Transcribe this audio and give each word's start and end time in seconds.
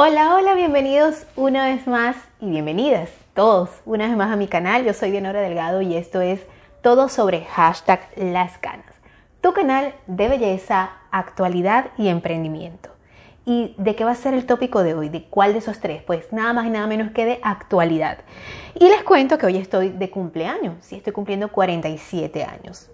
Hola, 0.00 0.36
hola, 0.36 0.54
bienvenidos 0.54 1.26
una 1.34 1.64
vez 1.64 1.88
más 1.88 2.14
y 2.40 2.48
bienvenidas 2.48 3.10
todos 3.34 3.68
una 3.84 4.06
vez 4.06 4.16
más 4.16 4.30
a 4.30 4.36
mi 4.36 4.46
canal. 4.46 4.84
Yo 4.84 4.94
soy 4.94 5.10
Dianora 5.10 5.40
Delgado 5.40 5.82
y 5.82 5.96
esto 5.96 6.20
es 6.20 6.40
todo 6.82 7.08
sobre 7.08 7.46
hashtag 7.46 8.08
las 8.14 8.58
canas. 8.58 8.94
Tu 9.40 9.52
canal 9.52 9.92
de 10.06 10.28
belleza, 10.28 10.92
actualidad 11.10 11.86
y 11.98 12.06
emprendimiento. 12.06 12.90
¿Y 13.44 13.74
de 13.76 13.96
qué 13.96 14.04
va 14.04 14.12
a 14.12 14.14
ser 14.14 14.34
el 14.34 14.46
tópico 14.46 14.84
de 14.84 14.94
hoy? 14.94 15.08
¿De 15.08 15.24
cuál 15.24 15.52
de 15.52 15.58
esos 15.58 15.80
tres? 15.80 16.04
Pues 16.04 16.32
nada 16.32 16.52
más 16.52 16.66
y 16.66 16.70
nada 16.70 16.86
menos 16.86 17.10
que 17.10 17.24
de 17.24 17.40
actualidad. 17.42 18.18
Y 18.76 18.88
les 18.88 19.02
cuento 19.02 19.36
que 19.36 19.46
hoy 19.46 19.56
estoy 19.56 19.88
de 19.88 20.10
cumpleaños, 20.10 20.76
sí, 20.80 20.94
estoy 20.94 21.12
cumpliendo 21.12 21.50
47 21.50 22.44
años. 22.44 22.88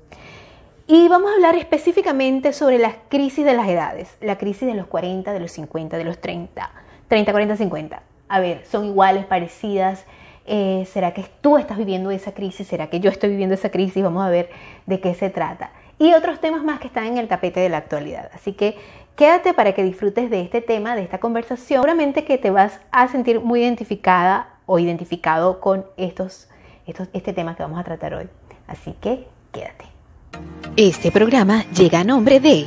Y 0.87 1.09
vamos 1.09 1.31
a 1.31 1.35
hablar 1.35 1.55
específicamente 1.57 2.55
sobre 2.55 2.79
las 2.79 2.95
crisis 3.11 3.45
de 3.45 3.53
las 3.53 3.69
edades, 3.69 4.17
la 4.23 4.39
crisis 4.39 4.67
de 4.67 4.75
los 4.75 4.87
40, 4.87 5.35
de 5.35 5.41
los 5.41 5.53
50, 5.53 5.99
de 5.99 6.05
los 6.05 6.19
30, 6.19 6.71
30, 7.15 7.31
40, 7.31 7.57
50. 7.57 8.03
A 8.29 8.41
ver, 8.41 8.67
¿son 8.67 8.87
iguales, 8.87 9.25
parecidas? 9.25 10.05
Eh, 10.47 10.85
¿Será 10.91 11.15
que 11.15 11.25
tú 11.41 11.59
estás 11.59 11.79
viviendo 11.79 12.11
esa 12.11 12.33
crisis? 12.33 12.67
¿Será 12.67 12.89
que 12.89 12.99
yo 12.99 13.09
estoy 13.09 13.31
viviendo 13.31 13.55
esa 13.55 13.71
crisis? 13.71 14.03
Vamos 14.03 14.27
a 14.27 14.31
ver 14.31 14.51
de 14.87 14.99
qué 14.99 15.15
se 15.15 15.31
trata. 15.31 15.71
Y 16.01 16.13
otros 16.15 16.41
temas 16.41 16.65
más 16.65 16.81
que 16.81 16.89
están 16.89 17.05
en 17.05 17.19
el 17.19 17.29
tapete 17.29 17.61
de 17.61 17.69
la 17.69 17.77
actualidad. 17.77 18.33
Así 18.35 18.53
que 18.53 18.77
quédate 19.15 19.55
para 19.55 19.75
que 19.75 19.85
disfrutes 19.85 20.29
de 20.29 20.41
este 20.41 20.61
tema, 20.61 20.97
de 20.97 21.03
esta 21.03 21.19
conversación. 21.19 21.83
Seguramente 21.83 22.25
que 22.25 22.37
te 22.37 22.51
vas 22.51 22.81
a 22.91 23.07
sentir 23.07 23.39
muy 23.39 23.61
identificada 23.61 24.49
o 24.67 24.81
identificado 24.81 25.61
con 25.61 25.87
estos, 25.97 26.49
estos, 26.85 27.07
este 27.13 27.33
tema 27.33 27.55
que 27.55 27.63
vamos 27.63 27.79
a 27.79 27.85
tratar 27.85 28.15
hoy. 28.15 28.29
Así 28.67 28.93
que 29.01 29.29
quédate. 29.53 29.85
Este 30.77 31.13
programa 31.13 31.65
llega 31.71 32.01
a 32.01 32.05
nombre 32.05 32.41
de 32.41 32.67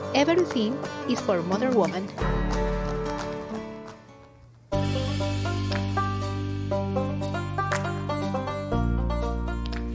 Everything 0.13 0.73
is 1.07 1.21
for 1.21 1.41
Mother 1.41 1.69
Woman. 1.69 2.05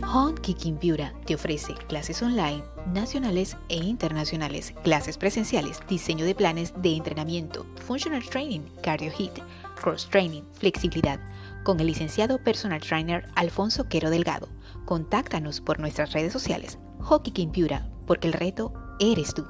Home 0.02 0.34
Kicking 0.40 0.78
Piura 0.78 1.12
te 1.26 1.34
ofrece 1.34 1.74
clases 1.88 2.22
online, 2.22 2.64
nacionales 2.94 3.58
e 3.68 3.76
internacionales, 3.76 4.72
clases 4.82 5.18
presenciales, 5.18 5.80
diseño 5.86 6.24
de 6.24 6.34
planes 6.34 6.72
de 6.80 6.96
entrenamiento, 6.96 7.66
functional 7.84 8.22
training, 8.24 8.62
cardio 8.82 9.10
hit, 9.10 9.32
cross 9.78 10.08
training, 10.08 10.44
flexibilidad, 10.54 11.20
con 11.62 11.78
el 11.78 11.88
licenciado 11.88 12.42
personal 12.42 12.80
trainer 12.80 13.28
Alfonso 13.34 13.86
Quero 13.90 14.08
Delgado. 14.08 14.48
Contáctanos 14.86 15.60
por 15.60 15.78
nuestras 15.78 16.14
redes 16.14 16.32
sociales, 16.32 16.78
Hockey 17.00 17.34
King 17.34 17.48
Piura, 17.48 17.90
porque 18.06 18.28
el 18.28 18.32
reto 18.32 18.72
eres 18.98 19.34
tú. 19.34 19.44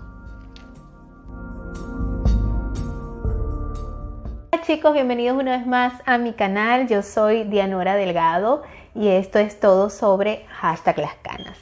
Hola 4.52 4.62
chicos, 4.66 4.92
bienvenidos 4.92 5.38
una 5.38 5.56
vez 5.58 5.66
más 5.66 5.94
a 6.06 6.18
mi 6.18 6.32
canal. 6.32 6.88
Yo 6.88 7.02
soy 7.02 7.44
Dianora 7.44 7.94
Delgado 7.94 8.62
y 8.94 9.08
esto 9.08 9.38
es 9.38 9.60
todo 9.60 9.90
sobre 9.90 10.46
hashtag 10.48 10.98
las 10.98 11.14
canas. 11.16 11.58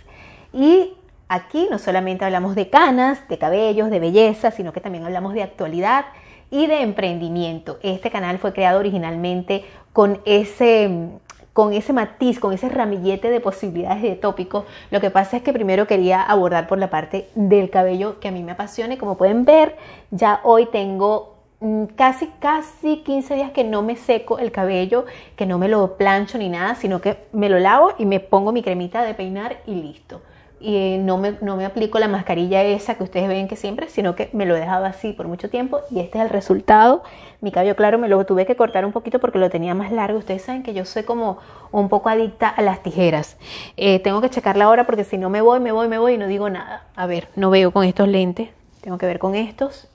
Y 0.53 0.95
aquí 1.29 1.69
no 1.71 1.79
solamente 1.79 2.25
hablamos 2.25 2.55
de 2.55 2.71
canas, 2.71 3.27
de 3.29 3.39
cabellos, 3.39 3.91
de 3.91 4.01
belleza, 4.01 4.51
sino 4.51 4.73
que 4.73 4.81
también 4.81 5.05
hablamos 5.05 5.35
de 5.35 5.43
actualidad 5.43 6.07
y 6.51 6.67
de 6.67 6.83
emprendimiento. 6.83 7.79
Este 7.83 8.11
canal 8.11 8.39
fue 8.39 8.53
creado 8.53 8.79
originalmente 8.79 9.65
con 9.93 10.21
ese 10.25 11.11
con 11.55 11.73
ese 11.73 11.95
matiz, 11.95 12.39
con 12.39 12.53
ese 12.53 12.69
ramillete 12.69 13.31
de 13.31 13.41
posibilidades 13.41 14.03
de 14.03 14.17
tópicos. 14.17 14.65
Lo 14.91 15.01
que 15.01 15.11
pasa 15.11 15.39
es 15.39 15.43
que 15.43 15.53
primero 15.53 15.87
quería 15.87 16.23
abordar 16.23 16.67
por 16.67 16.79
la 16.79 16.91
parte 16.91 17.29
del 17.35 17.71
cabello 17.71 18.21
que 18.21 18.29
a 18.29 18.33
mí 18.33 18.43
me 18.43 18.53
apasiona 18.53 18.95
y 18.95 18.97
como 18.99 19.17
pueden 19.17 19.45
ver, 19.47 19.77
ya 20.11 20.41
hoy 20.43 20.67
tengo 20.67 21.37
mm, 21.61 21.85
casi, 21.97 22.27
casi 22.41 22.99
15 22.99 23.37
días 23.37 23.53
que 23.53 23.65
no 23.65 23.83
me 23.83 23.97
seco 23.97 24.39
el 24.39 24.51
cabello, 24.51 25.07
que 25.37 25.47
no 25.47 25.59
me 25.59 25.69
lo 25.69 25.97
plancho 25.97 26.39
ni 26.39 26.49
nada, 26.49 26.75
sino 26.75 27.01
que 27.01 27.19
me 27.33 27.49
lo 27.49 27.61
lavo 27.61 27.93
y 27.99 28.05
me 28.05 28.19
pongo 28.19 28.51
mi 28.51 28.63
cremita 28.63 29.05
de 29.05 29.15
peinar 29.15 29.59
y 29.65 29.77
listo 29.77 30.21
y 30.65 30.97
no 30.97 31.19
me, 31.19 31.37
no 31.43 31.57
me 31.57 31.67
aplico 31.67 31.99
la 31.99 32.09
mascarilla 32.09 32.63
esa 32.63 32.95
que 32.95 33.03
ustedes 33.03 33.29
ven 33.29 33.49
que 33.49 33.57
siempre, 33.57 33.91
sino 33.91 34.17
que 34.17 34.31
me 34.33 34.47
lo 34.47 34.57
he 34.57 34.61
dejado 34.61 34.87
así 34.87 35.13
por 35.13 35.29
mucho 35.29 35.51
tiempo 35.51 35.81
y 35.91 36.01
este 36.01 36.17
es 36.17 36.25
el 36.25 36.31
resultado. 36.31 37.03
Mi 37.43 37.53
cabello 37.53 37.77
claro 37.77 37.99
me 37.99 38.09
lo 38.09 38.25
tuve 38.25 38.47
que 38.47 38.57
cortar 38.57 38.87
un 38.87 38.93
poquito 38.93 39.19
porque 39.19 39.39
lo 39.39 39.51
tenía 39.51 39.75
más 39.75 39.93
largo. 39.93 40.19
Ustedes 40.19 40.41
saben 40.41 40.63
que 40.63 40.73
yo 40.73 40.87
soy 40.87 41.03
como 41.03 41.37
un 41.71 41.91
poco 41.91 42.09
adicta 42.09 42.49
a 42.49 42.63
las 42.63 42.83
tijeras. 42.83 43.37
Eh, 43.77 43.99
tengo 43.99 44.23
que 44.23 44.31
checar 44.31 44.57
la 44.57 44.71
hora 44.71 44.87
porque 44.87 45.05
si 45.05 45.19
no 45.19 45.29
me 45.29 45.43
voy, 45.43 45.61
me 45.61 45.71
voy, 45.71 45.87
me 45.87 45.99
voy 45.99 46.15
y 46.15 46.19
no 46.19 46.29
digo 46.29 46.49
nada. 46.49 46.87
A 46.97 47.05
ver, 47.05 47.29
no 47.37 47.51
veo 47.51 47.71
con 47.71 47.85
estos 47.85 48.09
lentes. 48.09 48.49
Tengo 48.81 48.97
que 48.97 49.05
ver 49.05 49.19
con 49.19 49.35
estos. 49.35 49.89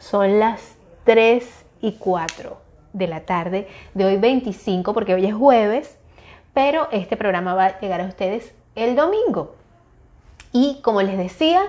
Son 0.00 0.40
las 0.40 0.74
3 1.04 1.64
y 1.82 1.92
4 1.92 2.56
de 2.94 3.06
la 3.06 3.20
tarde 3.20 3.68
de 3.94 4.04
hoy 4.06 4.16
25 4.16 4.92
porque 4.92 5.14
hoy 5.14 5.26
es 5.26 5.34
jueves. 5.34 5.98
Pero 6.52 6.88
este 6.90 7.16
programa 7.16 7.54
va 7.54 7.66
a 7.66 7.80
llegar 7.80 8.00
a 8.00 8.06
ustedes 8.06 8.52
el 8.74 8.96
domingo. 8.96 9.54
Y 10.52 10.80
como 10.82 11.02
les 11.02 11.16
decía, 11.16 11.62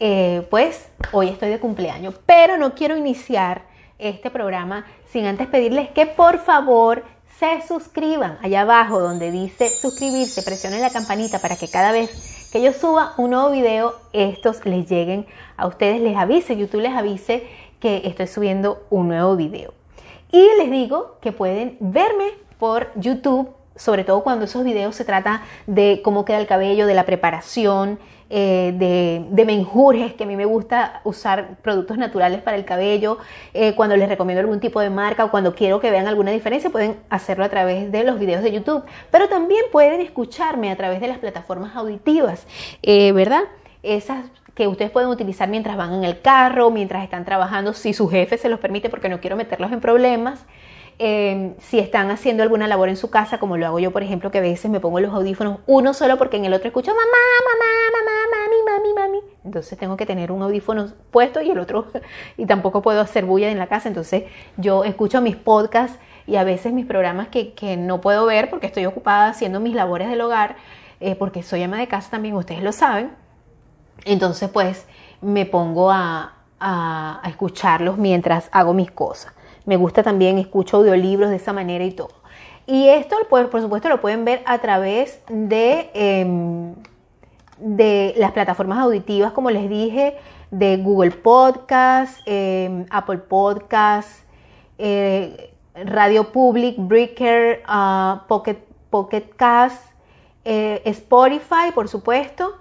eh, 0.00 0.46
pues 0.50 0.88
hoy 1.12 1.28
estoy 1.28 1.48
de 1.48 1.58
cumpleaños, 1.58 2.14
pero 2.26 2.56
no 2.56 2.74
quiero 2.74 2.96
iniciar 2.96 3.62
este 3.98 4.30
programa 4.30 4.86
sin 5.10 5.26
antes 5.26 5.48
pedirles 5.48 5.90
que 5.90 6.06
por 6.06 6.38
favor 6.38 7.04
se 7.38 7.62
suscriban 7.66 8.38
allá 8.42 8.62
abajo 8.62 9.00
donde 9.00 9.30
dice 9.30 9.70
suscribirse, 9.70 10.42
presionen 10.42 10.80
la 10.80 10.90
campanita 10.90 11.38
para 11.38 11.56
que 11.56 11.68
cada 11.68 11.92
vez 11.92 12.48
que 12.52 12.62
yo 12.62 12.72
suba 12.72 13.14
un 13.16 13.30
nuevo 13.30 13.50
video, 13.50 13.94
estos 14.12 14.64
les 14.64 14.88
lleguen 14.88 15.26
a 15.56 15.66
ustedes, 15.66 16.00
les 16.00 16.16
avise, 16.16 16.56
YouTube 16.56 16.80
les 16.80 16.94
avise 16.94 17.46
que 17.80 18.02
estoy 18.04 18.26
subiendo 18.26 18.84
un 18.90 19.08
nuevo 19.08 19.36
video. 19.36 19.72
Y 20.32 20.46
les 20.58 20.70
digo 20.70 21.16
que 21.20 21.32
pueden 21.32 21.76
verme 21.80 22.32
por 22.58 22.90
YouTube 22.96 23.50
sobre 23.78 24.04
todo 24.04 24.22
cuando 24.22 24.44
esos 24.44 24.64
videos 24.64 24.94
se 24.94 25.06
trata 25.06 25.42
de 25.66 26.02
cómo 26.04 26.26
queda 26.26 26.38
el 26.38 26.46
cabello, 26.46 26.86
de 26.86 26.94
la 26.94 27.06
preparación, 27.06 27.98
eh, 28.30 28.74
de, 28.76 29.44
menjurjes, 29.46 30.12
que 30.12 30.24
a 30.24 30.26
mí 30.26 30.36
me 30.36 30.44
gusta 30.44 31.00
usar 31.04 31.56
productos 31.62 31.96
naturales 31.96 32.42
para 32.42 32.58
el 32.58 32.66
cabello, 32.66 33.16
eh, 33.54 33.74
cuando 33.74 33.96
les 33.96 34.06
recomiendo 34.06 34.40
algún 34.40 34.60
tipo 34.60 34.80
de 34.80 34.90
marca 34.90 35.24
o 35.24 35.30
cuando 35.30 35.54
quiero 35.54 35.80
que 35.80 35.90
vean 35.90 36.06
alguna 36.06 36.30
diferencia, 36.30 36.68
pueden 36.68 36.96
hacerlo 37.08 37.44
a 37.44 37.48
través 37.48 37.90
de 37.90 38.04
los 38.04 38.18
videos 38.18 38.42
de 38.42 38.52
YouTube, 38.52 38.84
pero 39.10 39.28
también 39.28 39.62
pueden 39.72 40.02
escucharme 40.02 40.70
a 40.70 40.76
través 40.76 41.00
de 41.00 41.08
las 41.08 41.16
plataformas 41.16 41.74
auditivas, 41.74 42.46
eh, 42.82 43.12
¿verdad? 43.12 43.44
Esas 43.82 44.26
que 44.54 44.68
ustedes 44.68 44.90
pueden 44.90 45.08
utilizar 45.08 45.48
mientras 45.48 45.78
van 45.78 45.94
en 45.94 46.04
el 46.04 46.20
carro, 46.20 46.70
mientras 46.70 47.04
están 47.04 47.24
trabajando, 47.24 47.72
si 47.72 47.94
su 47.94 48.08
jefe 48.08 48.36
se 48.36 48.50
los 48.50 48.60
permite, 48.60 48.90
porque 48.90 49.08
no 49.08 49.20
quiero 49.20 49.36
meterlos 49.36 49.72
en 49.72 49.80
problemas. 49.80 50.44
Em, 51.00 51.54
si 51.60 51.78
están 51.78 52.10
haciendo 52.10 52.42
alguna 52.42 52.66
labor 52.66 52.88
en 52.88 52.96
su 52.96 53.08
casa, 53.08 53.38
como 53.38 53.56
lo 53.56 53.66
hago 53.66 53.78
yo, 53.78 53.92
por 53.92 54.02
ejemplo, 54.02 54.32
que 54.32 54.38
a 54.38 54.40
veces 54.40 54.68
me 54.68 54.80
pongo 54.80 54.98
los 54.98 55.14
audífonos, 55.14 55.60
uno 55.68 55.94
solo 55.94 56.18
porque 56.18 56.38
en 56.38 56.44
el 56.44 56.52
otro 56.54 56.66
escucho 56.66 56.90
mamá, 56.90 57.04
mamá, 57.46 57.64
mamá, 57.92 58.18
mami, 58.32 58.92
mami, 58.92 58.94
mami. 58.94 59.32
Entonces 59.44 59.78
tengo 59.78 59.96
que 59.96 60.06
tener 60.06 60.32
un 60.32 60.42
audífono 60.42 60.88
puesto 61.12 61.40
y 61.40 61.50
el 61.50 61.58
otro, 61.60 61.86
y 62.36 62.46
tampoco 62.46 62.82
puedo 62.82 63.00
hacer 63.00 63.26
bulla 63.26 63.48
en 63.48 63.58
la 63.58 63.68
casa. 63.68 63.86
Entonces 63.88 64.24
yo 64.56 64.82
escucho 64.82 65.20
mis 65.20 65.36
podcasts 65.36 66.00
y 66.26 66.34
a 66.34 66.42
veces 66.42 66.72
mis 66.72 66.84
programas 66.84 67.28
que, 67.28 67.76
no 67.78 68.00
puedo 68.00 68.26
ver 68.26 68.50
porque 68.50 68.66
estoy 68.66 68.84
ocupada 68.86 69.28
haciendo 69.28 69.60
mis 69.60 69.76
labores 69.76 70.08
del 70.08 70.20
hogar, 70.20 70.56
eh, 70.98 71.14
porque 71.14 71.44
soy 71.44 71.62
ama 71.62 71.78
de 71.78 71.86
casa 71.86 72.10
también, 72.10 72.34
ustedes 72.34 72.62
lo 72.64 72.72
saben. 72.72 73.12
Entonces, 74.04 74.50
pues 74.50 74.84
me 75.20 75.46
pongo 75.46 75.92
a 75.92 76.34
escucharlos 77.24 77.98
mientras 77.98 78.48
hago 78.50 78.74
mis 78.74 78.90
cosas. 78.90 79.32
Me 79.68 79.76
gusta 79.76 80.02
también, 80.02 80.38
escucho 80.38 80.78
audiolibros 80.78 81.28
de 81.28 81.36
esa 81.36 81.52
manera 81.52 81.84
y 81.84 81.90
todo. 81.90 82.08
Y 82.66 82.88
esto, 82.88 83.16
pues, 83.28 83.48
por 83.48 83.60
supuesto, 83.60 83.90
lo 83.90 84.00
pueden 84.00 84.24
ver 84.24 84.40
a 84.46 84.60
través 84.60 85.20
de, 85.28 85.90
em, 85.92 86.74
de 87.58 88.14
las 88.16 88.32
plataformas 88.32 88.78
auditivas, 88.78 89.32
como 89.32 89.50
les 89.50 89.68
dije, 89.68 90.16
de 90.50 90.78
Google 90.78 91.10
Podcast, 91.10 92.18
em, 92.24 92.86
Apple 92.88 93.18
Podcast, 93.18 94.08
eh, 94.78 95.52
Radio 95.74 96.32
Public, 96.32 96.76
Breaker, 96.78 97.62
uh, 97.68 98.26
Pocket, 98.26 98.56
Pocket 98.88 99.36
Cast, 99.36 99.92
eh, 100.46 100.80
Spotify, 100.86 101.72
por 101.74 101.88
supuesto. 101.88 102.54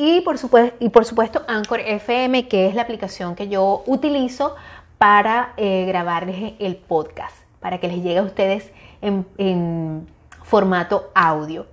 Y 0.00 0.20
por, 0.20 0.38
supuesto, 0.38 0.76
y 0.78 0.90
por 0.90 1.04
supuesto 1.04 1.42
Anchor 1.48 1.80
FM, 1.80 2.46
que 2.46 2.68
es 2.68 2.74
la 2.76 2.82
aplicación 2.82 3.34
que 3.34 3.48
yo 3.48 3.82
utilizo 3.86 4.54
para 4.98 5.54
eh, 5.56 5.84
grabarles 5.86 6.54
el 6.58 6.76
podcast, 6.76 7.36
para 7.60 7.78
que 7.78 7.88
les 7.88 8.02
llegue 8.02 8.18
a 8.18 8.22
ustedes 8.22 8.70
en, 9.00 10.06
formato 10.42 11.10
audio. 11.14 11.66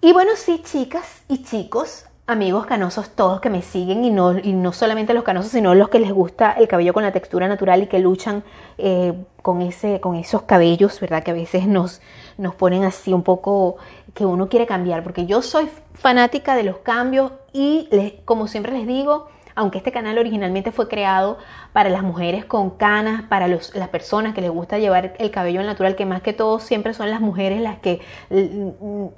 Y 0.00 0.12
bueno, 0.12 0.32
sí, 0.36 0.60
chicas 0.64 1.22
y 1.28 1.44
chicos, 1.44 2.06
amigos 2.26 2.66
canosos 2.66 3.10
todos 3.10 3.40
que 3.40 3.50
me 3.50 3.62
siguen 3.62 4.04
y 4.04 4.10
no, 4.10 4.36
y 4.36 4.52
no 4.52 4.72
solamente 4.72 5.14
los 5.14 5.22
canosos, 5.22 5.52
sino 5.52 5.74
los 5.76 5.88
que 5.88 6.00
les 6.00 6.12
gusta 6.12 6.52
el 6.52 6.66
cabello 6.66 6.92
con 6.92 7.04
la 7.04 7.12
textura 7.12 7.46
natural 7.46 7.84
y 7.84 7.86
que 7.86 8.00
luchan 8.00 8.42
eh, 8.78 9.14
con, 9.42 9.62
ese, 9.62 10.00
con 10.00 10.16
esos 10.16 10.42
cabellos, 10.42 10.98
¿verdad? 10.98 11.22
Que 11.22 11.30
a 11.30 11.34
veces 11.34 11.68
nos, 11.68 12.02
nos 12.36 12.56
ponen 12.56 12.82
así 12.82 13.12
un 13.12 13.22
poco 13.22 13.76
que 14.12 14.26
uno 14.26 14.48
quiere 14.48 14.66
cambiar, 14.66 15.04
porque 15.04 15.24
yo 15.24 15.40
soy 15.40 15.68
fanática 15.94 16.56
de 16.56 16.64
los 16.64 16.78
cambios 16.78 17.30
y 17.52 17.88
como 18.24 18.48
siempre 18.48 18.72
les 18.72 18.88
digo, 18.88 19.28
aunque 19.54 19.78
este 19.78 19.92
canal 19.92 20.18
originalmente 20.18 20.72
fue 20.72 20.88
creado 20.88 21.38
para 21.72 21.88
las 21.90 22.02
mujeres 22.02 22.44
con 22.44 22.70
canas, 22.70 23.22
para 23.28 23.46
las 23.48 23.88
personas 23.90 24.34
que 24.34 24.40
les 24.40 24.50
gusta 24.50 24.78
llevar 24.78 25.14
el 25.18 25.30
cabello 25.30 25.62
natural, 25.62 25.96
que 25.96 26.06
más 26.06 26.22
que 26.22 26.32
todo 26.32 26.58
siempre 26.58 26.94
son 26.94 27.10
las 27.10 27.20
mujeres 27.20 27.60
las 27.60 27.78
que 27.78 28.00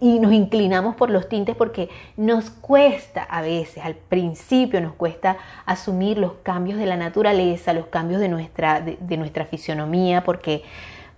y 0.00 0.18
nos 0.18 0.32
inclinamos 0.32 0.94
por 0.96 1.10
los 1.10 1.28
tintes 1.28 1.56
porque 1.56 1.88
nos 2.16 2.50
cuesta 2.50 3.22
a 3.22 3.40
veces, 3.40 3.84
al 3.84 3.94
principio 3.94 4.80
nos 4.80 4.92
cuesta 4.92 5.36
asumir 5.64 6.18
los 6.18 6.32
cambios 6.42 6.78
de 6.78 6.86
la 6.86 6.96
naturaleza, 6.96 7.72
los 7.72 7.86
cambios 7.86 8.20
de 8.20 8.28
nuestra, 8.28 8.80
de, 8.80 9.16
nuestra 9.16 9.46
fisionomía, 9.46 10.24
porque, 10.24 10.62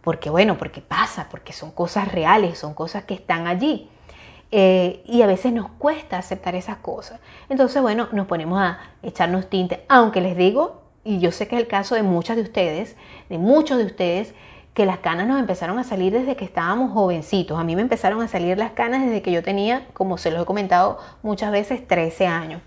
porque 0.02 0.30
bueno, 0.30 0.56
porque 0.58 0.80
pasa, 0.80 1.28
porque 1.30 1.52
son 1.52 1.70
cosas 1.70 2.12
reales, 2.12 2.58
son 2.58 2.74
cosas 2.74 3.04
que 3.04 3.14
están 3.14 3.46
allí. 3.46 3.88
Eh, 4.50 5.02
y 5.04 5.20
a 5.20 5.26
veces 5.26 5.52
nos 5.52 5.68
cuesta 5.72 6.18
aceptar 6.18 6.54
esas 6.54 6.78
cosas. 6.78 7.20
Entonces, 7.48 7.82
bueno, 7.82 8.08
nos 8.12 8.26
ponemos 8.26 8.58
a 8.58 8.80
echarnos 9.02 9.50
tinte, 9.50 9.84
aunque 9.88 10.22
les 10.22 10.36
digo, 10.36 10.82
y 11.04 11.18
yo 11.20 11.32
sé 11.32 11.48
que 11.48 11.56
es 11.56 11.62
el 11.62 11.68
caso 11.68 11.94
de 11.94 12.02
muchas 12.02 12.36
de 12.36 12.42
ustedes, 12.42 12.96
de 13.28 13.38
muchos 13.38 13.78
de 13.78 13.84
ustedes, 13.84 14.34
que 14.72 14.86
las 14.86 14.98
canas 14.98 15.26
nos 15.26 15.38
empezaron 15.40 15.78
a 15.78 15.84
salir 15.84 16.12
desde 16.12 16.36
que 16.36 16.44
estábamos 16.44 16.92
jovencitos. 16.92 17.58
A 17.58 17.64
mí 17.64 17.76
me 17.76 17.82
empezaron 17.82 18.22
a 18.22 18.28
salir 18.28 18.56
las 18.56 18.72
canas 18.72 19.04
desde 19.04 19.22
que 19.22 19.32
yo 19.32 19.42
tenía, 19.42 19.86
como 19.92 20.18
se 20.18 20.30
los 20.30 20.42
he 20.42 20.46
comentado 20.46 20.98
muchas 21.22 21.50
veces, 21.50 21.86
13 21.86 22.26
años. 22.26 22.62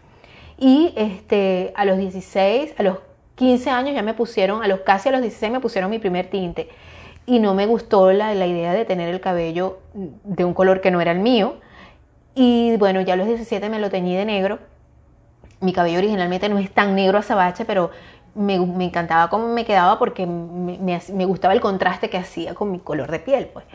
Y 0.59 0.93
este, 0.97 1.71
a 1.75 1.85
los 1.85 1.97
16, 1.97 2.75
a 2.77 2.83
los 2.83 2.97
15 3.35 3.69
años 3.71 3.95
ya 3.95 4.03
me 4.03 4.13
pusieron, 4.13 4.61
a 4.61 4.67
los 4.67 4.81
casi 4.81 5.09
a 5.09 5.13
los 5.13 5.21
16 5.21 5.51
me 5.51 5.59
pusieron 5.59 5.89
mi 5.89 5.99
primer 5.99 6.29
tinte. 6.29 6.69
Y 7.25 7.39
no 7.39 7.55
me 7.55 7.65
gustó 7.65 8.11
la, 8.11 8.35
la 8.35 8.45
idea 8.45 8.73
de 8.73 8.85
tener 8.85 9.09
el 9.09 9.21
cabello 9.21 9.79
de 9.93 10.43
un 10.45 10.53
color 10.53 10.81
que 10.81 10.91
no 10.91 11.01
era 11.01 11.11
el 11.11 11.19
mío 11.19 11.55
y 12.35 12.77
bueno, 12.77 13.01
ya 13.01 13.13
a 13.13 13.17
los 13.17 13.27
17 13.27 13.69
me 13.69 13.79
lo 13.79 13.89
teñí 13.89 14.15
de 14.15 14.25
negro. 14.25 14.59
Mi 15.59 15.73
cabello 15.73 15.99
originalmente 15.99 16.49
no 16.49 16.57
es 16.57 16.71
tan 16.71 16.95
negro 16.95 17.17
azabache, 17.17 17.65
pero 17.65 17.91
me, 18.33 18.57
me 18.59 18.85
encantaba 18.85 19.29
cómo 19.29 19.47
me 19.47 19.65
quedaba 19.65 19.99
porque 19.99 20.25
me, 20.25 20.77
me, 20.79 21.25
gustaba 21.25 21.53
el 21.53 21.61
contraste 21.61 22.09
que 22.09 22.17
hacía 22.17 22.53
con 22.53 22.71
mi 22.71 22.79
color 22.79 23.11
de 23.11 23.19
piel. 23.19 23.47
Pues. 23.47 23.65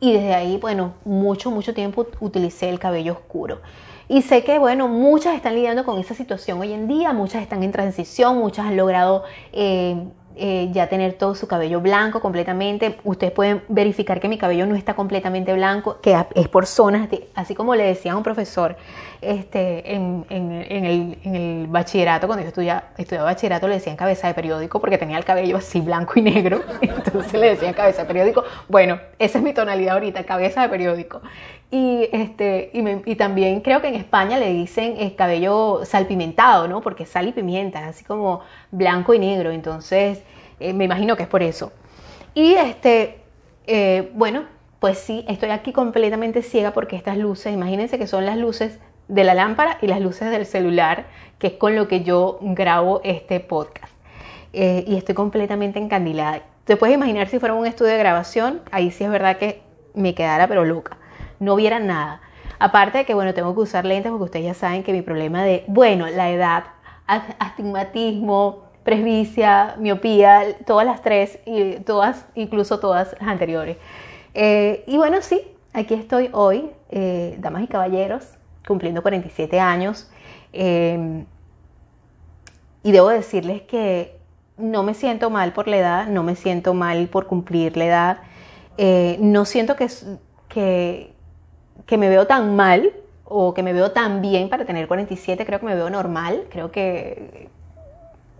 Y 0.00 0.12
desde 0.12 0.34
ahí, 0.34 0.58
bueno, 0.58 0.94
mucho, 1.04 1.50
mucho 1.50 1.74
tiempo 1.74 2.06
utilicé 2.20 2.68
el 2.68 2.78
cabello 2.78 3.12
oscuro. 3.14 3.60
Y 4.08 4.22
sé 4.22 4.42
que, 4.42 4.58
bueno, 4.58 4.88
muchas 4.88 5.34
están 5.34 5.54
lidiando 5.54 5.84
con 5.84 5.98
esa 5.98 6.14
situación 6.14 6.60
hoy 6.60 6.72
en 6.72 6.88
día, 6.88 7.12
muchas 7.12 7.42
están 7.42 7.62
en 7.62 7.72
transición, 7.72 8.38
muchas 8.38 8.66
han 8.66 8.76
logrado 8.76 9.24
eh, 9.52 10.02
eh, 10.38 10.70
ya 10.72 10.88
tener 10.88 11.14
todo 11.14 11.34
su 11.34 11.46
cabello 11.46 11.80
blanco 11.80 12.20
completamente. 12.20 12.98
Ustedes 13.04 13.32
pueden 13.32 13.62
verificar 13.68 14.20
que 14.20 14.28
mi 14.28 14.38
cabello 14.38 14.66
no 14.66 14.74
está 14.74 14.94
completamente 14.94 15.52
blanco, 15.52 16.00
que 16.00 16.16
es 16.34 16.48
por 16.48 16.66
zonas, 16.66 17.08
así 17.34 17.54
como 17.54 17.74
le 17.74 17.84
decía 17.84 18.12
a 18.12 18.16
un 18.16 18.22
profesor 18.22 18.76
este, 19.20 19.94
en, 19.94 20.24
el, 20.30 21.66
bachillerato, 21.68 22.26
cuando 22.26 22.42
yo 22.42 22.48
estudiaba, 22.48 22.84
bachillerato, 23.24 23.66
le 23.68 23.74
decían 23.74 23.96
cabeza 23.96 24.28
de 24.28 24.34
periódico 24.34 24.80
porque 24.80 24.98
tenía 24.98 25.18
el 25.18 25.24
cabello 25.24 25.56
así 25.56 25.80
blanco 25.80 26.14
y 26.16 26.22
negro. 26.22 26.62
Entonces 26.80 27.32
le 27.34 27.50
decían 27.50 27.74
cabeza 27.74 28.02
de 28.02 28.08
periódico. 28.08 28.44
Bueno, 28.68 29.00
esa 29.18 29.38
es 29.38 29.44
mi 29.44 29.52
tonalidad 29.52 29.94
ahorita, 29.94 30.24
cabeza 30.24 30.62
de 30.62 30.68
periódico. 30.68 31.20
Y, 31.70 32.08
este, 32.12 32.70
y, 32.72 33.16
también 33.16 33.60
creo 33.60 33.82
que 33.82 33.88
en 33.88 33.94
España 33.94 34.38
le 34.38 34.52
dicen 34.52 34.96
el 34.98 35.14
cabello 35.14 35.84
salpimentado, 35.84 36.66
¿no? 36.66 36.80
Porque 36.80 37.04
sal 37.04 37.28
y 37.28 37.32
pimienta, 37.32 37.86
así 37.86 38.04
como 38.04 38.40
blanco 38.70 39.12
y 39.12 39.18
negro. 39.18 39.50
Entonces, 39.50 40.22
eh, 40.60 40.72
me 40.72 40.84
imagino 40.84 41.16
que 41.16 41.24
es 41.24 41.28
por 41.28 41.42
eso. 41.42 41.72
Y 42.34 42.54
este, 42.54 43.18
eh, 43.66 44.10
bueno, 44.14 44.44
pues 44.80 44.98
sí, 44.98 45.24
estoy 45.28 45.50
aquí 45.50 45.72
completamente 45.72 46.42
ciega 46.42 46.70
porque 46.72 46.96
estas 46.96 47.18
luces, 47.18 47.52
imagínense 47.52 47.98
que 47.98 48.06
son 48.06 48.24
las 48.24 48.36
luces 48.36 48.78
de 49.08 49.24
la 49.24 49.34
lámpara 49.34 49.78
y 49.82 49.86
las 49.86 50.00
luces 50.00 50.30
del 50.30 50.46
celular, 50.46 51.06
que 51.38 51.48
es 51.48 51.52
con 51.54 51.74
lo 51.74 51.88
que 51.88 52.02
yo 52.02 52.38
grabo 52.40 53.00
este 53.04 53.40
podcast. 53.40 53.92
Eh, 54.52 54.84
y 54.86 54.96
estoy 54.96 55.14
completamente 55.14 55.78
encandilada. 55.78 56.42
Te 56.64 56.76
puedes 56.76 56.94
imaginar 56.94 57.28
si 57.28 57.38
fuera 57.38 57.54
un 57.54 57.66
estudio 57.66 57.92
de 57.92 57.98
grabación, 57.98 58.60
ahí 58.70 58.90
sí 58.90 59.04
es 59.04 59.10
verdad 59.10 59.38
que 59.38 59.62
me 59.94 60.14
quedara 60.14 60.46
pero 60.46 60.64
loca 60.64 60.96
no 61.40 61.56
viera 61.56 61.78
nada. 61.78 62.20
Aparte 62.58 62.98
de 62.98 63.04
que, 63.04 63.14
bueno, 63.14 63.34
tengo 63.34 63.54
que 63.54 63.60
usar 63.60 63.84
lentes 63.84 64.10
porque 64.10 64.24
ustedes 64.24 64.46
ya 64.46 64.54
saben 64.54 64.82
que 64.82 64.92
mi 64.92 65.02
problema 65.02 65.44
de, 65.44 65.64
bueno, 65.68 66.08
la 66.08 66.30
edad, 66.30 66.64
astigmatismo, 67.06 68.64
presbicia, 68.82 69.76
miopía, 69.78 70.42
todas 70.66 70.84
las 70.84 71.02
tres, 71.02 71.38
y 71.46 71.74
todas, 71.80 72.26
incluso 72.34 72.80
todas 72.80 73.14
las 73.20 73.28
anteriores. 73.28 73.76
Eh, 74.34 74.84
y 74.86 74.96
bueno, 74.96 75.22
sí, 75.22 75.40
aquí 75.72 75.94
estoy 75.94 76.30
hoy, 76.32 76.70
eh, 76.90 77.36
damas 77.38 77.62
y 77.62 77.68
caballeros, 77.68 78.37
cumpliendo 78.68 79.02
47 79.02 79.58
años. 79.58 80.08
Em, 80.52 81.24
y 82.84 82.92
debo 82.92 83.08
decirles 83.08 83.62
que 83.62 84.16
no 84.56 84.82
me 84.82 84.94
siento 84.94 85.30
mal 85.30 85.52
por 85.52 85.66
la 85.68 85.78
edad, 85.78 86.06
no 86.06 86.22
me 86.22 86.36
siento 86.36 86.74
mal 86.74 87.08
por 87.08 87.26
cumplir 87.26 87.76
la 87.76 87.84
edad. 87.86 88.18
Eh, 88.76 89.16
no 89.20 89.44
siento 89.44 89.74
que, 89.74 89.88
que, 90.48 91.98
me 91.98 92.08
veo 92.08 92.26
tan 92.26 92.54
mal 92.54 92.92
o 93.24 93.54
que 93.54 93.62
me 93.62 93.72
veo 93.72 93.90
tan 93.92 94.20
bien 94.20 94.48
para 94.48 94.64
tener 94.64 94.86
47, 94.86 95.44
creo 95.44 95.60
que 95.60 95.66
me 95.66 95.74
veo 95.74 95.90
normal, 95.90 96.44
creo 96.50 96.70
que, 96.70 97.48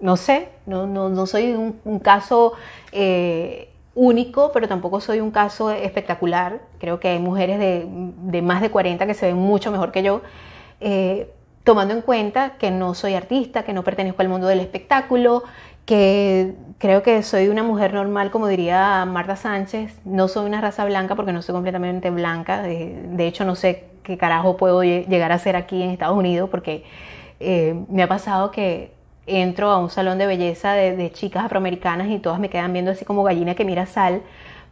no 0.00 0.16
sé, 0.16 0.48
no, 0.66 0.86
no, 0.86 1.26
soy 1.26 1.52
un, 1.52 1.98
caso 1.98 2.52
eh, 2.92 3.67
único, 3.98 4.52
pero 4.52 4.68
tampoco 4.68 5.00
soy 5.00 5.20
un 5.20 5.32
caso 5.32 5.72
espectacular, 5.72 6.60
creo 6.78 7.00
que 7.00 7.08
hay 7.08 7.18
mujeres 7.18 7.58
de, 7.58 8.42
más 8.42 8.62
de 8.62 8.70
40 8.70 9.06
que 9.06 9.14
se 9.14 9.26
ven 9.26 9.36
mucho 9.36 9.72
mejor 9.72 9.90
que 9.90 10.04
yo. 10.04 10.22
Eh, 10.80 11.32
tomando 11.64 11.92
en 11.92 12.00
cuenta 12.00 12.52
que 12.58 12.70
no 12.70 12.94
soy 12.94 13.14
artista, 13.14 13.64
que 13.64 13.72
no 13.72 13.82
pertenezco 13.82 14.22
al 14.22 14.28
mundo 14.28 14.46
del 14.46 14.60
espectáculo, 14.60 15.42
que 15.84 16.54
creo 16.78 17.02
que 17.02 17.22
soy 17.24 17.48
una 17.48 17.64
mujer 17.64 17.92
normal, 17.92 18.30
como 18.30 18.46
diría 18.46 19.04
Marta 19.04 19.34
Sánchez, 19.34 19.98
no 20.04 20.28
soy 20.28 20.46
una 20.46 20.60
raza 20.60 20.84
blanca 20.84 21.16
porque 21.16 21.32
no 21.32 21.42
soy 21.42 21.54
completamente 21.54 22.10
blanca, 22.10 22.62
de, 22.62 23.26
hecho 23.26 23.44
no 23.44 23.56
sé 23.56 23.86
qué 24.04 24.16
carajo 24.16 24.56
puedo 24.56 24.84
llegar 24.84 25.32
a 25.32 25.38
ser 25.38 25.56
aquí 25.56 25.82
en 25.82 25.90
Estados 25.90 26.16
Unidos 26.16 26.48
porque 26.48 26.84
eh, 27.40 27.74
me 27.88 28.04
ha 28.04 28.08
pasado 28.08 28.52
que 28.52 28.92
entro 29.28 29.70
a 29.70 29.78
un 29.78 29.90
salón 29.90 30.18
de 30.18 30.26
belleza 30.26 30.72
de, 30.72 31.12
chicas 31.12 31.44
afroamericanas 31.44 32.08
y 32.08 32.18
todas 32.18 32.40
me 32.40 32.50
quedan 32.50 32.72
viendo 32.72 32.90
así 32.90 33.04
como 33.04 33.22
gallina 33.22 33.54
que 33.54 33.64
mira 33.64 33.86
sal, 33.86 34.22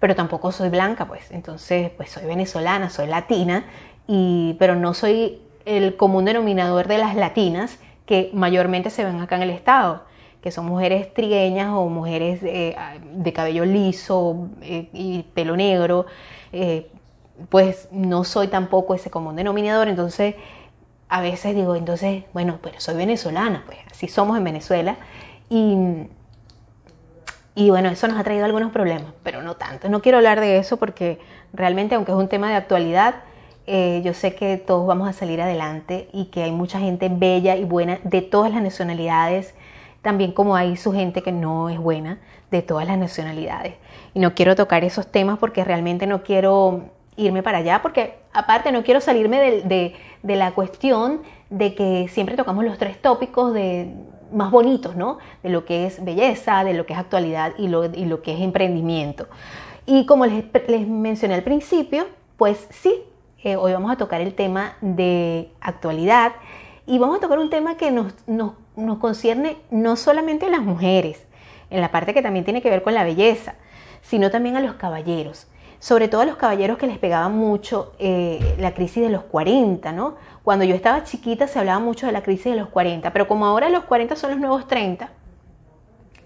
pero 0.01 0.15
tampoco 0.15 0.53
soy 0.53 0.69
blanca, 0.69 1.07
pues. 1.07 1.31
Entonces 1.31 1.91
pues 1.97 2.11
soy 2.11 2.25
venezolana, 2.25 2.91
soy 2.91 3.07
latina, 3.07 3.65
y, 4.07 4.57
pero 4.59 4.75
no 4.75 4.95
soy 4.95 5.41
el 5.65 5.97
común 5.97 6.25
denominador 6.25 6.89
de 6.89 6.99
las 6.99 7.15
latinas 7.17 7.79
que 8.07 8.31
mayormente 8.33 8.91
se 8.91 9.05
ven 9.05 9.21
acá 9.21 9.37
en 9.37 9.43
el 9.43 9.51
estado 9.51 10.03
que 10.47 10.53
son 10.53 10.67
mujeres 10.67 11.13
trigueñas 11.13 11.71
o 11.73 11.89
mujeres 11.89 12.39
eh, 12.45 12.77
de 13.15 13.33
cabello 13.33 13.65
liso 13.65 14.49
eh, 14.63 14.89
y 14.93 15.25
pelo 15.35 15.57
negro, 15.57 16.07
eh, 16.53 16.89
pues 17.49 17.89
no 17.91 18.23
soy 18.23 18.47
tampoco 18.47 18.95
ese 18.95 19.11
común 19.11 19.35
denominador, 19.35 19.89
entonces 19.89 20.37
a 21.09 21.21
veces 21.21 21.55
digo, 21.55 21.77
entonces, 21.77 22.25
bueno, 22.33 22.59
pero 22.63 22.81
soy 22.81 22.97
venezolana, 22.97 23.63
pues 23.67 23.79
así 23.91 24.09
somos 24.09 24.37
en 24.37 24.45
Venezuela, 24.45 24.97
y, 25.49 26.09
y 27.55 27.71
bueno, 27.71 27.89
eso 27.89 28.09
nos 28.09 28.19
ha 28.19 28.25
traído 28.25 28.45
algunos 28.45 28.73
problemas, 28.73 29.13
pero 29.23 29.43
no 29.43 29.55
tanto, 29.55 29.89
no 29.89 30.03
quiero 30.03 30.19
hablar 30.19 30.41
de 30.41 30.59
eso 30.59 30.77
porque 30.77 31.19
realmente, 31.53 31.95
aunque 31.95 32.13
es 32.13 32.19
un 32.19 32.29
tema 32.29 32.51
de 32.51 32.57
actualidad, 32.57 33.17
yo 33.67 34.15
sé 34.15 34.35
que 34.37 34.59
todos 34.59 34.87
vamos 34.87 35.09
a 35.09 35.13
salir 35.13 35.41
adelante 35.41 36.09
y 36.13 36.27
que 36.27 36.45
hay 36.45 36.53
mucha 36.53 36.79
gente 36.79 37.09
bella 37.11 37.57
y 37.57 37.65
buena 37.65 37.99
de 38.05 38.23
todas 38.23 38.53
las 38.53 38.63
nacionalidades, 38.63 39.55
también 40.03 40.31
como 40.33 40.55
hay 40.55 40.77
su 40.77 40.93
gente 40.93 41.23
que 41.23 41.33
no 41.33 41.69
es 41.69 41.79
buena 41.79 42.21
de 42.53 42.63
todas 42.63 42.87
las 42.87 42.97
nacionalidades. 42.97 43.75
Y 44.15 44.21
no 44.21 44.35
quiero 44.35 44.55
tocar 44.55 44.85
esos 44.85 45.11
temas 45.11 45.39
porque 45.39 45.65
realmente 45.65 46.07
no 46.07 46.23
quiero 46.23 46.91
irme 47.17 47.43
para 47.43 47.59
allá, 47.59 47.83
porque 47.83 48.19
aparte 48.33 48.71
no 48.71 48.85
quiero 48.85 49.01
salirme 49.01 49.63
de, 49.63 49.97
la 50.35 50.53
cuestión 50.53 51.23
de 51.51 51.77
que 51.77 52.09
siempre 52.09 52.35
tocamos 52.37 52.65
los 52.65 52.79
tres 52.79 53.01
tópicos 53.01 53.55
de, 53.55 53.95
más 54.33 54.51
bonitos, 54.51 54.97
¿no? 54.97 55.19
De 55.43 55.51
lo 55.51 55.65
que 55.65 55.87
es 55.87 56.05
belleza, 56.05 56.65
de 56.65 56.75
lo 56.75 56.87
que 56.87 56.95
es 56.95 56.99
actualidad 56.99 57.53
y 57.59 57.69
lo, 57.69 57.85
y 57.85 58.07
lo 58.07 58.23
que 58.23 58.35
es 58.35 58.41
emprendimiento. 58.41 59.29
Y 59.87 60.07
como 60.07 60.27
les, 60.27 60.45
les 60.67 60.89
mencioné 60.89 61.35
al 61.35 61.45
principio, 61.45 62.07
pues 62.37 62.67
sí, 62.71 62.93
eh, 63.45 63.57
hoy 63.57 63.73
vamos 63.73 63.93
a 63.93 63.97
tocar 63.97 64.21
el 64.21 64.35
tema 64.35 64.77
de 64.81 65.53
actualidad 65.61 66.33
Y 66.87 66.99
vamos 66.99 67.19
a 67.19 67.21
tocar 67.21 67.39
un 67.39 67.51
tema 67.51 67.77
que 67.77 67.91
nos, 67.91 68.13
nos, 68.27 68.55
nos 68.75 68.99
concierne 68.99 69.57
no 69.71 69.97
solamente 69.97 70.47
a 70.47 70.51
las 70.51 70.63
mujeres, 70.63 71.25
en 71.71 71.81
la 71.81 71.91
parte 71.91 72.15
que 72.15 72.23
también 72.23 72.45
tiene 72.45 72.63
que 72.63 72.71
ver 72.71 72.83
con 72.83 72.95
la 72.95 73.05
belleza, 73.05 73.55
sino 74.03 74.31
también 74.31 74.57
a 74.57 74.61
los 74.61 74.75
caballeros. 74.75 75.49
Sobre 75.79 76.09
todo 76.09 76.23
a 76.23 76.25
los 76.25 76.37
caballeros 76.37 76.79
que 76.79 76.87
les 76.87 76.99
pegaba 76.99 77.29
mucho 77.29 77.93
eh, 77.99 78.57
la 78.59 78.73
crisis 78.75 79.03
de 79.03 79.11
los 79.11 79.23
40, 79.25 79.93
¿no? 79.93 80.15
Cuando 80.43 80.65
yo 80.65 80.75
estaba 80.75 81.05
chiquita 81.05 81.47
se 81.49 81.59
hablaba 81.59 81.79
mucho 81.79 82.07
de 82.07 82.13
la 82.13 82.23
crisis 82.23 82.53
de 82.53 82.59
los 82.59 82.69
40, 82.69 83.13
pero 83.13 83.29
como 83.29 83.47
ahora 83.47 83.69
los 83.69 83.85
40 83.85 84.17
son 84.17 84.31
los 84.31 84.41
nuevos 84.41 84.67
30, 84.67 85.11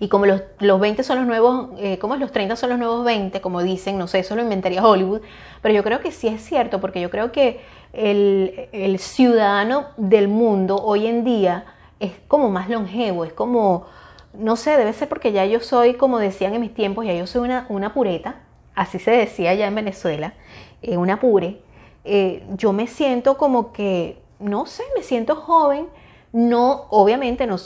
y 0.02 0.08
como 0.08 0.24
los, 0.24 0.42
los 0.60 0.80
20 0.80 1.02
son 1.02 1.18
los 1.18 1.26
nuevos, 1.26 1.68
eh, 1.78 1.98
como 1.98 2.16
los 2.16 2.32
30 2.32 2.56
son 2.56 2.70
los 2.70 2.78
nuevos 2.78 3.04
20, 3.04 3.42
como 3.42 3.62
dicen, 3.62 3.98
no 3.98 4.08
sé, 4.08 4.20
eso 4.20 4.34
lo 4.34 4.40
inventaría 4.40 4.84
Hollywood, 4.84 5.20
pero 5.60 5.74
yo 5.74 5.84
creo 5.84 6.00
que 6.00 6.10
sí 6.10 6.26
es 6.26 6.42
cierto, 6.42 6.80
porque 6.80 7.02
yo 7.02 7.10
creo 7.10 7.32
que 7.32 7.60
el, 7.92 8.68
el 8.72 8.98
ciudadano 8.98 9.88
del 9.98 10.28
mundo 10.28 10.76
hoy 10.76 11.06
en 11.06 11.22
día 11.22 11.66
es 12.00 12.12
como 12.28 12.48
más 12.48 12.70
longevo, 12.70 13.26
es 13.26 13.34
como, 13.34 13.84
no 14.32 14.56
sé, 14.56 14.78
debe 14.78 14.94
ser 14.94 15.06
porque 15.06 15.32
ya 15.32 15.44
yo 15.44 15.60
soy, 15.60 15.92
como 15.92 16.18
decían 16.18 16.54
en 16.54 16.62
mis 16.62 16.72
tiempos, 16.72 17.04
ya 17.04 17.12
yo 17.12 17.26
soy 17.26 17.42
una, 17.42 17.66
una 17.68 17.92
pureta, 17.92 18.36
así 18.74 18.98
se 18.98 19.10
decía 19.10 19.54
ya 19.54 19.66
en 19.66 19.74
Venezuela, 19.74 20.34
eh, 20.82 20.96
una 20.96 21.20
pure, 21.20 21.60
eh, 22.04 22.42
yo 22.56 22.72
me 22.72 22.86
siento 22.86 23.36
como 23.36 23.72
que, 23.72 24.20
no 24.38 24.66
sé, 24.66 24.82
me 24.96 25.02
siento 25.02 25.36
joven, 25.36 25.88
no, 26.32 26.86
obviamente 26.90 27.46
no, 27.46 27.56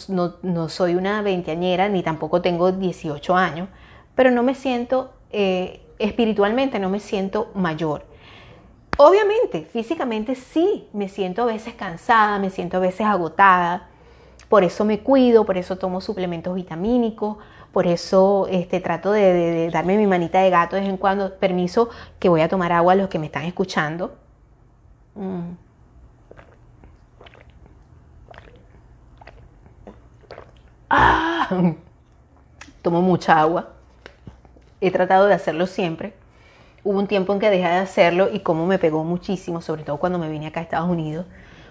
no, 0.42 0.68
soy 0.68 0.94
una 0.94 1.22
veinteañera 1.22 1.88
ni 1.88 2.02
tampoco 2.02 2.40
tengo 2.40 2.72
18 2.72 3.36
años, 3.36 3.68
pero 4.14 4.30
no 4.30 4.42
me 4.42 4.54
siento, 4.54 5.12
eh, 5.30 5.82
espiritualmente 5.98 6.78
no 6.78 6.88
me 6.88 7.00
siento 7.00 7.50
mayor. 7.54 8.06
Obviamente, 8.96 9.62
físicamente 9.64 10.34
sí, 10.34 10.88
me 10.92 11.08
siento 11.08 11.42
a 11.42 11.46
veces 11.46 11.74
cansada, 11.74 12.38
me 12.38 12.50
siento 12.50 12.76
a 12.78 12.80
veces 12.80 13.06
agotada, 13.06 13.88
por 14.48 14.62
eso 14.62 14.84
me 14.84 15.00
cuido, 15.00 15.44
por 15.44 15.58
eso 15.58 15.76
tomo 15.76 16.00
suplementos 16.00 16.54
vitamínicos, 16.54 17.38
por 17.74 17.88
eso 17.88 18.46
este, 18.50 18.80
trato 18.80 19.10
de, 19.10 19.68
darme 19.72 19.98
mi 19.98 20.06
manita 20.06 20.40
de 20.40 20.48
gato 20.48 20.76
de 20.76 20.82
vez 20.82 20.90
en 20.90 20.96
cuando, 20.96 21.34
permiso 21.38 21.90
que 22.20 22.28
voy 22.28 22.40
a 22.40 22.48
tomar 22.48 22.72
agua 22.72 22.92
a 22.92 22.96
los 22.96 23.08
que 23.08 23.18
me 23.18 23.26
están 23.26 23.44
escuchando. 23.44 24.16
Mm. 25.16 25.54
¡Ah! 30.88 31.48
Tomo 32.82 33.02
mucha 33.02 33.40
agua. 33.40 33.70
He 34.80 34.92
tratado 34.92 35.26
de 35.26 35.34
hacerlo 35.34 35.66
siempre. 35.66 36.14
Hubo 36.84 36.98
un 36.98 37.08
tiempo 37.08 37.32
en 37.32 37.40
que 37.40 37.50
dejé 37.50 37.64
de 37.66 37.78
hacerlo 37.78 38.28
y 38.32 38.40
como 38.40 38.66
me 38.66 38.78
pegó 38.78 39.02
muchísimo, 39.02 39.60
sobre 39.60 39.82
todo 39.82 39.96
cuando 39.96 40.20
me 40.20 40.28
vine 40.30 40.46
acá 40.46 40.60
a 40.60 40.62
Estados 40.62 40.88
Unidos, 40.88 41.26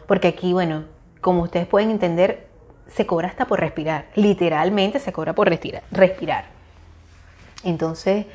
porque 0.05 0.27
aquí, 0.27 0.51
bueno, 0.51 0.83
como 1.21 1.43
ustedes 1.43 1.65
pueden 1.65 1.91
entender, 1.91 2.49
se 2.87 3.05
cobra 3.05 3.27
hasta 3.27 3.45
por 3.45 3.59
respirar. 3.59 4.05
Literalmente 4.15 4.99
se 4.99 5.11
cobra 5.11 5.33
por 5.33 5.49
respirar. 5.49 5.83
respirar. 5.91 6.45
Entonces, 7.63 8.25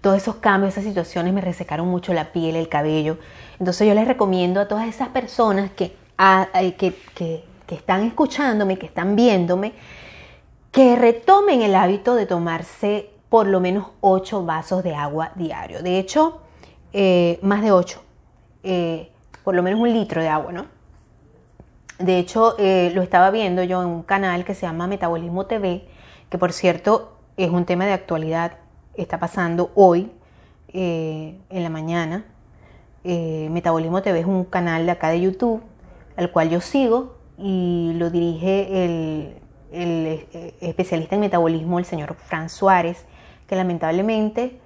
todos 0.00 0.16
esos 0.16 0.36
cambios, 0.36 0.72
esas 0.72 0.84
situaciones 0.84 1.32
me 1.32 1.40
resecaron 1.40 1.88
mucho 1.88 2.12
la 2.12 2.32
piel, 2.32 2.56
el 2.56 2.68
cabello. 2.68 3.18
Entonces 3.58 3.88
yo 3.88 3.94
les 3.94 4.06
recomiendo 4.06 4.60
a 4.60 4.68
todas 4.68 4.88
esas 4.88 5.08
personas 5.08 5.70
que, 5.72 5.96
que, 6.78 6.94
que, 7.14 7.44
están 7.74 8.04
escuchándome, 8.04 8.78
que 8.78 8.86
están 8.86 9.16
viéndome, 9.16 9.72
que 10.70 10.94
retomen 10.96 11.62
el 11.62 11.74
hábito 11.74 12.14
de 12.14 12.26
tomarse 12.26 13.10
por 13.28 13.48
lo 13.48 13.60
menos 13.60 13.86
8 14.00 14.44
vasos 14.44 14.84
de 14.84 14.94
agua 14.94 15.32
diario. 15.34 15.82
De 15.82 15.98
hecho, 15.98 16.40
eh, 16.92 17.38
más 17.42 17.62
de 17.62 17.72
8, 17.72 18.00
eh, 18.62 19.10
por 19.42 19.54
lo 19.54 19.62
menos 19.62 19.80
un 19.80 19.92
litro 19.92 20.22
de 20.22 20.28
agua, 20.28 20.52
¿no? 20.52 20.75
De 21.98 22.18
hecho, 22.18 22.54
eh, 22.58 22.90
lo 22.94 23.02
estaba 23.02 23.30
viendo 23.30 23.62
yo 23.62 23.82
en 23.82 23.88
un 23.88 24.02
canal 24.02 24.44
que 24.44 24.54
se 24.54 24.66
llama 24.66 24.86
Metabolismo 24.86 25.46
TV, 25.46 25.88
que 26.28 26.38
por 26.38 26.52
cierto 26.52 27.16
es 27.36 27.50
un 27.50 27.64
tema 27.64 27.86
de 27.86 27.92
actualidad, 27.92 28.52
está 28.94 29.18
pasando 29.18 29.70
hoy 29.74 30.12
en 30.68 31.38
la 31.48 31.70
mañana. 31.70 32.26
Metabolismo 33.02 34.02
TV 34.02 34.20
es 34.20 34.26
un 34.26 34.44
canal 34.44 34.84
de 34.84 34.92
acá 34.92 35.08
de 35.08 35.22
YouTube, 35.22 35.62
al 36.16 36.30
cual 36.30 36.50
yo 36.50 36.60
sigo 36.60 37.16
y 37.38 37.92
lo 37.94 38.10
dirige 38.10 38.84
el 38.84 39.36
el 39.72 40.26
eh, 40.32 40.54
especialista 40.60 41.14
en 41.14 41.20
metabolismo, 41.20 41.78
el 41.78 41.84
señor 41.84 42.14
Fran 42.14 42.48
Suárez, 42.48 43.04
que 43.46 43.56
lamentablemente 43.56 44.58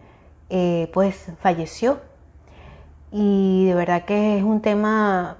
eh, 0.48 0.90
pues 0.92 1.32
falleció. 1.40 2.00
Y 3.12 3.66
de 3.66 3.74
verdad 3.74 4.04
que 4.04 4.38
es 4.38 4.44
un 4.44 4.60
tema 4.60 5.38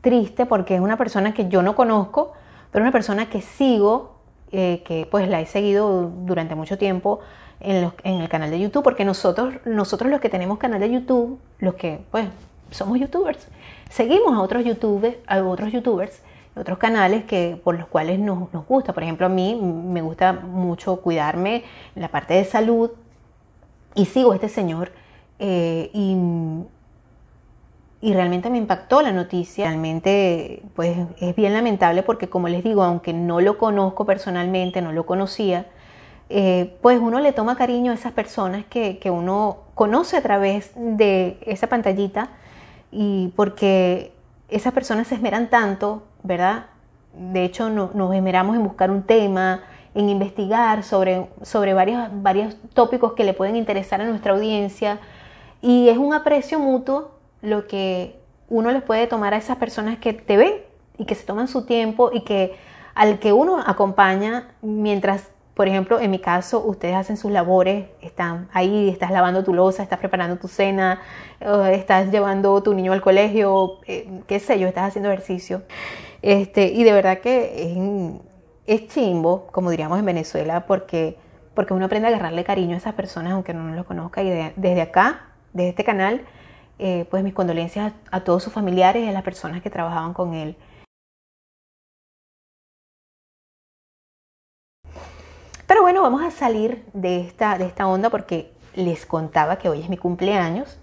triste 0.00 0.46
porque 0.46 0.74
es 0.76 0.80
una 0.80 0.96
persona 0.96 1.34
que 1.34 1.48
yo 1.48 1.62
no 1.62 1.74
conozco, 1.74 2.32
pero 2.70 2.82
una 2.82 2.92
persona 2.92 3.28
que 3.28 3.40
sigo, 3.40 4.16
eh, 4.52 4.82
que 4.84 5.06
pues 5.10 5.28
la 5.28 5.40
he 5.40 5.46
seguido 5.46 6.10
durante 6.24 6.54
mucho 6.54 6.78
tiempo 6.78 7.20
en, 7.60 7.92
en, 8.04 8.20
el 8.20 8.28
canal 8.28 8.50
de 8.50 8.60
YouTube, 8.60 8.82
porque 8.82 9.04
nosotros, 9.04 9.54
nosotros 9.64 10.10
los 10.10 10.20
que 10.20 10.28
tenemos 10.28 10.58
canal 10.58 10.80
de 10.80 10.90
YouTube, 10.90 11.38
los 11.58 11.74
que 11.74 12.00
pues 12.10 12.28
somos 12.70 12.98
youtubers, 12.98 13.48
seguimos 13.90 14.34
a 14.34 14.40
otros 14.40 14.64
youtubers, 14.64 15.16
a 15.26 15.42
otros 15.42 15.72
youtubers 15.72 16.22
otros 16.56 16.78
canales 16.78 17.24
que, 17.24 17.60
por 17.62 17.78
los 17.78 17.86
cuales 17.88 18.18
nos, 18.18 18.52
nos, 18.52 18.66
gusta. 18.66 18.92
Por 18.92 19.02
ejemplo, 19.02 19.26
a 19.26 19.28
mí 19.28 19.54
me 19.54 20.02
gusta 20.02 20.32
mucho 20.32 20.96
cuidarme 20.96 21.64
en 21.94 22.02
la 22.02 22.08
parte 22.08 22.34
de 22.34 22.44
salud 22.44 22.90
y 23.94 24.06
sigo 24.06 24.32
a 24.32 24.34
este 24.34 24.48
señor 24.48 24.92
eh, 25.38 25.90
y, 25.92 26.16
y, 28.00 28.12
realmente 28.14 28.50
me 28.50 28.58
impactó 28.58 29.02
la 29.02 29.12
noticia. 29.12 29.66
Realmente 29.66 30.62
pues 30.74 30.96
es 31.20 31.36
bien 31.36 31.52
lamentable 31.52 32.02
porque 32.02 32.28
como 32.28 32.48
les 32.48 32.64
digo, 32.64 32.82
aunque 32.82 33.12
no 33.12 33.40
lo 33.40 33.58
conozco 33.58 34.04
personalmente, 34.04 34.82
no 34.82 34.92
lo 34.92 35.06
conocía, 35.06 35.66
eh, 36.28 36.76
pues 36.80 36.98
uno 37.00 37.20
le 37.20 37.32
toma 37.32 37.56
cariño 37.56 37.92
a 37.92 37.94
esas 37.94 38.12
personas 38.12 38.64
que, 38.66 38.98
que 38.98 39.10
uno 39.10 39.58
conoce 39.74 40.16
a 40.16 40.22
través 40.22 40.72
de 40.76 41.38
esa 41.46 41.66
pantallita 41.66 42.30
y 42.92 43.32
porque 43.36 44.12
esas 44.48 44.72
personas 44.72 45.08
se 45.08 45.14
esmeran 45.14 45.48
tanto, 45.50 46.04
¿verdad? 46.22 46.66
De 47.14 47.44
hecho, 47.44 47.70
nos 47.70 48.14
esmeramos 48.14 48.56
en 48.56 48.62
buscar 48.62 48.90
un 48.90 49.02
tema, 49.02 49.62
en 49.94 50.08
investigar 50.08 50.84
sobre, 50.84 51.26
sobre 51.42 51.74
varios, 51.74 52.08
varios 52.22 52.56
tópicos 52.72 53.14
que 53.14 53.24
le 53.24 53.34
pueden 53.34 53.56
interesar 53.56 54.00
a 54.00 54.04
nuestra 54.04 54.32
audiencia. 54.32 54.98
Y 55.60 55.88
es 55.88 55.98
un 55.98 56.14
aprecio 56.14 56.58
mutuo 56.58 57.19
lo 57.42 57.66
que 57.66 58.18
uno 58.48 58.70
les 58.70 58.82
puede 58.82 59.06
tomar 59.06 59.34
a 59.34 59.36
esas 59.36 59.56
personas 59.56 59.98
que 59.98 60.12
te 60.12 60.36
ven 60.36 60.54
y 60.98 61.04
que 61.04 61.14
se 61.14 61.24
toman 61.24 61.48
su 61.48 61.64
tiempo 61.64 62.10
y 62.12 62.22
que 62.22 62.56
al 62.94 63.18
que 63.18 63.32
uno 63.32 63.62
acompaña 63.64 64.48
mientras 64.60 65.30
por 65.60 65.68
ejemplo, 65.68 66.00
en 66.00 66.10
mi 66.10 66.20
caso, 66.20 66.64
ustedes 66.64 66.96
hacen 66.96 67.18
sus 67.18 67.30
labores, 67.30 67.84
están 68.00 68.48
ahí, 68.50 68.88
estás 68.88 69.10
lavando 69.10 69.44
tu 69.44 69.52
losa, 69.52 69.82
estás 69.82 69.98
preparando 69.98 70.36
tu 70.36 70.48
cena, 70.48 71.02
estás 71.70 72.10
llevando 72.10 72.62
tu 72.62 72.72
niño 72.72 72.94
al 72.94 73.02
colegio, 73.02 73.78
eh, 73.86 74.22
qué 74.26 74.40
sé 74.40 74.58
yo, 74.58 74.66
estás 74.66 74.88
haciendo 74.88 75.10
ejercicio. 75.10 75.60
Este, 76.22 76.68
y 76.68 76.82
de 76.82 76.92
verdad 76.92 77.18
que 77.18 78.18
es, 78.66 78.88
chimbo, 78.88 79.48
como 79.52 79.68
diríamos 79.68 79.98
en 79.98 80.06
Venezuela, 80.06 80.64
porque, 80.66 81.18
porque 81.52 81.74
uno 81.74 81.84
aprende 81.84 82.08
a 82.08 82.10
agarrarle 82.12 82.42
cariño 82.42 82.74
a 82.74 82.78
esas 82.78 82.94
personas 82.94 83.34
aunque 83.34 83.52
no 83.52 83.74
los 83.74 83.84
conozca. 83.84 84.22
Y 84.22 84.30
desde 84.56 84.80
acá, 84.80 85.26
desde 85.52 85.68
este 85.68 85.84
canal, 85.84 86.22
eh, 86.80 87.06
pues 87.10 87.22
mis 87.22 87.34
condolencias 87.34 87.92
a 88.10 88.20
todos 88.20 88.42
sus 88.42 88.52
familiares 88.52 89.04
y 89.04 89.08
a 89.08 89.12
las 89.12 89.22
personas 89.22 89.62
que 89.62 89.70
trabajaban 89.70 90.14
con 90.14 90.34
él. 90.34 90.56
Pero 95.66 95.82
bueno, 95.82 96.02
vamos 96.02 96.22
a 96.22 96.30
salir 96.30 96.84
de 96.94 97.20
esta, 97.20 97.58
de 97.58 97.66
esta 97.66 97.86
onda 97.86 98.10
porque 98.10 98.52
les 98.74 99.06
contaba 99.06 99.58
que 99.58 99.68
hoy 99.68 99.80
es 99.80 99.88
mi 99.88 99.96
cumpleaños 99.96 100.78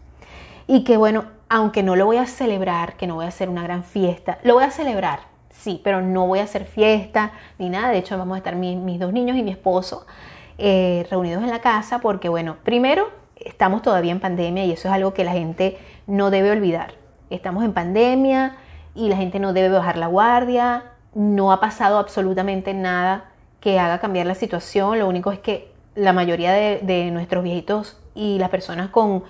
y 0.68 0.84
que 0.84 0.98
bueno, 0.98 1.26
aunque 1.50 1.84
no 1.84 1.96
lo 1.96 2.06
voy 2.06 2.18
a 2.18 2.26
celebrar, 2.26 2.96
que 2.96 3.08
no 3.08 3.16
voy 3.16 3.26
a 3.26 3.30
hacer 3.30 3.50
una 3.50 3.64
gran 3.64 3.84
fiesta, 3.84 4.40
lo 4.44 4.54
voy 4.54 4.64
a 4.64 4.72
celebrar, 4.72 5.22
sí, 5.50 5.82
pero 5.84 6.02
no 6.02 6.28
voy 6.28 6.40
a 6.40 6.44
hacer 6.44 6.66
fiesta 6.66 7.32
ni 7.58 7.70
nada. 7.70 7.90
De 7.90 7.98
hecho, 7.98 8.18
vamos 8.18 8.36
a 8.36 8.38
estar 8.38 8.56
mis 8.56 9.00
dos 9.00 9.12
niños 9.12 9.36
y 9.36 9.44
mi 9.44 9.52
esposo 9.52 10.06
eh, 10.58 11.06
reunidos 11.10 11.44
en 11.44 11.50
la 11.50 11.62
casa 11.62 12.00
porque 12.00 12.30
bueno, 12.30 12.58
primero 12.64 13.10
estamos 13.48 13.82
todavía 13.82 14.12
en 14.12 14.20
pandemia 14.20 14.66
y 14.66 14.72
eso 14.72 14.88
es 14.88 14.94
algo 14.94 15.14
que 15.14 15.24
la 15.24 15.32
gente 15.32 15.78
no 16.06 16.30
debe 16.30 16.52
olvidar. 16.52 16.96
Estamos 17.30 17.64
en 17.64 17.74
pandemia 17.74 18.58
y 18.94 19.10
la 19.10 19.18
gente 19.18 19.40
no 19.40 19.54
debe 19.54 19.70
bajar 19.70 19.98
la 19.98 20.08
guardia, 20.08 20.84
no 21.14 21.52
ha 21.52 21.60
pasado 21.60 21.98
absolutamente 21.98 22.74
nada 22.74 23.26
que 23.60 23.80
haga 23.80 24.00
cambiar 24.00 24.26
la 24.26 24.36
situación. 24.36 25.00
Lo 25.00 25.08
único 25.08 25.32
es 25.32 25.40
que 25.40 25.72
la 25.96 26.14
mayoría 26.14 26.54
de, 26.54 27.10
nuestros 27.12 27.44
viejitos 27.44 27.98
y 28.14 28.38
las 28.38 28.50
personas 28.50 28.90
con, 28.90 29.24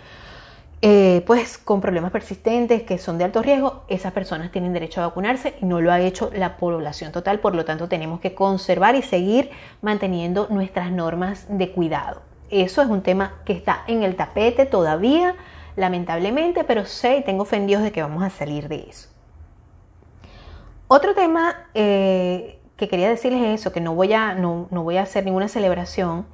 eh, 0.81 1.23
pues, 1.25 1.57
con 1.57 1.79
problemas 1.79 2.11
persistentes 2.11 2.83
que 2.83 2.97
son 2.97 3.17
de 3.17 3.23
alto 3.23 3.41
riesgo, 3.41 3.83
esas 3.87 4.11
personas 4.11 4.51
tienen 4.51 4.73
derecho 4.73 5.01
a 5.01 5.07
vacunarse 5.07 5.55
y 5.61 5.65
no 5.65 5.79
lo 5.79 5.91
ha 5.91 5.99
hecho 6.01 6.29
la 6.33 6.57
población 6.57 7.11
total. 7.11 7.39
Por 7.39 7.55
lo 7.55 7.65
tanto, 7.65 7.87
tenemos 7.87 8.19
que 8.19 8.35
conservar 8.35 8.95
y 8.95 9.01
seguir 9.01 9.49
manteniendo 9.81 10.47
nuestras 10.49 10.91
normas 10.91 11.45
de 11.49 11.71
cuidado. 11.71 12.21
Eso 12.49 12.81
es 12.81 12.87
un 12.87 13.01
tema 13.01 13.41
que 13.45 13.53
está 13.53 13.83
en 13.87 14.03
el 14.03 14.15
tapete 14.15 14.65
todavía, 14.65 15.35
lamentablemente, 15.75 16.63
pero 16.63 16.85
sé 16.85 17.17
y 17.17 17.23
tengo 17.23 17.43
ofendidos 17.43 17.83
de 17.83 17.91
que 17.91 18.01
vamos 18.01 18.23
a 18.23 18.29
salir 18.29 18.67
de 18.69 18.87
eso. 18.89 19.09
Otro 20.87 21.13
tema 21.13 21.67
eh, 21.73 22.59
que 22.77 22.87
quería 22.87 23.09
decirles 23.09 23.41
es 23.41 23.61
eso, 23.61 23.73
que 23.73 23.81
no 23.81 23.93
voy, 23.93 24.13
a, 24.13 24.33
no, 24.33 24.67
no 24.71 24.83
voy 24.83 24.97
a 24.97 25.01
hacer 25.01 25.25
ninguna 25.25 25.49
celebración 25.49 26.25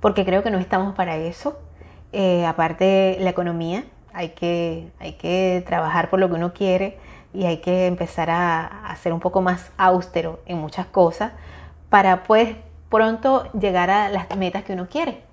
porque 0.00 0.24
creo 0.24 0.42
que 0.42 0.50
no 0.50 0.58
estamos 0.58 0.94
para 0.96 1.16
eso. 1.16 1.58
Eh, 2.12 2.44
aparte 2.44 3.16
la 3.20 3.30
economía, 3.30 3.84
hay 4.12 4.30
que, 4.30 4.90
hay 4.98 5.12
que 5.12 5.62
trabajar 5.66 6.10
por 6.10 6.18
lo 6.18 6.28
que 6.28 6.34
uno 6.34 6.52
quiere 6.52 6.98
y 7.32 7.44
hay 7.44 7.58
que 7.58 7.86
empezar 7.86 8.30
a, 8.30 8.66
a 8.86 8.96
ser 8.96 9.12
un 9.12 9.20
poco 9.20 9.40
más 9.40 9.70
austero 9.76 10.40
en 10.46 10.58
muchas 10.58 10.86
cosas 10.86 11.30
para 11.88 12.24
pues 12.24 12.56
pronto 12.88 13.44
llegar 13.52 13.90
a 13.90 14.08
las 14.08 14.36
metas 14.36 14.64
que 14.64 14.72
uno 14.72 14.88
quiere. 14.88 15.29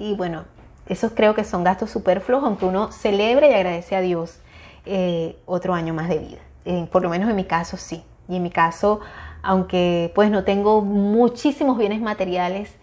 Y 0.00 0.14
bueno, 0.14 0.44
esos 0.86 1.12
creo 1.12 1.34
que 1.34 1.44
son 1.44 1.62
gastos 1.62 1.90
superfluos, 1.90 2.42
aunque 2.42 2.64
uno 2.64 2.90
celebre 2.90 3.50
y 3.50 3.52
agradece 3.52 3.94
a 3.94 4.00
Dios 4.00 4.40
eh, 4.86 5.36
otro 5.44 5.74
año 5.74 5.92
más 5.92 6.08
de 6.08 6.18
vida. 6.18 6.38
Eh, 6.64 6.88
por 6.90 7.02
lo 7.02 7.10
menos 7.10 7.28
en 7.28 7.36
mi 7.36 7.44
caso 7.44 7.76
sí. 7.76 8.02
Y 8.26 8.36
en 8.36 8.42
mi 8.42 8.50
caso, 8.50 9.00
aunque 9.42 10.10
pues 10.14 10.30
no 10.30 10.42
tengo 10.42 10.80
muchísimos 10.80 11.76
bienes 11.76 12.00
materiales 12.00 12.74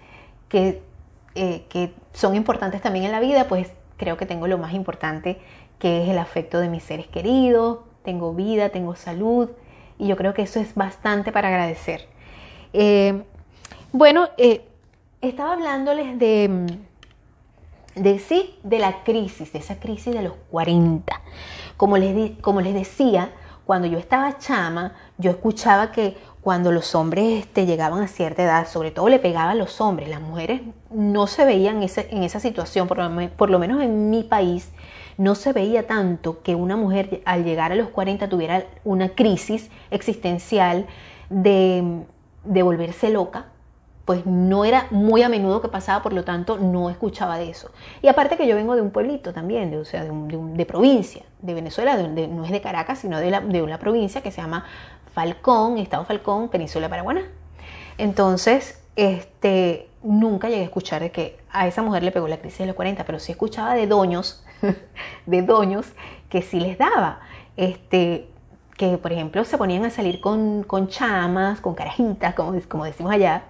que, 0.48 0.84
eh, 1.34 1.66
que 1.70 1.92
son 2.14 2.36
importantes 2.36 2.84
también 2.84 3.06
en 3.06 3.12
la 3.12 3.20
vida, 3.20 3.48
pues 3.48 3.72
creo 3.98 4.16
que 4.16 4.28
tengo 4.28 4.46
lo 4.46 4.60
más 4.60 4.74
importante, 4.74 5.40
que 5.80 6.04
es 6.04 6.10
el 6.10 6.20
afecto 6.20 6.60
de 6.60 6.70
mis 6.70 6.84
seres 6.84 7.08
queridos, 7.08 7.80
tengo 8.04 8.36
vida, 8.36 8.70
tengo 8.70 8.96
salud, 8.96 9.50
y 9.98 10.08
yo 10.08 10.18
creo 10.18 10.36
que 10.36 10.44
eso 10.44 10.60
es 10.60 10.76
bastante 10.76 11.32
para 11.32 11.48
agradecer. 11.48 12.08
bueno, 13.92 14.30
estaba 15.22 15.54
hablándoles 15.54 16.20
de, 16.20 16.78
de 17.98 18.20
sí, 18.20 18.56
de 18.64 18.80
la 18.80 19.04
crisis, 19.04 19.52
de 19.54 19.60
esa 19.60 19.80
crisis 19.80 20.14
de 20.14 20.22
los 20.22 20.34
40. 20.52 21.22
Como 21.76 21.98
les, 21.98 22.40
como 22.40 22.62
les 22.62 22.74
decía, 22.74 23.32
cuando 23.66 23.88
yo 23.88 23.98
estaba 23.98 24.38
chama, 24.38 24.94
yo 25.18 25.32
escuchaba 25.32 25.92
que 25.92 26.18
cuando 26.42 26.72
los 26.72 26.96
hombres 26.96 27.44
este, 27.44 27.66
llegaban 27.66 28.02
a 28.02 28.08
cierta 28.08 28.44
edad, 28.44 28.68
sobre 28.68 28.92
todo 28.92 29.10
le 29.10 29.20
pegaban 29.20 29.50
a 29.50 29.56
los 29.56 29.82
hombres, 29.82 30.08
las 30.08 30.22
mujeres 30.22 30.62
no 30.90 31.28
se 31.28 31.44
veían 31.44 31.84
en 31.84 32.24
esa 32.24 32.40
situación, 32.40 32.88
por 32.88 32.98
lo, 32.98 33.30
por 33.32 33.50
lo 33.50 33.60
menos 33.60 33.82
en 33.82 34.10
mi 34.10 34.24
país, 34.24 34.72
no 35.18 35.36
se 35.36 35.52
veía 35.52 35.86
tanto 35.88 36.42
que 36.44 36.56
una 36.56 36.78
mujer 36.78 37.22
al 37.26 37.44
llegar 37.44 37.74
a 37.74 37.76
los 37.76 37.90
40 37.90 38.30
tuviera 38.30 38.66
una 38.86 39.10
crisis 39.10 39.70
existencial 39.92 40.86
de, 41.30 42.04
de 42.46 42.64
volverse 42.64 43.10
loca, 43.10 43.48
pues 44.08 44.26
no 44.26 44.64
era 44.64 44.88
muy 44.90 45.22
a 45.22 45.28
menudo 45.28 45.62
que 45.62 45.68
pasaba, 45.68 46.02
por 46.02 46.14
lo 46.14 46.24
tanto 46.24 46.58
no 46.58 46.90
escuchaba 46.90 47.38
de 47.38 47.50
eso. 47.50 47.72
Y 48.02 48.08
aparte 48.08 48.38
que 48.38 48.48
yo 48.48 48.56
vengo 48.56 48.74
de 48.74 48.82
un 48.82 48.90
pueblito 48.90 49.34
también, 49.34 49.70
de, 49.70 49.80
o 49.80 49.84
sea, 49.84 50.06
de, 50.06 50.66
provincia, 50.66 51.24
de 51.42 51.54
Venezuela, 51.54 51.98
no 51.98 52.46
es 52.46 52.52
de 52.52 52.62
Caracas, 52.62 53.00
sino 53.00 53.20
de, 53.20 53.30
la, 53.30 53.42
de 53.42 53.62
una 53.62 53.80
provincia 53.80 54.22
que 54.22 54.32
se 54.32 54.42
llama 54.42 54.64
Falcón, 55.12 55.78
Estado 55.78 56.06
Falcón, 56.06 56.48
Península 56.48 56.88
Paraguaná. 56.88 57.24
Entonces, 57.98 58.82
este, 58.96 59.90
nunca 60.02 60.48
llegué 60.48 60.62
a 60.62 60.66
escuchar 60.66 61.02
de 61.02 61.12
que 61.12 61.38
a 61.52 61.68
esa 61.68 61.82
mujer 61.82 62.02
le 62.02 62.14
pegó 62.14 62.30
la 62.30 62.38
crisis 62.38 62.60
de 62.60 62.68
los 62.68 62.78
40, 62.78 63.04
pero 63.04 63.20
sí 63.20 63.34
escuchaba 63.34 63.76
de 63.76 63.88
doños, 63.88 64.42
de 65.26 65.42
doños 65.42 65.86
que 66.30 66.42
sí 66.42 66.62
les 66.62 66.78
daba. 66.78 67.20
Este, 67.58 68.30
que 68.78 68.98
por 68.98 69.12
ejemplo 69.12 69.44
se 69.44 69.58
ponían 69.58 69.84
a 69.84 69.90
salir 69.90 70.22
con, 70.22 70.64
con 70.64 70.88
chamas, 70.88 71.60
con 71.60 71.76
carajitas, 71.76 72.36
como, 72.36 72.58
como 72.70 72.86
decimos 72.86 73.12
allá, 73.12 73.44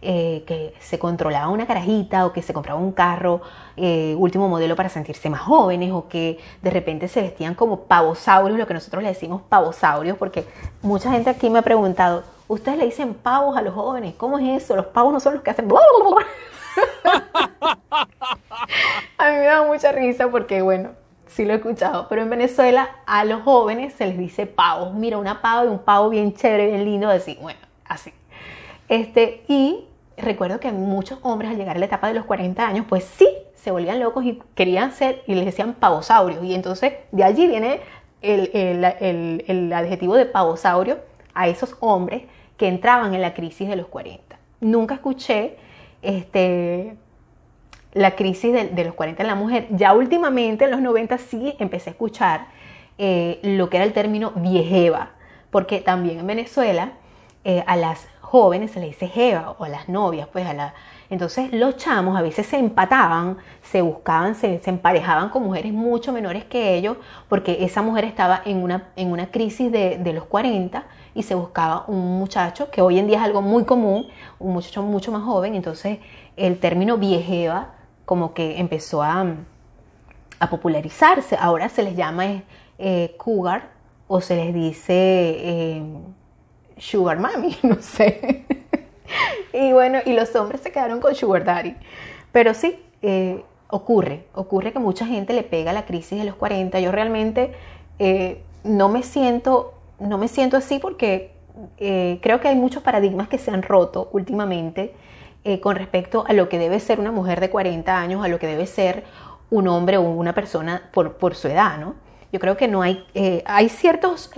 eh, 0.00 0.44
que 0.46 0.74
se 0.80 0.98
controlaba 0.98 1.48
una 1.48 1.66
carajita 1.66 2.24
o 2.26 2.32
que 2.32 2.40
se 2.40 2.52
compraba 2.52 2.78
un 2.78 2.92
carro 2.92 3.40
eh, 3.76 4.14
último 4.16 4.48
modelo 4.48 4.76
para 4.76 4.88
sentirse 4.88 5.28
más 5.28 5.40
jóvenes 5.40 5.90
o 5.92 6.08
que 6.08 6.38
de 6.62 6.70
repente 6.70 7.08
se 7.08 7.20
vestían 7.20 7.54
como 7.54 7.80
pavosaurios, 7.80 8.58
lo 8.58 8.66
que 8.66 8.74
nosotros 8.74 9.02
le 9.02 9.08
decimos 9.08 9.42
pavosaurios, 9.48 10.16
porque 10.16 10.46
mucha 10.82 11.10
gente 11.10 11.30
aquí 11.30 11.50
me 11.50 11.58
ha 11.58 11.62
preguntado, 11.62 12.22
¿ustedes 12.46 12.78
le 12.78 12.84
dicen 12.84 13.14
pavos 13.14 13.56
a 13.56 13.62
los 13.62 13.74
jóvenes? 13.74 14.14
¿Cómo 14.16 14.38
es 14.38 14.62
eso? 14.62 14.76
Los 14.76 14.86
pavos 14.86 15.12
no 15.12 15.20
son 15.20 15.34
los 15.34 15.42
que 15.42 15.50
hacen... 15.50 15.68
a 19.18 19.30
mí 19.30 19.36
me 19.36 19.44
da 19.44 19.64
mucha 19.64 19.92
risa 19.92 20.28
porque, 20.28 20.62
bueno, 20.62 20.90
sí 21.26 21.44
lo 21.44 21.52
he 21.52 21.56
escuchado, 21.56 22.06
pero 22.08 22.22
en 22.22 22.30
Venezuela 22.30 22.88
a 23.06 23.24
los 23.24 23.42
jóvenes 23.42 23.94
se 23.94 24.06
les 24.06 24.18
dice 24.18 24.46
pavos. 24.46 24.94
Mira, 24.94 25.18
una 25.18 25.40
pavo 25.40 25.64
y 25.64 25.68
un 25.68 25.78
pavo 25.78 26.08
bien 26.08 26.34
chévere, 26.34 26.66
bien 26.66 26.84
lindo, 26.84 27.08
así, 27.08 27.38
bueno, 27.40 27.60
así. 27.84 28.12
Este, 28.88 29.42
y 29.48 29.84
recuerdo 30.16 30.60
que 30.60 30.72
muchos 30.72 31.18
hombres 31.22 31.50
al 31.50 31.56
llegar 31.56 31.76
a 31.76 31.78
la 31.78 31.86
etapa 31.86 32.08
de 32.08 32.14
los 32.14 32.24
40 32.24 32.66
años, 32.66 32.86
pues 32.88 33.04
sí, 33.04 33.28
se 33.54 33.70
volvían 33.70 34.00
locos 34.00 34.24
y 34.24 34.40
querían 34.54 34.92
ser, 34.92 35.22
y 35.26 35.34
les 35.34 35.44
decían 35.44 35.74
pavosaurios. 35.74 36.44
Y 36.44 36.54
entonces 36.54 36.94
de 37.12 37.24
allí 37.24 37.46
viene 37.46 37.80
el, 38.22 39.72
adjetivo 39.72 40.16
de 40.16 40.26
pavosaurio 40.26 40.98
a 41.34 41.48
esos 41.48 41.76
hombres 41.80 42.22
que 42.56 42.68
entraban 42.68 43.14
en 43.14 43.22
la 43.22 43.34
crisis 43.34 43.68
de 43.68 43.76
los 43.76 43.86
40. 43.86 44.38
Nunca 44.60 44.94
escuché 44.94 45.56
este, 46.02 46.96
la 47.92 48.16
crisis 48.16 48.52
de, 48.52 48.84
los 48.84 48.94
40 48.94 49.22
en 49.22 49.28
la 49.28 49.34
mujer. 49.34 49.66
Ya 49.70 49.92
últimamente, 49.92 50.64
en 50.64 50.72
los 50.72 50.80
90, 50.80 51.18
sí 51.18 51.54
empecé 51.58 51.90
a 51.90 51.92
escuchar 51.92 52.46
eh, 52.96 53.38
lo 53.42 53.70
que 53.70 53.76
era 53.76 53.86
el 53.86 53.92
término 53.92 54.32
viejeva, 54.34 55.12
porque 55.50 55.80
también 55.80 56.18
en 56.18 56.26
Venezuela 56.26 56.92
eh, 57.44 57.62
a 57.66 57.76
las 57.76 58.08
jóvenes 58.28 58.72
se 58.72 58.80
le 58.80 58.88
dice 58.88 59.08
jeva 59.08 59.56
o 59.58 59.64
a 59.64 59.70
las 59.70 59.88
novias, 59.88 60.28
pues 60.30 60.46
a 60.46 60.52
la... 60.52 60.74
Entonces 61.08 61.50
los 61.50 61.78
chamos 61.78 62.14
a 62.14 62.20
veces 62.20 62.46
se 62.46 62.58
empataban, 62.58 63.38
se 63.62 63.80
buscaban, 63.80 64.34
se, 64.34 64.60
emparejaban 64.66 65.30
con 65.30 65.44
mujeres 65.44 65.72
mucho 65.72 66.12
menores 66.12 66.44
que 66.44 66.74
ellos, 66.74 66.98
porque 67.30 67.64
esa 67.64 67.80
mujer 67.80 68.04
estaba 68.04 68.42
en 68.44 68.62
una, 68.62 68.90
en 68.96 69.12
una 69.12 69.30
crisis 69.30 69.72
de, 69.72 69.96
de, 69.96 70.12
los 70.12 70.24
40 70.24 70.84
y 71.14 71.22
se 71.22 71.34
buscaba 71.34 71.84
un 71.86 72.18
muchacho, 72.18 72.70
que 72.70 72.82
hoy 72.82 72.98
en 72.98 73.06
día 73.06 73.16
es 73.16 73.24
algo 73.24 73.40
muy 73.40 73.64
común, 73.64 74.08
un 74.38 74.52
muchacho 74.52 74.82
mucho 74.82 75.10
más 75.10 75.22
joven, 75.22 75.54
entonces 75.54 75.98
el 76.36 76.58
término 76.58 76.98
viejeva 76.98 77.70
como 78.04 78.34
que 78.34 78.58
empezó 78.58 79.02
a, 79.02 79.24
a 80.38 80.50
popularizarse, 80.50 81.34
ahora 81.40 81.70
se 81.70 81.82
les 81.82 81.96
llama 81.96 82.42
eh, 82.78 83.14
cougar 83.16 83.70
o 84.06 84.20
se 84.20 84.36
les 84.36 84.52
dice... 84.52 84.92
Eh, 84.92 85.82
Sugar 86.78 87.18
Mami, 87.18 87.56
no 87.62 87.76
sé. 87.80 88.44
y 89.52 89.72
bueno, 89.72 89.98
y 90.04 90.12
los 90.12 90.34
hombres 90.36 90.60
se 90.60 90.72
quedaron 90.72 91.00
con 91.00 91.14
Sugar 91.14 91.44
Daddy. 91.44 91.74
Pero 92.32 92.54
sí, 92.54 92.78
eh, 93.02 93.42
ocurre, 93.68 94.24
ocurre 94.34 94.72
que 94.72 94.78
mucha 94.78 95.06
gente 95.06 95.32
le 95.32 95.42
pega 95.42 95.72
la 95.72 95.86
crisis 95.86 96.18
de 96.18 96.24
los 96.24 96.34
40. 96.36 96.80
Yo 96.80 96.92
realmente 96.92 97.52
eh, 97.98 98.42
no 98.64 98.88
me 98.88 99.02
siento, 99.02 99.74
no 99.98 100.18
me 100.18 100.28
siento 100.28 100.56
así 100.56 100.78
porque 100.78 101.32
eh, 101.78 102.18
creo 102.22 102.40
que 102.40 102.48
hay 102.48 102.56
muchos 102.56 102.82
paradigmas 102.82 103.28
que 103.28 103.38
se 103.38 103.50
han 103.50 103.62
roto 103.62 104.08
últimamente 104.12 104.94
con 105.62 105.76
respecto 105.76 106.26
a 106.28 106.34
lo 106.34 106.50
que 106.50 106.58
debe 106.58 106.78
ser 106.78 107.00
una 107.00 107.10
mujer 107.10 107.40
de 107.40 107.48
40 107.48 107.98
años, 107.98 108.22
a 108.22 108.28
lo 108.28 108.38
que 108.38 108.46
debe 108.46 108.66
ser 108.66 109.04
un 109.48 109.66
hombre 109.66 109.96
o 109.96 110.02
una 110.02 110.34
persona 110.34 110.90
por, 110.92 111.14
por 111.14 111.34
su 111.34 111.48
edad, 111.48 111.78
¿no? 111.78 111.94
Yo 112.30 112.38
creo 112.38 112.58
que 112.58 112.68
no 112.68 112.82
hay, 112.82 113.06
hay 113.46 113.70
ciertos 113.70 114.30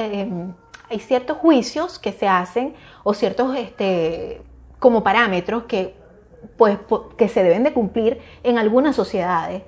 hay 0.91 0.99
ciertos 0.99 1.39
juicios 1.39 1.99
que 1.99 2.13
se 2.13 2.29
hacen 2.29 2.75
o 3.05 3.15
ciertos 3.15 3.57
este, 3.57 4.43
como 4.79 5.05
parámetros 5.05 5.65
que, 5.65 5.95
pues, 6.57 6.79
que 7.17 7.29
se 7.29 7.43
deben 7.43 7.63
de 7.63 7.73
cumplir 7.73 8.21
en 8.43 8.59
algunas 8.59 8.97
sociedades. 8.97 9.63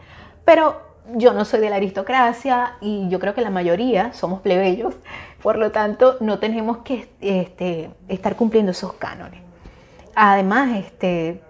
Pero 0.45 0.81
yo 1.15 1.33
no 1.33 1.45
soy 1.45 1.61
de 1.61 1.71
la 1.71 1.77
aristocracia 1.77 2.77
y 2.81 3.09
yo 3.09 3.21
creo 3.21 3.35
que 3.35 3.41
la 3.41 3.51
mayoría 3.51 4.13
somos 4.13 4.41
plebeyos, 4.41 4.95
por 5.43 5.59
lo 5.59 5.71
tanto 5.73 6.17
no 6.21 6.39
tenemos 6.39 6.79
que 6.79 7.09
este, 7.21 7.91
estar 8.09 8.37
cumpliendo 8.37 8.73
esos 8.73 8.93
cánones. 8.95 9.41
Además, 10.15 10.77
este, 10.77 11.41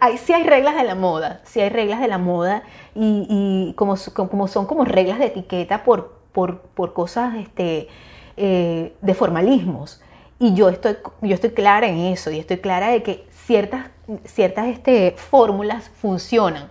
hay, 0.00 0.18
sí 0.18 0.32
hay 0.32 0.44
reglas 0.44 0.76
de 0.76 0.84
la 0.84 0.94
moda, 0.94 1.40
sí 1.44 1.60
hay 1.60 1.68
reglas 1.68 2.00
de 2.00 2.08
la 2.08 2.18
moda 2.18 2.62
y, 2.94 3.74
como, 3.76 3.96
como, 4.14 4.48
son 4.48 4.66
como 4.66 4.84
reglas 4.84 5.18
de 5.18 5.26
etiqueta 5.26 5.84
por, 5.84 6.20
por, 6.32 6.60
por 6.60 6.92
cosas 6.92 7.34
este, 7.36 7.88
eh, 8.36 8.94
de 9.00 9.14
formalismos. 9.14 10.00
Y 10.38 10.54
yo 10.54 10.68
estoy, 10.68 10.96
yo 11.22 11.34
estoy 11.34 11.50
clara 11.50 11.86
en 11.88 11.98
eso 11.98 12.30
y 12.30 12.38
estoy 12.38 12.58
clara 12.58 12.88
de 12.88 13.02
que 13.02 13.26
ciertas, 13.30 13.86
ciertas 14.24 14.66
este, 14.66 15.12
fórmulas 15.16 15.88
funcionan. 15.88 16.70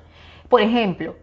Por 0.49 0.61
ejemplo, 0.61 1.15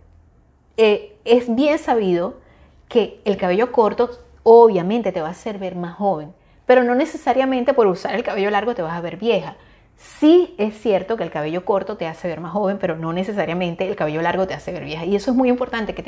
eh, 0.76 1.16
es 1.24 1.54
bien 1.54 1.78
sabido 1.78 2.40
que 2.88 3.20
el 3.24 3.36
cabello 3.36 3.70
corto 3.72 4.10
obviamente 4.42 5.12
te 5.12 5.20
va 5.20 5.28
a 5.28 5.32
hacer 5.32 5.58
ver 5.58 5.76
más 5.76 5.94
joven, 5.94 6.32
pero 6.66 6.82
no 6.82 6.94
necesariamente 6.94 7.74
por 7.74 7.86
usar 7.86 8.14
el 8.14 8.24
cabello 8.24 8.50
largo 8.50 8.74
te 8.74 8.82
vas 8.82 8.96
a 8.96 9.00
ver 9.00 9.16
vieja. 9.16 9.56
Sí 10.02 10.56
es 10.58 10.80
cierto 10.80 11.16
que 11.16 11.22
el 11.22 11.30
cabello 11.30 11.64
corto 11.64 11.96
te 11.96 12.08
hace 12.08 12.26
ver 12.26 12.40
más 12.40 12.52
joven, 12.52 12.78
pero 12.80 12.96
no 12.96 13.12
necesariamente 13.12 13.88
el 13.88 13.94
cabello 13.94 14.20
largo 14.20 14.48
te 14.48 14.54
hace 14.54 14.72
ver 14.72 14.84
vieja. 14.84 15.04
Y 15.04 15.14
eso 15.14 15.30
es 15.30 15.36
muy 15.36 15.48
importante 15.48 15.94
que 15.94 16.02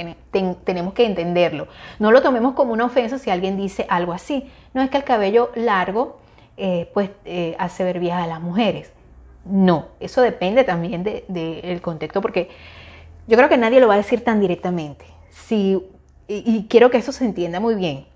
tenemos 0.64 0.94
que 0.94 1.06
entenderlo. 1.06 1.68
No 2.00 2.10
lo 2.10 2.20
tomemos 2.20 2.54
como 2.54 2.72
una 2.72 2.86
ofensa 2.86 3.18
si 3.18 3.30
alguien 3.30 3.56
dice 3.56 3.86
algo 3.88 4.12
así. 4.12 4.50
No 4.72 4.82
es 4.82 4.90
que 4.90 4.96
el 4.96 5.04
cabello 5.04 5.52
largo 5.54 6.18
eh, 6.56 6.90
pues 6.92 7.10
eh, 7.24 7.54
hace 7.56 7.84
ver 7.84 8.00
viejas 8.00 8.24
a 8.24 8.26
las 8.26 8.40
mujeres. 8.40 8.92
No, 9.44 9.86
eso 10.00 10.22
depende 10.22 10.64
también 10.64 11.04
del 11.04 11.80
contexto 11.80 12.20
porque 12.20 12.48
yo 13.28 13.36
creo 13.36 13.48
que 13.48 13.58
nadie 13.58 13.78
lo 13.78 13.86
va 13.86 13.94
a 13.94 13.98
decir 13.98 14.24
tan 14.24 14.40
directamente. 14.40 15.04
Si, 15.30 15.80
y, 16.26 16.66
quiero 16.68 16.90
que 16.90 16.98
eso 16.98 17.12
se 17.12 17.24
entienda 17.24 17.60
muy 17.60 17.76
bien. 17.76 18.06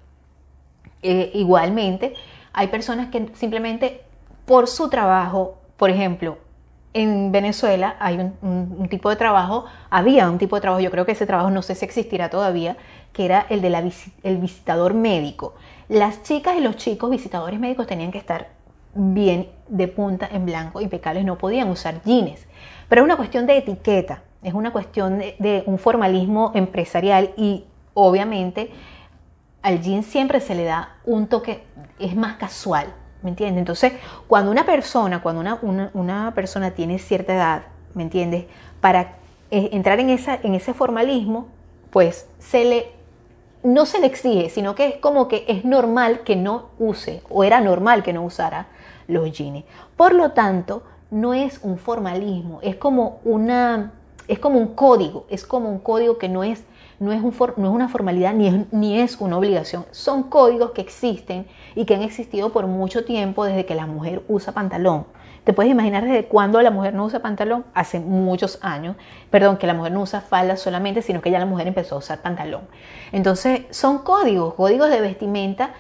Eh, 1.03 1.31
igualmente, 1.35 2.15
hay 2.53 2.67
personas 2.67 3.11
que 3.11 3.29
simplemente 3.35 4.03
por 4.45 4.67
su 4.67 4.89
trabajo, 4.89 5.58
por 5.79 5.91
ejemplo, 5.91 6.39
en 6.93 7.31
Venezuela 7.33 7.97
hay 8.01 8.19
un, 8.19 8.89
tipo 8.91 9.09
de 9.11 9.17
trabajo, 9.17 9.67
había 9.89 10.29
un 10.29 10.39
tipo 10.39 10.57
de 10.57 10.63
trabajo, 10.63 10.81
yo 10.81 10.91
creo 10.91 11.07
que 11.07 11.13
ese 11.13 11.27
trabajo 11.27 11.51
no 11.51 11.63
sé 11.63 11.75
si 11.75 11.85
existirá 11.85 12.29
todavía, 12.29 12.77
que 13.13 13.25
era 13.25 13.47
el 13.49 13.63
de 13.63 13.93
el 14.25 14.37
visitador 14.39 14.95
médico. 14.95 15.55
Las 15.89 16.23
chicas 16.23 16.57
y 16.57 16.61
los 16.61 16.77
chicos 16.77 17.11
visitadores 17.11 17.61
médicos 17.61 17.87
tenían 17.87 18.11
que 18.11 18.19
estar 18.19 18.49
bien 18.95 19.49
de 19.69 19.87
punta 19.87 20.29
en 20.31 20.47
blanco, 20.47 20.81
impecables, 20.81 21.25
no 21.25 21.39
podían 21.39 21.71
usar 21.71 22.03
jeans. 22.03 22.47
Pero 22.89 23.03
es 23.03 23.05
una 23.05 23.17
cuestión 23.17 23.47
de 23.47 23.59
etiqueta, 23.59 24.23
es 24.43 24.55
una 24.55 24.73
cuestión 24.73 25.19
de, 25.19 25.63
un 25.67 25.79
formalismo 25.79 26.53
empresarial 26.55 27.33
y 27.37 27.65
obviamente 27.95 28.71
al 29.63 29.81
jean 29.81 30.03
siempre 30.03 30.41
se 30.41 30.55
le 30.55 30.65
da 30.65 30.97
un 31.05 31.29
toque, 31.29 31.65
es 31.99 32.17
más 32.17 32.37
casual, 32.37 32.93
¿me 33.23 33.31
entiendes? 33.31 33.61
Entonces, 33.61 33.93
cuando 34.27 34.51
una 34.51 34.65
persona, 34.65 35.23
cuando 35.23 35.41
una, 35.95 36.33
persona 36.35 36.73
tiene 36.73 36.99
cierta 36.99 37.35
edad, 37.35 37.63
¿me 37.95 38.03
entiendes? 38.03 38.47
Para 38.81 39.17
eh, 39.51 39.71
entrar 39.73 40.01
en, 40.01 40.11
esa, 40.11 40.39
en 40.43 40.55
ese 40.55 40.75
formalismo, 40.75 41.49
pues 41.91 42.29
se 42.39 42.65
le, 42.65 42.93
no 43.63 43.87
se 43.87 44.01
le 44.01 44.07
exige, 44.07 44.51
sino 44.51 44.75
que 44.75 44.87
es 44.87 44.97
como 44.97 45.29
que 45.29 45.45
es 45.49 45.65
normal 45.65 46.21
que 46.21 46.37
no 46.37 46.71
use, 46.79 47.23
o 47.29 47.45
era 47.45 47.61
normal 47.61 48.03
que 48.03 48.13
no 48.13 48.23
usara 48.25 48.69
los 49.07 49.33
jeans. 49.33 49.65
Por 49.97 50.15
lo 50.15 50.33
tanto, 50.33 50.83
no 51.11 51.35
es 51.35 51.61
un 51.63 51.79
formalismo, 51.79 52.61
es 52.63 52.77
como 52.77 53.21
una 53.25 53.93
es 54.29 54.39
como 54.39 54.59
un 54.59 54.75
código, 54.75 55.27
es 55.31 55.45
como 55.45 55.71
un 55.71 55.79
código 55.79 56.19
que 56.19 56.29
no 56.29 56.45
es, 56.45 56.63
no 57.01 57.13
es, 57.13 57.23
un 57.23 57.35
no 57.57 57.69
es 57.69 57.75
una 57.75 57.89
formalidad 57.89 58.35
ni 58.35 58.47
es, 58.47 58.73
ni 58.73 59.01
es 59.01 59.17
una 59.21 59.39
obligación. 59.39 59.87
Son 59.91 60.25
códigos 60.25 60.73
que 60.73 60.83
existen 60.83 61.47
y 61.75 61.85
que 61.85 61.95
han 61.95 62.03
existido 62.03 62.53
por 62.53 62.67
mucho 62.67 63.05
tiempo 63.05 63.45
desde 63.45 63.67
que 63.67 63.75
la 63.75 63.87
mujer 63.87 64.23
usa 64.29 64.53
pantalón. 64.53 65.07
¿Te 65.45 65.55
puedes 65.55 65.73
imaginar 65.73 66.05
desde 66.05 66.27
cuándo 66.27 66.61
la 66.61 66.71
mujer 66.71 66.93
no 66.93 67.07
usa 67.07 67.21
pantalón? 67.21 67.65
Hace 67.73 68.01
muchos 68.01 68.59
años. 68.61 68.97
Perdón, 69.31 69.57
que 69.57 69.67
la 69.67 69.73
mujer 69.73 69.93
no 69.93 70.03
usa 70.03 70.21
falda 70.21 70.57
solamente, 70.57 71.01
sino 71.01 71.23
que 71.23 71.31
ya 71.31 71.39
la 71.39 71.47
mujer 71.47 71.67
empezó 71.67 71.95
a 71.95 71.99
usar 71.99 72.21
pantalón. 72.21 72.63
Entonces, 73.13 73.63
son 73.71 74.01
códigos, 74.01 74.55
códigos 74.55 74.91
de 74.91 75.01
vestimenta 75.01 75.71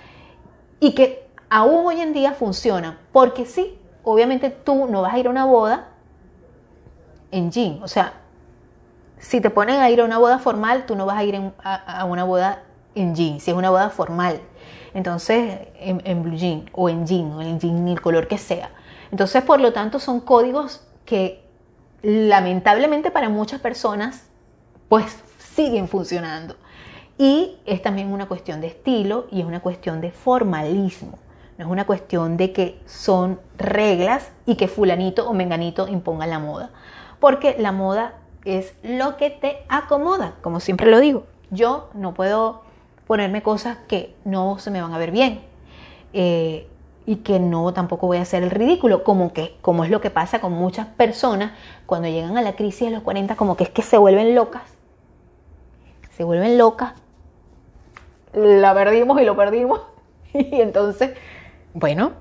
y 0.81 0.94
que 0.94 1.29
aún 1.51 1.87
hoy 1.87 2.01
en 2.01 2.14
día 2.14 2.33
funcionan. 2.33 2.98
Porque 3.12 3.44
sí, 3.44 3.79
obviamente 4.05 4.51
tú 4.51 4.87
no 4.87 5.03
vas 5.03 5.12
a 5.12 5.18
ir 5.18 5.27
a 5.27 5.31
una 5.31 5.44
boda 5.44 5.88
en 7.31 7.51
jean. 7.51 7.83
O 7.83 7.88
sea, 7.88 8.14
si 9.18 9.40
te 9.40 9.51
ponen 9.51 9.81
a 9.81 9.90
ir 9.90 10.01
a 10.01 10.05
una 10.05 10.18
boda 10.18 10.38
formal, 10.38 10.87
tú 10.87 10.96
no 10.96 11.07
vas 11.07 11.18
a 11.18 11.24
ir 11.24 11.53
a, 11.62 12.05
una 12.05 12.24
boda 12.24 12.62
en 12.94 13.14
jean, 13.14 13.40
si 13.40 13.51
es 13.51 13.57
una 13.57 13.70
boda 13.70 13.90
formal. 13.90 14.40
Entonces, 14.94 15.68
en, 15.79 16.22
blue 16.22 16.37
jean 16.37 16.70
o 16.72 16.88
en 16.88 17.07
jean, 17.07 17.33
o 17.33 17.42
en 17.42 17.61
jean, 17.61 17.88
el 17.88 18.01
color 18.01 18.29
que 18.29 18.38
sea. 18.38 18.70
Entonces, 19.11 19.42
por 19.42 19.61
lo 19.61 19.72
tanto, 19.72 19.98
son 19.98 20.20
códigos 20.20 20.87
que 21.05 21.44
lamentablemente 22.03 23.11
para 23.11 23.29
muchas 23.29 23.61
personas, 23.61 24.29
pues 24.88 25.22
siguen 25.38 25.88
funcionando. 25.88 26.57
Y 27.18 27.59
es 27.66 27.83
también 27.83 28.12
una 28.12 28.29
cuestión 28.29 28.61
de 28.61 28.68
estilo 28.68 29.27
y 29.31 29.40
es 29.40 29.46
una 29.46 29.61
cuestión 29.61 30.01
de 30.01 30.11
formalismo. 30.12 31.18
No 31.59 31.64
es 31.64 31.70
una 31.70 31.87
cuestión 31.87 32.37
de 32.37 32.53
que 32.53 32.81
son 32.87 33.40
reglas 33.57 34.31
y 34.46 34.55
que 34.55 34.68
fulanito 34.68 35.29
o 35.29 35.35
menganito 35.35 35.88
impongan 35.88 36.31
la 36.31 36.38
moda. 36.38 36.70
Porque 37.18 37.57
la 37.59 37.72
moda 37.72 38.14
es 38.44 38.74
lo 38.85 39.16
que 39.16 39.31
te 39.31 39.64
acomoda, 39.68 40.37
como 40.40 40.61
siempre 40.61 40.88
lo 40.88 41.01
digo. 41.01 41.27
Yo 41.51 41.90
no 41.94 42.14
puedo 42.14 42.62
ponerme 43.09 43.42
cosas 43.42 43.79
que 43.88 44.14
no 44.25 44.59
se 44.59 44.71
me 44.71 44.83
van 44.83 44.92
a 44.92 44.99
ver 44.99 45.11
bien 45.11 45.40
eh, 46.12 46.68
y 47.07 47.16
que 47.16 47.40
no 47.40 47.73
tampoco 47.73 48.07
voy 48.07 48.18
a 48.18 48.23
hacer 48.23 48.42
el 48.42 48.51
ridículo, 48.51 49.03
como 49.03 49.33
que 49.33 49.57
como 49.62 49.83
es 49.83 49.90
lo 49.90 50.03
que 50.03 50.11
pasa 50.11 50.40
con 50.42 50.53
muchas 50.53 50.87
personas 50.87 51.53
cuando 51.87 52.07
llegan 52.07 52.37
a 52.37 52.42
la 52.42 52.55
crisis 52.55 52.88
de 52.88 52.90
los 52.94 53.03
40, 53.03 53.35
como 53.35 53.57
que 53.57 53.64
es 53.64 53.71
que 53.71 53.81
se 53.81 53.97
vuelven 53.97 54.35
locas, 54.35 54.62
se 56.11 56.23
vuelven 56.23 56.59
locas, 56.59 56.92
la 58.35 58.75
perdimos 58.75 59.18
y 59.23 59.25
lo 59.25 59.37
perdimos 59.37 59.81
y 60.35 60.61
entonces, 60.61 61.16
bueno, 61.73 62.12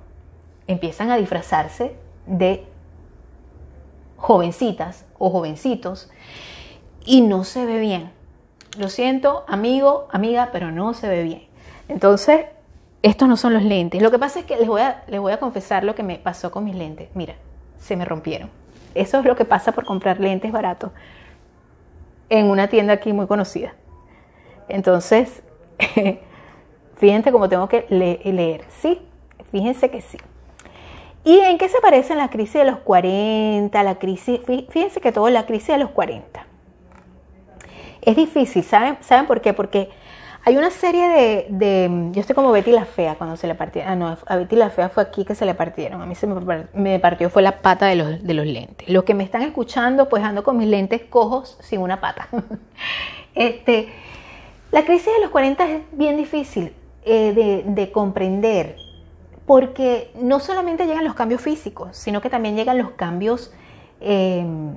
empiezan 0.67 1.11
a 1.11 1.17
disfrazarse 1.17 1.97
de 2.25 2.65
jovencitas 4.15 5.05
o 5.19 5.29
jovencitos 5.29 6.09
y 7.05 7.19
no 7.21 7.43
se 7.43 7.65
ve 7.65 7.77
bien. 7.77 8.16
Lo 8.77 8.89
siento, 8.89 9.43
amigo, 9.47 10.07
amiga, 10.11 10.49
pero 10.51 10.71
no 10.71 10.93
se 10.93 11.07
ve 11.07 11.23
bien. 11.23 11.43
Entonces, 11.87 12.45
estos 13.01 13.27
no 13.27 13.37
son 13.37 13.53
los 13.53 13.63
lentes. 13.63 14.01
Lo 14.01 14.11
que 14.11 14.19
pasa 14.19 14.39
es 14.39 14.45
que 14.45 14.57
les 14.57 14.67
voy 14.67 14.81
a, 14.81 15.03
les 15.07 15.19
voy 15.19 15.31
a 15.31 15.39
confesar 15.39 15.83
lo 15.83 15.95
que 15.95 16.03
me 16.03 16.17
pasó 16.17 16.51
con 16.51 16.63
mis 16.63 16.75
lentes. 16.75 17.09
Mira, 17.13 17.35
se 17.77 17.95
me 17.95 18.05
rompieron. 18.05 18.49
Eso 18.95 19.19
es 19.19 19.25
lo 19.25 19.35
que 19.35 19.45
pasa 19.45 19.71
por 19.71 19.85
comprar 19.85 20.19
lentes 20.19 20.51
baratos 20.51 20.91
en 22.29 22.49
una 22.49 22.67
tienda 22.67 22.93
aquí 22.93 23.13
muy 23.13 23.27
conocida. 23.27 23.73
Entonces, 24.69 25.43
fíjense 26.97 27.31
cómo 27.31 27.47
tengo 27.49 27.69
que 27.69 27.85
leer. 27.89 28.65
Sí, 28.81 29.01
fíjense 29.51 29.89
que 29.89 30.01
sí. 30.01 30.17
¿Y 31.23 31.39
en 31.39 31.57
qué 31.57 31.69
se 31.69 31.79
parece 31.81 32.15
la 32.15 32.29
crisis 32.29 32.55
de 32.55 32.65
los 32.65 32.79
40? 32.79 33.83
La 33.83 33.95
crisis, 33.95 34.41
fíjense 34.45 35.01
que 35.01 35.11
todo 35.11 35.29
la 35.29 35.45
crisis 35.45 35.69
de 35.69 35.77
los 35.77 35.91
40. 35.91 36.46
Es 38.07 38.15
difícil, 38.15 38.63
¿saben, 38.63 38.97
¿saben 39.01 39.25
por 39.25 39.41
qué? 39.41 39.51
Porque 39.51 39.89
hay 40.45 40.55
una 40.55 40.71
serie 40.71 41.09
de, 41.49 42.09
Yo 42.13 42.21
estoy 42.21 42.35
como 42.35 42.53
Betty 42.53 42.71
la 42.71 42.85
Fea 42.85 43.15
cuando 43.15 43.35
se 43.35 43.47
le 43.47 43.53
partieron. 43.53 43.91
Ah, 43.91 43.95
no, 43.97 44.17
a 44.25 44.35
Betty 44.37 44.55
la 44.55 44.69
Fea 44.69 44.87
fue 44.87 45.03
aquí 45.03 45.25
que 45.25 45.35
se 45.35 45.45
le 45.45 45.53
partieron. 45.53 46.01
A 46.01 46.05
mí 46.05 46.15
se 46.15 46.25
me, 46.25 46.99
partió, 46.99 47.29
fue 47.29 47.41
la 47.41 47.59
pata 47.59 47.87
de 47.87 47.97
los, 47.97 48.23
de 48.23 48.33
los 48.33 48.45
lentes. 48.45 48.87
Los 48.87 49.03
que 49.03 49.13
me 49.13 49.25
están 49.25 49.41
escuchando, 49.41 50.07
pues 50.07 50.23
ando 50.23 50.41
con 50.45 50.55
mis 50.55 50.69
lentes 50.69 51.01
cojos 51.01 51.57
sin 51.59 51.81
una 51.81 51.99
pata. 51.99 52.29
este, 53.35 53.89
la 54.71 54.85
crisis 54.85 55.11
de 55.13 55.19
los 55.19 55.29
40 55.29 55.69
es 55.69 55.81
bien 55.91 56.15
difícil 56.15 56.71
eh, 57.03 57.33
de, 57.33 57.63
de 57.69 57.91
comprender 57.91 58.77
porque 59.45 60.13
no 60.15 60.39
solamente 60.39 60.85
llegan 60.85 61.03
los 61.03 61.13
cambios 61.13 61.41
físicos, 61.41 61.97
sino 61.97 62.21
que 62.21 62.29
también 62.29 62.55
llegan 62.55 62.77
los 62.77 62.91
cambios 62.91 63.51
em, 63.99 64.75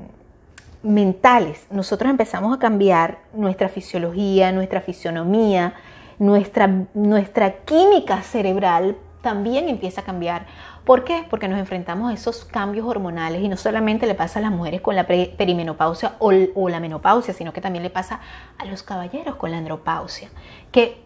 mentales. 0.82 1.66
Nosotros 1.70 2.10
empezamos 2.10 2.56
a 2.56 2.58
cambiar 2.58 3.18
nuestra 3.32 3.68
fisiología, 3.68 4.52
nuestra 4.52 4.80
fisionomía, 4.80 5.74
nuestra, 6.18 6.86
nuestra 6.94 7.64
química 7.64 8.22
cerebral 8.22 8.96
también 9.22 9.68
empieza 9.68 10.00
a 10.00 10.04
cambiar. 10.04 10.46
¿Por 10.84 11.04
qué? 11.04 11.24
Porque 11.28 11.48
nos 11.48 11.58
enfrentamos 11.58 12.10
a 12.10 12.14
esos 12.14 12.44
cambios 12.44 12.86
hormonales 12.86 13.42
y 13.42 13.48
no 13.48 13.56
solamente 13.56 14.06
le 14.06 14.14
pasa 14.14 14.38
a 14.38 14.42
las 14.42 14.50
mujeres 14.50 14.80
con 14.80 14.96
la 14.96 15.06
perimenopausia 15.06 16.16
o, 16.18 16.68
la 16.68 16.80
menopausia, 16.80 17.34
sino 17.34 17.52
que 17.52 17.60
también 17.60 17.82
le 17.82 17.90
pasa 17.90 18.20
a 18.58 18.64
los 18.64 18.82
caballeros 18.82 19.36
con 19.36 19.50
la 19.50 19.58
andropausia, 19.58 20.30
que 20.72 21.02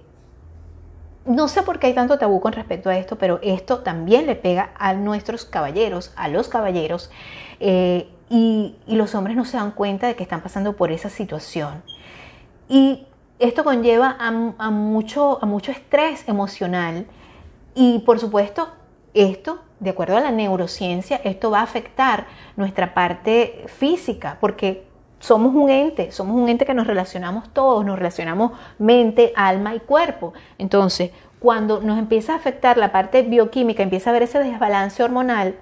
no 1.27 1.49
sé 1.49 1.63
por 1.63 1.79
qué 1.79 1.89
hay 1.89 1.95
tanto 1.95 2.19
tabú 2.19 2.41
con 2.41 2.53
respecto 2.53 2.91
a 2.91 2.97
esto, 2.97 3.17
pero 3.17 3.41
esto 3.43 3.79
también 3.79 4.27
le 4.27 4.37
pega 4.37 4.71
a 4.77 4.93
nuestros 4.93 5.45
caballeros, 5.45 6.13
a 6.17 6.29
los 6.29 6.49
caballeros, 6.49 7.11
eh, 7.61 8.09
y, 8.29 8.77
los 8.87 9.15
hombres 9.15 9.37
no 9.37 9.45
se 9.45 9.57
dan 9.57 9.73
cuenta 9.73 10.07
de 10.07 10.17
que 10.17 10.23
están 10.23 10.43
pasando 10.43 10.75
por 10.75 10.91
esa 10.91 11.11
situación. 11.11 11.83
Y 12.69 13.07
esto 13.39 13.65
conlleva 13.65 14.17
a, 14.19 14.71
mucho, 14.71 15.39
a 15.43 15.47
mucho 15.47 15.73
estrés 15.73 16.27
emocional 16.29 17.07
y 17.75 17.99
por 18.01 18.19
supuesto 18.19 18.69
esto, 19.13 19.61
de 19.81 19.91
acuerdo 19.91 20.17
a 20.17 20.21
la 20.21 20.31
neurociencia, 20.31 21.21
esto 21.25 21.51
va 21.51 21.61
a 21.61 21.65
afectar 21.65 22.27
nuestra 22.57 22.95
parte 22.95 23.65
física, 23.67 24.39
porque 24.41 24.87
somos 25.19 25.55
un 25.55 25.71
ente, 25.71 26.13
somos 26.13 26.37
un 26.37 26.49
ente 26.49 26.67
que 26.67 26.75
nos 26.75 26.87
relacionamos 26.87 27.49
todos, 27.53 27.85
nos 27.85 27.97
relacionamos 27.97 28.53
mente, 28.79 29.33
alma 29.37 29.75
y 29.75 29.81
cuerpo. 29.81 30.35
Entonces, 30.59 31.11
cuando 31.39 31.81
nos 31.81 31.99
empieza 31.99 32.33
a 32.33 32.37
afectar 32.37 32.77
la 32.77 32.93
parte 32.93 33.23
bioquímica, 33.23 33.83
empieza 33.83 34.11
a 34.11 34.13
haber 34.13 34.25
ese 34.25 34.39
desbalance 34.39 35.03
hormonal, 35.03 35.57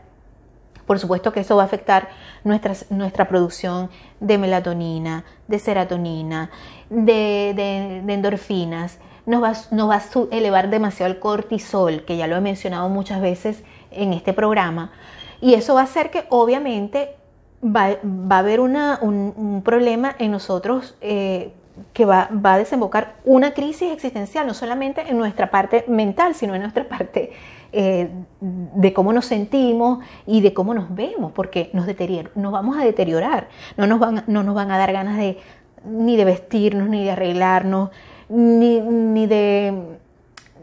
por 0.86 0.98
supuesto 0.98 1.32
que 1.32 1.40
eso 1.40 1.56
va 1.56 1.62
a 1.62 1.66
afectar 1.66 2.08
nuestra, 2.44 3.28
producción 3.28 3.90
de 4.20 4.38
melatonina, 4.38 5.24
de 5.48 5.58
serotonina, 5.58 6.50
de, 6.90 8.02
endorfinas, 8.06 8.98
nos 9.26 9.42
va, 9.42 9.52
nos 9.70 9.90
va, 9.90 9.96
a 9.96 10.36
elevar 10.36 10.70
demasiado 10.70 11.12
el 11.12 11.18
cortisol, 11.18 12.04
que 12.04 12.16
ya 12.16 12.26
lo 12.26 12.36
he 12.36 12.40
mencionado 12.40 12.88
muchas 12.88 13.20
veces 13.20 13.62
en 13.90 14.12
este 14.12 14.32
programa, 14.32 14.92
y 15.40 15.54
eso 15.54 15.74
va 15.74 15.80
a 15.80 15.84
hacer 15.84 16.10
que 16.10 16.24
obviamente 16.28 17.16
va, 17.64 17.98
a 18.30 18.38
haber 18.38 18.60
un, 18.60 19.62
problema 19.64 20.14
en 20.18 20.32
nosotros 20.32 20.96
eh, 21.00 21.52
que 21.92 22.04
va, 22.04 22.28
a 22.42 22.58
desembocar 22.58 23.16
una 23.24 23.54
crisis 23.54 23.92
existencial, 23.92 24.46
no 24.46 24.54
solamente 24.54 25.02
en 25.08 25.18
nuestra 25.18 25.50
parte 25.50 25.84
mental, 25.88 26.34
sino 26.34 26.54
en 26.54 26.62
nuestra 26.62 26.88
parte 26.88 27.32
eh, 27.72 28.10
de 28.40 28.92
cómo 28.92 29.12
nos 29.12 29.26
sentimos 29.26 30.00
y 30.26 30.40
de 30.40 30.52
cómo 30.52 30.74
nos 30.74 30.94
vemos, 30.94 31.32
porque 31.32 31.70
nos, 31.72 31.86
nos 32.34 32.52
vamos 32.52 32.76
a 32.76 32.84
deteriorar, 32.84 33.48
no 33.76 33.86
nos, 33.86 33.98
van, 33.98 34.24
no 34.26 34.42
nos 34.42 34.54
van 34.54 34.70
a 34.70 34.78
dar 34.78 34.92
ganas 34.92 35.16
de 35.16 35.38
ni 35.84 36.16
de 36.16 36.24
vestirnos, 36.24 36.88
ni 36.88 37.02
de 37.02 37.10
arreglarnos, 37.10 37.90
ni, 38.28 38.80
ni 38.80 39.26
de 39.26 39.98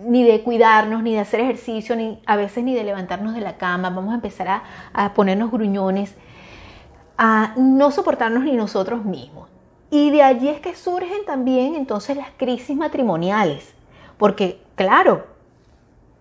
ni 0.06 0.24
de 0.24 0.42
cuidarnos, 0.44 1.04
ni 1.04 1.14
de 1.14 1.20
hacer 1.20 1.42
ejercicio, 1.42 1.96
ni 1.96 2.22
a 2.26 2.38
veces 2.38 2.64
ni 2.64 2.74
de 2.74 2.86
levantarnos 2.86 3.34
de 3.34 3.42
la 3.42 3.58
cama. 3.58 3.90
Vamos 3.90 4.14
a 4.14 4.16
empezar 4.16 4.48
a, 4.48 4.64
a 4.94 5.14
ponernos 5.14 5.52
gruñones, 5.52 6.16
a 7.18 7.54
no 7.58 7.92
soportarnos 7.92 8.46
ni 8.46 8.54
nosotros 8.54 9.04
mismos. 9.04 9.50
Y 9.92 10.12
de 10.12 10.24
allí 10.24 10.48
es 10.48 10.62
que 10.62 10.76
surgen 10.76 11.26
también 11.26 11.76
entonces 11.76 12.16
las 12.16 12.30
crisis 12.38 12.78
matrimoniales. 12.78 13.74
Porque, 14.18 14.62
claro, 14.76 15.26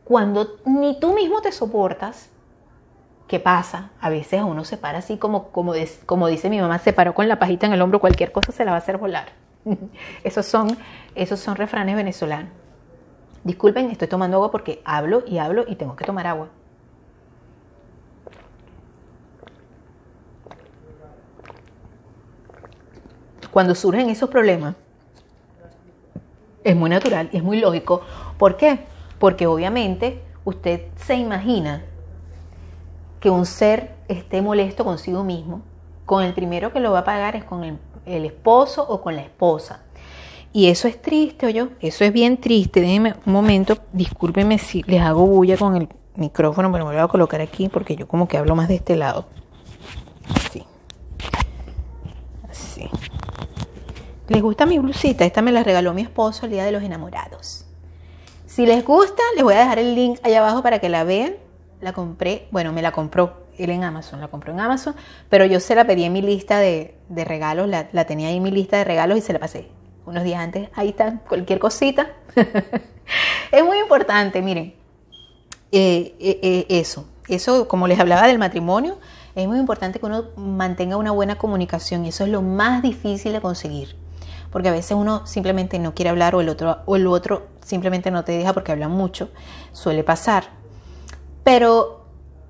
cuando 0.09 0.57
ni 0.64 0.99
tú 0.99 1.12
mismo 1.12 1.42
te 1.42 1.53
soportas, 1.53 2.31
¿qué 3.27 3.38
pasa? 3.38 3.90
A 4.01 4.09
veces 4.09 4.40
uno 4.42 4.64
se 4.64 4.79
para 4.79 5.01
así 5.01 5.18
como, 5.18 5.49
como, 5.49 5.75
como 6.07 6.29
dice 6.29 6.49
mi 6.49 6.59
mamá, 6.59 6.79
se 6.79 6.94
paró 6.94 7.12
con 7.12 7.29
la 7.29 7.38
pajita 7.38 7.66
en 7.66 7.75
el 7.75 7.83
hombro, 7.83 8.01
cualquier 8.01 8.33
cosa 8.33 8.51
se 8.51 8.64
la 8.64 8.71
va 8.71 8.79
a 8.79 8.81
hacer 8.81 8.97
volar. 8.97 9.27
esos, 10.25 10.47
son, 10.47 10.79
esos 11.14 11.40
son 11.40 11.57
refranes 11.57 11.94
venezolanos. 11.94 12.51
Disculpen, 13.44 13.90
estoy 13.90 14.09
tomando 14.09 14.38
agua 14.38 14.51
porque 14.51 14.81
hablo 14.87 15.25
y 15.27 15.37
hablo 15.37 15.66
y 15.68 15.77
tengo 15.77 15.94
que 15.94 16.07
tomar 16.07 16.27
agua. 16.27 16.49
Cuando 23.51 23.75
surgen 23.75 24.09
esos 24.09 24.31
problemas, 24.31 24.75
es 26.64 26.75
muy 26.75 26.88
natural 26.88 27.29
y 27.31 27.37
es 27.37 27.42
muy 27.42 27.61
lógico. 27.61 28.01
¿Por 28.38 28.57
qué? 28.57 28.87
Porque 29.18 29.46
obviamente 29.46 30.22
usted 30.44 30.83
se 30.96 31.16
imagina 31.16 31.83
que 33.20 33.31
un 33.31 33.46
ser 33.46 33.94
esté 34.09 34.42
molesto 34.42 34.85
consigo 34.85 35.24
mismo, 35.24 35.62
con 36.07 36.24
el 36.24 36.33
primero 36.33 36.72
que 36.72 36.81
lo 36.81 36.92
va 36.92 37.00
a 37.00 37.04
pagar 37.04 37.37
es 37.37 37.44
con 37.44 37.64
el, 37.64 37.78
esposo 38.24 38.83
o 38.88 39.02
con 39.02 39.14
la 39.16 39.22
esposa. 39.22 39.83
Y 40.52 40.68
eso 40.68 40.88
es 40.88 41.00
triste, 41.02 41.52
yo, 41.52 41.68
eso 41.81 42.04
es 42.04 42.12
bien 42.12 42.38
triste. 42.38 42.81
Déjenme 42.81 43.14
un 43.26 43.33
momento, 43.33 43.76
discúlpenme 43.92 44.57
si 44.57 44.83
les 44.85 45.02
hago 45.02 45.26
bulla 45.26 45.59
con 45.59 45.76
el 45.76 45.88
micrófono, 46.16 46.72
pero 46.72 46.87
me 46.87 46.92
lo 46.92 46.96
voy 46.96 47.04
a 47.04 47.09
colocar 47.09 47.42
aquí 47.42 47.68
porque 47.68 47.96
yo 47.96 48.09
como 48.09 48.26
que 48.26 48.38
hablo 48.38 48.57
más 48.57 48.68
de 48.68 48.76
este 48.76 48.96
lado. 48.96 49.26
Así. 50.35 50.64
Así. 52.48 52.88
¿Les 54.28 54.40
gusta 54.40 54.64
mi 54.64 54.78
blusita? 54.78 55.26
Esta 55.26 55.42
me 55.42 55.52
la 55.52 55.62
regaló 55.62 55.92
mi 55.92 56.02
esposo 56.02 56.46
el 56.46 56.52
día 56.52 56.64
de 56.64 56.72
los 56.72 56.83
enamorados. 56.83 57.67
Si 58.59 58.66
les 58.66 58.85
gusta, 58.85 59.23
les 59.37 59.44
voy 59.44 59.55
a 59.55 59.61
dejar 59.61 59.79
el 59.79 59.94
link 59.94 60.18
allá 60.25 60.40
abajo 60.40 60.64
para 60.64 60.81
que 60.81 60.88
la 60.88 61.05
vean 61.05 61.37
la 61.81 61.92
compré, 61.92 62.49
bueno, 62.51 62.73
me 62.73 62.83
la 62.83 62.90
compró 62.90 63.47
él 63.57 63.71
en 63.71 63.85
Amazon, 63.85 64.21
la 64.21 64.27
compró 64.27 64.53
en 64.53 64.59
Amazon, 64.59 64.97
pero 65.29 65.44
yo 65.44 65.61
se 65.61 65.77
la 65.77 65.87
pedí 65.87 66.03
en 66.03 66.12
mi 66.12 66.23
lista 66.23 66.59
de, 66.59 66.97
regalos, 67.09 67.68
la, 67.68 68.05
tenía 68.05 68.31
ahí 68.31 68.38
en 68.38 68.42
mi 68.42 68.51
lista 68.51 68.79
de 68.79 68.83
regalos 68.83 69.16
y 69.16 69.21
se 69.21 69.33
la 69.33 69.38
pasé 69.38 69.68
unos 70.07 70.25
días 70.25 70.40
antes. 70.40 70.71
Ahí 70.75 70.88
está, 70.88 71.21
cualquier 71.29 71.61
cosita. 71.61 72.11
es 73.53 73.64
muy 73.64 73.79
importante, 73.79 74.42
miren, 74.42 74.75
eh, 75.71 76.16
eh, 76.18 76.40
eh, 76.42 76.66
eso, 76.68 77.07
eso, 77.29 77.68
como 77.68 77.87
les 77.87 78.01
hablaba 78.01 78.27
del 78.27 78.40
matrimonio, 78.40 78.99
es 79.37 79.47
muy 79.47 79.61
importante 79.61 80.01
que 80.01 80.07
uno 80.07 80.31
mantenga 80.37 80.97
una 80.97 81.12
buena 81.12 81.38
comunicación 81.38 82.07
y 82.07 82.09
eso 82.09 82.25
es 82.25 82.31
lo 82.31 82.42
más 82.42 82.83
difícil 82.83 83.33
de 83.33 83.40
conseguir. 83.40 84.08
Porque 84.50 84.68
a 84.68 84.72
veces 84.72 84.92
uno 84.92 85.26
simplemente 85.26 85.78
no 85.78 85.94
quiere 85.94 86.11
hablar 86.11 86.34
o 86.34 86.40
el 86.40 86.48
otro, 86.48 86.78
o 86.87 86.96
el 86.96 87.06
otro 87.06 87.48
simplemente 87.64 88.11
no 88.11 88.24
te 88.24 88.32
deja 88.32 88.52
porque 88.52 88.72
habla 88.72 88.88
mucho. 88.88 89.30
Suele 89.72 90.04
pasar. 90.04 90.44
Pero 91.44 92.06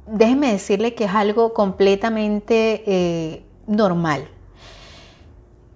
déjeme 0.07 0.53
decirle 0.53 0.95
que 0.95 1.05
es 1.05 1.15
algo 1.15 1.53
completamente 1.53 2.83
eh, 2.87 3.45
normal. 3.67 4.29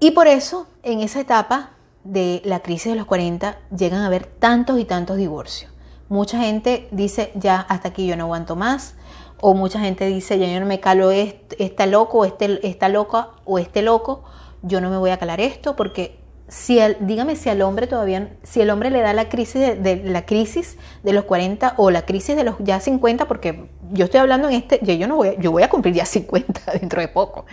Y 0.00 0.12
por 0.12 0.26
eso, 0.26 0.66
en 0.82 1.00
esa 1.00 1.20
etapa 1.20 1.70
de 2.04 2.42
la 2.44 2.61
crisis 2.61 2.92
de 2.92 2.98
los 2.98 3.06
40, 3.06 3.58
llegan 3.76 4.00
a 4.00 4.06
haber 4.06 4.26
tantos 4.26 4.80
y 4.80 4.85
tantos 4.85 5.16
divorcios. 5.16 5.70
Mucha 6.08 6.40
gente 6.40 6.88
dice, 6.90 7.32
ya 7.35 7.61
hasta 7.61 7.88
aquí 7.88 8.06
yo 8.06 8.16
no 8.16 8.24
aguanto 8.24 8.56
más. 8.56 8.96
O 9.40 9.54
mucha 9.54 9.80
gente 9.80 10.06
dice, 10.06 10.38
ya 10.38 10.46
yo 10.46 10.61
no 10.61 10.66
me 10.66 10.80
calo 10.80 11.11
esta 11.11 11.87
loco, 11.87 12.24
este, 12.24 12.66
esta 12.66 12.88
loca 12.88 13.30
o 13.44 13.58
este 13.58 13.82
loco, 13.82 14.24
yo 14.62 14.81
no 14.81 14.90
me 14.90 14.96
voy 14.96 15.11
a 15.11 15.18
calar 15.18 15.40
esto 15.40 15.77
porque 15.77 16.22
si 16.53 16.79
dígame 17.01 17.35
si 17.37 17.48
al 17.48 17.62
hombre 17.62 17.87
todavía, 17.87 18.37
si 18.42 18.61
el 18.61 18.68
hombre 18.68 18.90
le 18.90 19.01
da 19.01 19.14
la 19.14 19.31
crisis 19.31 19.83
de, 19.83 20.03
la 20.05 20.27
crisis 20.27 20.77
de 21.03 21.12
los 21.14 21.25
40 21.25 21.75
o 21.79 21.90
la 21.90 22.05
crisis 22.05 22.37
de 22.37 22.44
los 22.44 22.57
ya 22.59 22.79
50, 22.79 23.27
porque 23.27 23.70
yo 23.90 24.05
estoy 24.05 24.20
hablando 24.20 24.48
en 24.48 24.57
este, 24.57 24.79
yo, 24.83 25.09
no 25.09 25.16
voy, 25.16 25.37
yo 25.38 25.51
voy 25.51 25.62
a 25.62 25.70
cumplir 25.70 25.94
ya 25.94 26.05
50 26.07 26.72
dentro 26.72 27.01
de 27.01 27.09
poco. 27.09 27.46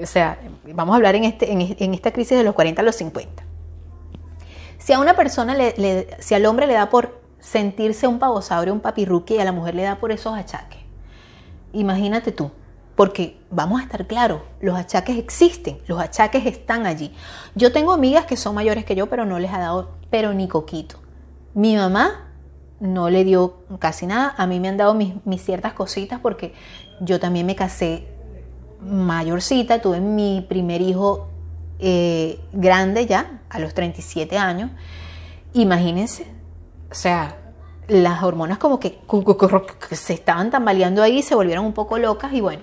O 0.00 0.06
sea, 0.06 0.38
vamos 0.72 0.92
a 0.92 0.96
hablar 0.96 1.16
en, 1.16 1.24
este, 1.24 1.50
en, 1.50 1.94
esta 1.94 2.12
crisis 2.12 2.38
de 2.38 2.44
los 2.44 2.54
40 2.54 2.80
a 2.80 2.84
los 2.84 2.94
50. 2.94 3.42
Si 4.78 4.92
a 4.92 5.00
una 5.00 5.14
persona, 5.14 5.54
le, 5.56 6.16
si 6.20 6.34
al 6.34 6.46
hombre 6.46 6.68
le 6.68 6.74
da 6.74 6.90
por 6.90 7.20
sentirse 7.40 8.06
un 8.06 8.20
pavosaurio, 8.20 8.72
un 8.72 8.80
papirruque, 8.80 9.34
y 9.34 9.38
a 9.38 9.44
la 9.44 9.52
mujer 9.52 9.74
le 9.74 9.82
da 9.82 9.96
por 9.96 10.12
esos 10.12 10.32
achaques, 10.32 10.78
imagínate 11.72 12.30
tú, 12.30 12.52
porque 12.96 13.40
vamos 13.50 13.80
a 13.80 13.84
estar 13.84 14.06
claros, 14.06 14.42
los 14.60 14.76
achaques 14.76 15.18
existen, 15.18 15.78
los 15.86 16.00
achaques 16.00 16.46
están 16.46 16.86
allí. 16.86 17.12
Yo 17.54 17.72
tengo 17.72 17.92
amigas 17.92 18.26
que 18.26 18.36
son 18.36 18.54
mayores 18.54 18.84
que 18.84 18.94
yo, 18.94 19.08
pero 19.08 19.24
no 19.24 19.38
les 19.38 19.52
ha 19.52 19.58
dado, 19.58 19.90
pero 20.10 20.32
ni 20.32 20.46
coquito. 20.46 20.96
Mi 21.54 21.76
mamá 21.76 22.30
no 22.80 23.10
le 23.10 23.24
dio 23.24 23.64
casi 23.78 24.06
nada, 24.06 24.34
a 24.36 24.46
mí 24.46 24.60
me 24.60 24.68
han 24.68 24.76
dado 24.76 24.94
mis, 24.94 25.42
ciertas 25.42 25.72
cositas 25.72 26.20
porque 26.20 26.54
yo 27.00 27.18
también 27.18 27.46
me 27.46 27.56
casé 27.56 28.06
mayorcita, 28.80 29.80
tuve 29.80 30.00
mi 30.00 30.44
primer 30.48 30.80
hijo 30.80 31.28
eh, 31.80 32.40
grande 32.52 33.06
ya, 33.06 33.40
a 33.48 33.58
los 33.58 33.74
37 33.74 34.38
años. 34.38 34.70
Imagínense, 35.52 36.26
o 36.90 36.94
sea, 36.94 37.36
las 37.88 38.22
hormonas 38.22 38.58
como 38.58 38.78
que 38.78 39.00
se 39.90 40.12
estaban 40.12 40.50
tambaleando 40.50 41.02
ahí, 41.02 41.22
se 41.22 41.34
volvieron 41.34 41.64
un 41.64 41.72
poco 41.72 41.98
locas 41.98 42.32
y 42.32 42.40
bueno, 42.40 42.62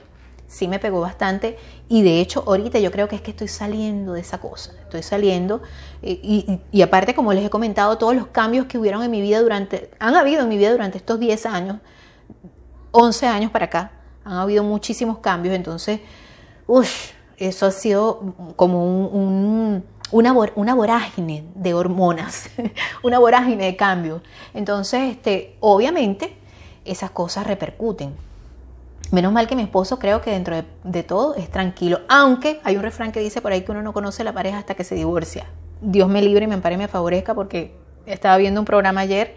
sí 0.52 0.68
me 0.68 0.80
pegó 0.80 1.00
bastante 1.00 1.58
y 1.88 2.04
de 2.04 2.20
hecho 2.20 2.44
ahorita 2.46 2.78
yo 2.80 2.92
creo 2.92 3.08
que 3.08 3.16
es 3.16 3.22
que 3.22 3.32
estoy 3.32 3.48
saliendo 3.48 4.14
de 4.14 4.20
esa 4.20 4.40
cosa, 4.40 4.74
estoy 4.82 5.02
saliendo 5.02 5.62
eh, 6.02 6.60
y, 6.72 6.82
aparte 6.82 7.16
como 7.16 7.32
les 7.32 7.46
he 7.46 7.50
comentado 7.50 7.98
todos 7.98 8.14
los 8.14 8.28
cambios 8.28 8.66
que 8.66 8.78
hubieron 8.78 9.02
en 9.02 9.12
mi 9.12 9.22
vida 9.22 9.42
durante, 9.42 9.92
han 9.98 10.14
habido 10.14 10.42
en 10.42 10.50
mi 10.50 10.58
vida 10.58 10.74
durante 10.74 10.98
estos 10.98 11.22
10 11.22 11.46
años, 11.46 11.78
11 12.92 13.28
años 13.28 13.52
para 13.52 13.66
acá, 13.66 13.94
han 14.26 14.34
habido 14.34 14.66
muchísimos 14.66 15.20
cambios, 15.20 15.56
entonces, 15.56 16.02
uff, 16.68 17.12
eso 17.38 17.66
ha 17.66 17.72
sido 17.72 18.36
como 18.58 19.08
un, 19.08 19.86
una, 20.12 20.34
una, 20.34 20.76
vorágine 20.76 21.46
de 21.56 21.74
hormonas, 21.74 22.50
una 23.04 23.20
vorágine 23.20 23.66
de 23.66 23.76
cambios. 23.78 24.22
Entonces, 24.54 25.12
este, 25.12 25.56
obviamente, 25.62 26.36
esas 26.84 27.10
cosas 27.10 27.48
repercuten. 27.48 28.16
Menos 29.12 29.34
mal 29.34 29.46
que 29.46 29.58
mi 29.58 29.64
esposo 29.64 30.00
creo 30.00 30.22
que 30.22 30.32
dentro 30.32 30.64
de, 30.84 31.04
todo 31.04 31.36
es 31.36 31.52
tranquilo, 31.52 32.00
aunque 32.08 32.62
hay 32.64 32.78
un 32.78 32.84
refrán 32.84 33.12
que 33.12 33.20
dice 33.20 33.42
por 33.42 33.52
ahí 33.52 33.62
que 33.62 33.72
uno 33.72 33.82
no 33.84 33.92
conoce 33.92 34.24
la 34.24 34.32
pareja 34.32 34.58
hasta 34.58 34.74
que 34.74 34.86
se 34.86 34.96
divorcia. 34.96 35.48
Dios 35.82 36.08
me 36.08 36.22
libre 36.22 36.46
y 36.46 36.48
me 36.48 36.56
ampare 36.56 36.76
y 36.76 36.78
me 36.78 36.88
favorezca 36.88 37.36
porque 37.36 37.76
estaba 38.06 38.38
viendo 38.38 38.62
un 38.62 38.66
programa 38.66 39.02
ayer 39.02 39.36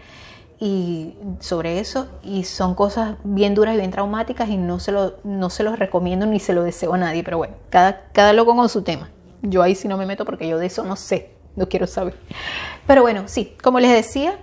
y 0.61 1.15
sobre 1.41 1.79
eso 1.79 2.07
y 2.23 2.45
son 2.45 2.73
cosas 2.73 3.17
bien 3.25 3.53
duras 3.53 3.75
y 3.75 3.77
bien 3.77 3.91
traumáticas 3.91 4.47
y 4.47 4.55
no 4.55 4.79
se 4.79 4.93
lo 4.93 5.15
no 5.25 5.49
se 5.49 5.63
los 5.63 5.77
recomiendo 5.77 6.25
ni 6.25 6.39
se 6.39 6.53
lo 6.53 6.63
deseo 6.63 6.93
a 6.93 6.97
nadie, 6.97 7.23
pero 7.25 7.37
bueno, 7.37 7.55
cada 7.69 8.07
cada 8.13 8.31
loco 8.31 8.55
con 8.55 8.69
su 8.69 8.81
tema. 8.81 9.09
Yo 9.41 9.61
ahí 9.61 9.75
sí 9.75 9.89
no 9.89 9.97
me 9.97 10.05
meto 10.05 10.23
porque 10.23 10.47
yo 10.47 10.57
de 10.57 10.67
eso 10.67 10.85
no 10.85 10.95
sé, 10.95 11.31
no 11.57 11.67
quiero 11.67 11.85
saber. 11.85 12.15
Pero 12.87 13.01
bueno, 13.01 13.23
sí, 13.25 13.57
como 13.61 13.81
les 13.81 13.91
decía, 13.91 14.39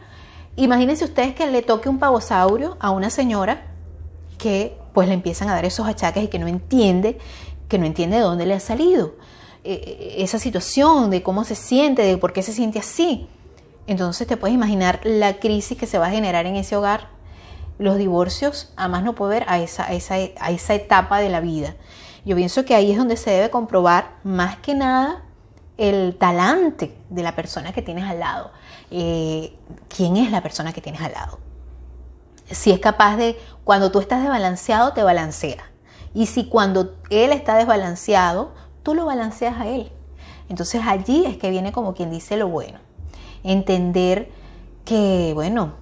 imagínense 0.57 1.07
ustedes 1.07 1.35
que 1.35 1.47
le 1.47 1.62
toque 1.62 1.88
un 1.88 1.99
pavosaurio 1.99 2.77
a 2.81 2.90
una 2.90 3.09
señora 3.09 3.62
que 4.37 4.82
pues 4.93 5.09
le 5.09 5.15
empiezan 5.15 5.49
a 5.49 5.55
dar 5.55 5.65
esos 5.65 5.87
achaques 5.87 6.25
y 6.25 6.29
que 6.29 6.39
no 6.39 6.47
entiende, 6.47 7.19
que 7.69 7.79
no 7.79 7.87
entiende 7.87 8.17
de 8.17 8.23
dónde 8.23 8.47
le 8.47 8.55
ha 8.55 8.61
salido 8.61 9.15
eh, 9.65 9.81
eh, 9.87 10.15
esa 10.19 10.39
situación, 10.39 11.11
de 11.11 11.23
cómo 11.23 11.45
se 11.45 11.55
siente, 11.55 12.03
de 12.03 12.19
por 12.19 12.33
qué 12.33 12.43
se 12.43 12.53
siente 12.53 12.79
así. 12.79 13.29
Entonces 13.87 14.27
te 14.27 14.37
puedes 14.37 14.55
imaginar 14.55 15.01
la 15.05 15.39
crisis 15.39 15.79
que 15.79 15.87
se 15.87 15.99
va 15.99 16.07
a 16.07 16.11
generar 16.11 16.47
en 16.47 16.57
ese 16.57 16.77
hogar, 16.77 17.09
los 17.79 17.97
divorcios, 17.97 18.73
a 18.77 18.89
más 18.89 19.03
no 19.03 19.15
poder 19.15 19.45
a 19.49 19.59
esa, 19.59 19.85
a 19.85 19.93
esa, 19.95 20.75
etapa 20.75 21.19
de 21.19 21.29
la 21.29 21.41
vida. 21.41 21.75
Yo 22.25 22.37
pienso 22.37 22.65
que 22.65 22.75
ahí 22.75 22.93
es 22.93 22.99
donde 22.99 23.17
se 23.17 23.31
debe 23.31 23.51
comprobar 23.51 24.17
más 24.23 24.57
que 24.59 24.75
nada 24.75 25.25
el 25.79 26.17
talante 26.17 26.95
de 27.11 27.23
la 27.23 27.35
persona 27.35 27.73
que 27.73 27.83
tienes 27.83 28.05
al 28.05 28.21
lado. 28.21 28.53
Eh, 28.91 29.57
¿Quién 29.89 30.17
es 30.17 30.31
la 30.31 30.43
persona 30.43 30.73
que 30.73 30.81
tienes 30.81 31.01
al 31.01 31.13
lado? 31.13 31.39
Si 32.55 32.71
es 32.71 32.81
capaz 32.81 33.17
de, 33.17 33.38
cuando 33.65 33.91
tú 33.91 34.01
estás 34.01 34.23
desbalanceado, 34.23 34.93
te 34.93 35.03
balancea. 35.03 35.71
Y 36.15 36.27
si 36.27 36.49
cuando 36.49 36.95
él 37.11 37.33
está 37.33 37.57
desbalanceado, 37.57 38.53
tú 38.83 38.95
lo 38.95 39.07
balanceas 39.07 39.61
a 39.61 39.69
él. 39.69 39.91
Entonces 40.49 40.83
allí 40.85 41.25
es 41.27 41.37
que 41.38 41.51
viene 41.51 41.73
como 41.73 41.95
quien 41.95 42.11
dice 42.11 42.37
lo 42.37 42.49
bueno. 42.49 42.79
Entender 43.45 44.31
que, 44.85 45.33
bueno, 45.35 45.75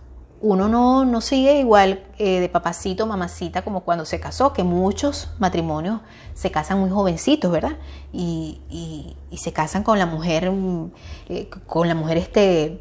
uno 0.43 0.69
no, 0.69 1.05
no 1.05 1.21
sigue 1.21 1.59
igual 1.59 2.03
eh, 2.19 2.41
de 2.41 2.49
papacito, 2.49 3.07
mamacita 3.07 3.63
como 3.63 3.81
cuando 3.81 4.05
se 4.05 4.21
casó, 4.21 4.53
que 4.53 4.65
muchos 4.65 5.29
matrimonios 5.39 6.01
se 6.35 6.51
casan 6.51 6.81
muy 6.81 6.89
jovencitos, 6.89 7.51
¿verdad? 7.51 7.77
Y, 8.13 8.61
y, 8.71 9.37
se 9.37 9.53
casan 9.53 9.83
con 9.83 9.99
la 9.99 10.07
mujer, 10.07 10.51
mm, 10.51 10.93
eh, 11.29 11.51
con 11.67 11.89
la 11.89 11.95
mujer 11.95 12.17
este, 12.17 12.81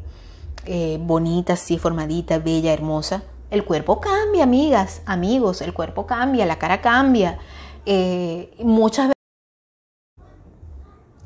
eh, 0.64 0.98
bonita, 1.02 1.54
así 1.54 1.78
formadita, 1.78 2.38
bella, 2.38 2.72
hermosa, 2.72 3.22
el 3.50 3.64
cuerpo 3.64 4.00
cambia, 4.00 4.44
amigas, 4.44 5.02
amigos, 5.06 5.60
el 5.60 5.74
cuerpo 5.74 6.06
cambia, 6.06 6.46
la 6.46 6.58
cara 6.58 6.80
cambia. 6.80 7.38
Eh, 7.86 8.54
muchas 8.62 9.08
veces 9.08 9.14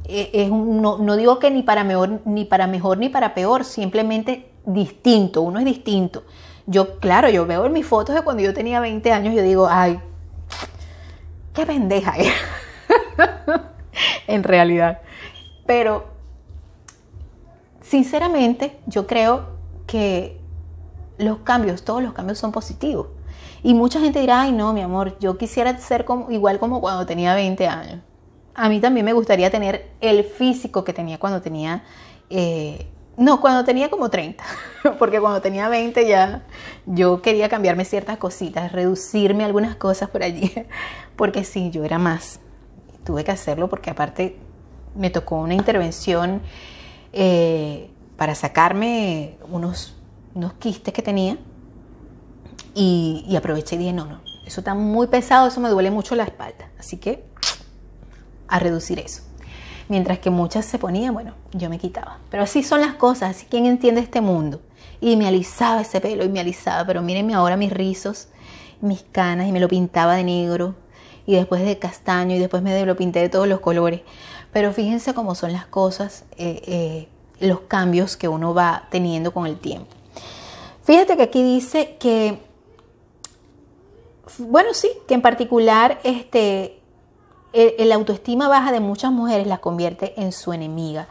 eh, 0.06 0.48
no, 0.50 0.98
no, 0.98 1.16
digo 1.16 1.38
que 1.38 1.50
ni 1.50 1.62
para 1.62 1.82
mejor, 1.82 2.20
ni 2.26 2.44
para 2.44 2.66
mejor 2.66 2.98
ni 2.98 3.08
para 3.08 3.34
peor, 3.34 3.64
simplemente 3.64 4.50
distinto, 4.66 5.42
uno 5.42 5.58
es 5.58 5.64
distinto. 5.64 6.24
Yo, 6.66 6.98
claro, 6.98 7.28
yo 7.28 7.46
veo 7.46 7.66
en 7.66 7.72
mis 7.72 7.86
fotos 7.86 8.14
de 8.14 8.22
cuando 8.22 8.42
yo 8.42 8.54
tenía 8.54 8.80
20 8.80 9.12
años, 9.12 9.34
yo 9.34 9.42
digo, 9.42 9.68
ay, 9.68 10.00
qué 11.52 11.66
pendeja 11.66 12.14
en 14.26 14.42
realidad. 14.42 15.00
Pero, 15.66 16.06
sinceramente, 17.80 18.78
yo 18.86 19.06
creo 19.06 19.54
que 19.86 20.40
los 21.18 21.38
cambios, 21.38 21.84
todos 21.84 22.02
los 22.02 22.12
cambios 22.12 22.38
son 22.38 22.52
positivos. 22.52 23.08
Y 23.62 23.74
mucha 23.74 24.00
gente 24.00 24.20
dirá, 24.20 24.42
ay 24.42 24.52
no, 24.52 24.72
mi 24.72 24.82
amor, 24.82 25.18
yo 25.20 25.38
quisiera 25.38 25.76
ser 25.78 26.04
como, 26.04 26.30
igual 26.30 26.58
como 26.58 26.80
cuando 26.80 27.06
tenía 27.06 27.34
20 27.34 27.66
años. 27.66 28.00
A 28.54 28.68
mí 28.68 28.80
también 28.80 29.06
me 29.06 29.12
gustaría 29.12 29.50
tener 29.50 29.90
el 30.00 30.24
físico 30.24 30.84
que 30.84 30.92
tenía 30.92 31.18
cuando 31.18 31.40
tenía, 31.40 31.82
eh, 32.30 32.86
no, 33.16 33.40
cuando 33.40 33.64
tenía 33.64 33.90
como 33.90 34.10
30, 34.10 34.44
porque 34.98 35.20
cuando 35.20 35.40
tenía 35.40 35.68
20 35.68 36.06
ya 36.06 36.44
yo 36.86 37.22
quería 37.22 37.48
cambiarme 37.48 37.84
ciertas 37.84 38.18
cositas, 38.18 38.70
reducirme 38.70 39.44
algunas 39.44 39.76
cosas 39.76 40.10
por 40.10 40.22
allí, 40.22 40.52
porque 41.16 41.42
sí, 41.44 41.70
yo 41.70 41.84
era 41.84 41.98
más. 41.98 42.40
Tuve 43.04 43.24
que 43.24 43.32
hacerlo 43.32 43.68
porque 43.68 43.90
aparte 43.90 44.36
me 44.94 45.10
tocó 45.10 45.36
una 45.36 45.54
intervención 45.54 46.42
eh, 47.12 47.90
para 48.16 48.34
sacarme 48.34 49.36
unos 49.50 49.94
unos 50.34 50.54
quistes 50.54 50.92
que 50.92 51.02
tenía 51.02 51.38
y, 52.74 53.34
aproveché 53.36 53.76
y 53.76 53.78
dije, 53.78 53.92
no, 53.92 54.04
no, 54.04 54.20
eso 54.46 54.60
está 54.60 54.74
muy 54.74 55.06
pesado, 55.06 55.48
eso 55.48 55.60
me 55.60 55.68
duele 55.68 55.90
mucho 55.90 56.14
la 56.16 56.24
espalda, 56.24 56.70
así 56.78 56.96
que 56.96 57.24
a 58.48 58.58
reducir 58.58 58.98
eso. 58.98 59.22
Mientras 59.88 60.18
que 60.18 60.30
muchas 60.30 60.64
se 60.64 60.78
ponían, 60.78 61.12
bueno, 61.12 61.34
yo 61.52 61.68
me 61.68 61.78
quitaba. 61.78 62.18
Pero 62.30 62.42
así 62.42 62.62
son 62.62 62.80
las 62.80 62.94
cosas, 62.94 63.36
así 63.36 63.46
quién 63.48 63.66
entiende 63.66 64.00
este 64.00 64.20
mundo. 64.20 64.60
Y 65.00 65.16
me 65.16 65.26
alisaba 65.26 65.82
ese 65.82 66.00
pelo 66.00 66.24
y 66.24 66.28
me 66.30 66.40
alisaba, 66.40 66.86
pero 66.86 67.02
mírenme 67.02 67.34
ahora 67.34 67.56
mis 67.56 67.70
rizos, 67.70 68.28
mis 68.80 69.02
canas 69.02 69.46
y 69.46 69.52
me 69.52 69.60
lo 69.60 69.68
pintaba 69.68 70.14
de 70.14 70.24
negro 70.24 70.74
y 71.26 71.34
después 71.34 71.64
de 71.64 71.78
castaño 71.78 72.34
y 72.34 72.38
después 72.38 72.62
me 72.62 72.84
lo 72.84 72.96
pinté 72.96 73.20
de 73.20 73.28
todos 73.28 73.46
los 73.46 73.60
colores. 73.60 74.00
Pero 74.52 74.72
fíjense 74.72 75.14
cómo 75.14 75.34
son 75.34 75.52
las 75.52 75.66
cosas, 75.66 76.24
eh, 76.38 76.62
eh, 76.66 77.08
los 77.40 77.60
cambios 77.60 78.16
que 78.16 78.28
uno 78.28 78.54
va 78.54 78.88
teniendo 78.90 79.32
con 79.32 79.46
el 79.46 79.58
tiempo. 79.58 79.94
Fíjate 80.84 81.16
que 81.16 81.22
aquí 81.22 81.42
dice 81.42 81.96
que, 81.98 82.38
bueno, 84.38 84.74
sí, 84.74 84.90
que 85.08 85.14
en 85.14 85.22
particular 85.22 85.98
este, 86.04 86.78
el, 87.54 87.90
autoestima 87.90 88.48
baja 88.48 88.70
de 88.70 88.80
muchas 88.80 89.10
mujeres 89.10 89.46
las 89.46 89.60
convierte 89.60 90.20
en 90.20 90.32
su 90.32 90.52
enemiga. 90.52 91.08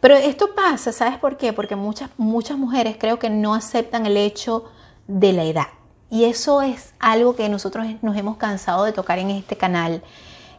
Pero 0.00 0.14
esto 0.14 0.54
pasa, 0.54 0.92
¿sabes 0.92 1.18
por 1.18 1.36
qué? 1.36 1.52
Porque 1.52 1.74
muchas, 1.74 2.10
muchas 2.16 2.56
mujeres 2.56 2.96
creo 3.00 3.18
que 3.18 3.28
no 3.28 3.54
aceptan 3.54 4.06
el 4.06 4.16
hecho 4.16 4.66
de 5.08 5.32
la 5.32 5.42
edad. 5.42 5.66
Y 6.08 6.24
eso 6.24 6.62
es 6.62 6.94
algo 7.00 7.34
que 7.34 7.48
nosotros 7.48 7.84
nos 8.02 8.16
hemos 8.16 8.36
cansado 8.36 8.84
de 8.84 8.92
tocar 8.92 9.18
en 9.18 9.30
este 9.30 9.56
canal 9.56 10.02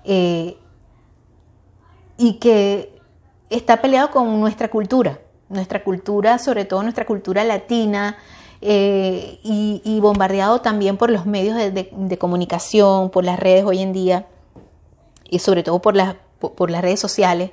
eh, 0.03 0.58
y 2.17 2.34
que 2.34 2.99
está 3.49 3.82
peleado 3.82 4.12
con 4.12 4.41
nuestra 4.41 4.69
cultura, 4.69 5.21
nuestra 5.47 5.86
cultura, 5.86 6.38
sobre 6.38 6.65
todo 6.65 6.84
nuestra 6.84 7.06
cultura 7.06 7.45
latina, 7.45 8.17
eh, 8.61 9.39
y, 9.43 9.99
bombardeado 9.99 10.61
también 10.61 10.97
por 10.97 11.11
los 11.11 11.25
medios 11.25 11.57
de, 11.57 12.17
comunicación, 12.17 13.09
por 13.09 13.23
las 13.23 13.39
redes 13.39 13.65
hoy 13.65 13.79
en 13.79 13.93
día 13.93 14.27
y 15.29 15.39
sobre 15.39 15.61
todo 15.63 15.79
por 15.79 15.95
las, 15.95 16.15
por, 16.39 16.71
las 16.71 16.81
redes 16.81 16.99
sociales, 16.99 17.51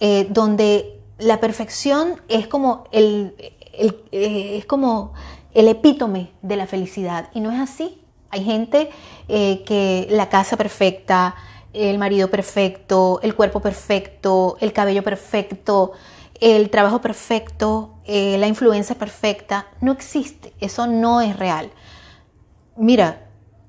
eh, 0.00 0.26
donde 0.30 1.00
la 1.18 1.40
perfección 1.40 2.20
es 2.28 2.46
como 2.46 2.84
el, 2.92 3.34
eh, 3.72 4.56
es 4.58 4.64
como 4.66 5.12
el 5.54 5.68
epítome 5.68 6.30
de 6.42 6.56
la 6.56 6.66
felicidad 6.66 7.30
y 7.34 7.40
no 7.40 7.50
es 7.50 7.58
así. 7.58 8.00
Hay 8.30 8.44
gente 8.44 8.90
que 9.28 10.06
la 10.10 10.28
casa 10.28 10.58
perfecta, 10.58 11.34
el 11.72 11.98
marido 11.98 12.28
perfecto, 12.28 13.20
el 13.22 13.34
cuerpo 13.34 13.60
perfecto, 13.60 14.58
el 14.60 14.74
cabello 14.74 15.02
perfecto, 15.02 15.92
el 16.40 16.70
trabajo 16.70 17.00
perfecto, 17.00 17.94
eh, 18.04 18.38
la 18.38 18.46
influencia 18.46 18.96
perfecta, 18.96 19.66
no 19.80 19.92
existe, 19.92 20.52
eso 20.60 20.86
no 20.86 21.20
es 21.20 21.36
real. 21.36 21.70
Mira, 22.76 23.26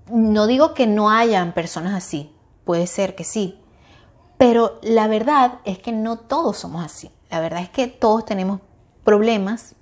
no 0.07 0.47
digo 0.47 0.73
que 0.73 0.87
no 0.87 1.09
hayan 1.09 1.53
personas 1.53 1.93
así, 1.93 2.31
puede 2.65 2.87
ser 2.87 3.15
que 3.15 3.23
sí, 3.23 3.59
pero 4.37 4.79
la 4.81 5.07
verdad 5.07 5.59
es 5.65 5.79
que 5.79 5.91
no 5.91 6.17
todos 6.17 6.57
somos 6.57 6.83
así. 6.83 7.11
La 7.29 7.39
verdad 7.39 7.61
es 7.61 7.69
que 7.69 7.87
todos 7.87 8.25
tenemos 8.25 8.61
problemas, 9.03 9.75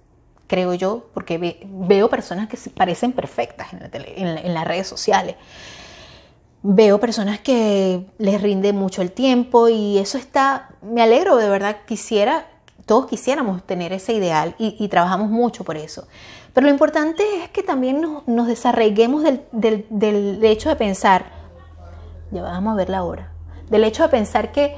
creo 0.48 0.74
yo, 0.74 1.10
porque 1.14 1.64
veo 1.66 2.10
personas 2.10 2.50
que 2.50 2.58
parecen 2.72 3.14
perfectas 3.14 3.68
en 3.72 4.54
las 4.54 4.68
redes 4.68 4.88
sociales. 4.88 5.36
Veo 6.64 7.00
personas 7.00 7.40
que 7.40 8.06
les 8.18 8.42
rinde 8.42 8.74
mucho 8.74 9.02
el 9.02 9.12
tiempo 9.12 9.70
y 9.70 10.00
eso 10.00 10.18
está, 10.18 10.70
me 10.82 11.02
alegro, 11.02 11.38
de 11.38 11.50
verdad, 11.50 11.78
quisiera 11.86 12.48
todos 12.88 13.06
quisiéramos 13.06 13.62
tener 13.64 13.92
ese 13.92 14.14
ideal 14.14 14.56
y, 14.58 14.88
trabajamos 14.88 15.30
mucho 15.30 15.64
por 15.66 15.76
eso. 15.76 16.08
Pero 16.54 16.66
lo 16.66 16.72
importante 16.72 17.22
es 17.44 17.50
que 17.50 17.62
también 17.62 18.02
nos, 18.26 18.48
desarreguemos 18.48 19.24
del, 19.52 20.40
hecho 20.44 20.70
de 20.70 20.76
pensar, 20.78 21.26
ya 22.32 22.42
vamos 22.42 22.74
a 22.74 22.76
ver 22.78 22.90
la 22.90 23.04
hora, 23.04 23.34
del 23.70 23.84
hecho 23.84 24.04
de 24.04 24.10
pensar 24.10 24.54
que, 24.54 24.78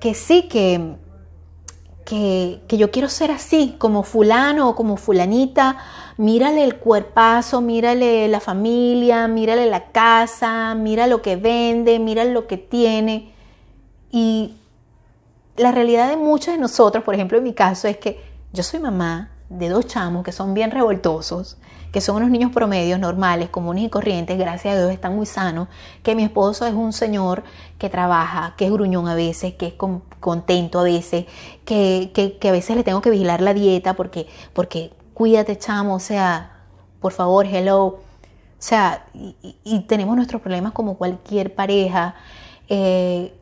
que 0.00 0.14
sí, 0.14 0.48
que, 0.48 0.96
que, 2.06 2.62
que, 2.66 2.78
yo 2.78 2.90
quiero 2.90 3.10
ser 3.10 3.30
así, 3.30 3.76
como 3.78 4.04
fulano 4.04 4.70
o 4.70 4.74
como 4.74 4.96
fulanita, 4.96 5.76
mírale 6.16 6.64
el 6.64 6.78
cuerpazo, 6.78 7.60
mírale 7.60 8.26
la 8.28 8.40
familia, 8.40 9.28
mírale 9.28 9.66
la 9.66 9.92
casa, 9.92 10.74
mira 10.74 11.06
lo 11.06 11.20
que 11.20 11.36
vende, 11.36 11.98
mira 11.98 12.24
lo 12.24 12.46
que 12.46 12.56
tiene. 12.56 13.34
Y 14.10 14.54
la 15.60 15.72
realidad 15.72 16.08
de 16.08 16.16
muchos 16.16 16.54
de 16.54 16.58
nosotros, 16.58 17.04
por 17.04 17.14
ejemplo 17.14 17.38
en 17.38 17.44
mi 17.44 17.52
caso, 17.52 17.86
es 17.86 17.98
que 17.98 18.20
yo 18.52 18.62
soy 18.62 18.80
mamá 18.80 19.30
de 19.50 19.68
dos 19.68 19.86
chamos 19.86 20.24
que 20.24 20.32
son 20.32 20.54
bien 20.54 20.70
revoltosos, 20.70 21.58
que 21.92 22.00
son 22.00 22.16
unos 22.16 22.30
niños 22.30 22.50
promedios 22.52 22.98
normales, 22.98 23.50
comunes 23.50 23.84
y 23.84 23.90
corrientes, 23.90 24.38
gracias 24.38 24.74
a 24.74 24.78
Dios 24.78 24.90
están 24.90 25.16
muy 25.16 25.26
sanos, 25.26 25.68
que 26.02 26.14
mi 26.14 26.22
esposo 26.22 26.66
es 26.66 26.72
un 26.72 26.92
señor 26.92 27.42
que 27.78 27.90
trabaja, 27.90 28.54
que 28.56 28.66
es 28.66 28.72
gruñón 28.72 29.06
a 29.08 29.14
veces, 29.14 29.54
que 29.54 29.66
es 29.66 29.74
contento 30.20 30.80
a 30.80 30.84
veces, 30.84 31.26
que, 31.64 32.10
que, 32.40 32.48
a 32.48 32.52
veces 32.52 32.76
le 32.76 32.84
tengo 32.84 33.02
que 33.02 33.10
vigilar 33.10 33.42
la 33.42 33.52
dieta 33.52 33.94
porque, 33.94 34.28
porque 34.54 34.92
cuídate 35.12 35.58
chamo, 35.58 35.96
o 35.96 36.00
sea, 36.00 36.52
por 37.00 37.12
favor, 37.12 37.46
hello. 37.46 37.84
O 37.86 38.02
sea, 38.62 39.06
y, 39.12 39.80
tenemos 39.80 40.16
nuestros 40.16 40.40
problemas 40.40 40.72
como 40.72 40.96
cualquier 40.96 41.54
pareja. 41.54 42.14
Eh, 42.68 43.34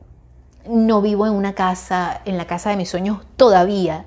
no 0.67 1.01
vivo 1.03 1.27
en 1.27 1.33
una 1.33 1.55
casa, 1.55 2.21
en 2.25 2.37
la 2.37 2.47
casa 2.47 2.71
de 2.71 2.77
mis 2.77 2.89
sueños 2.89 3.21
todavía, 3.37 4.07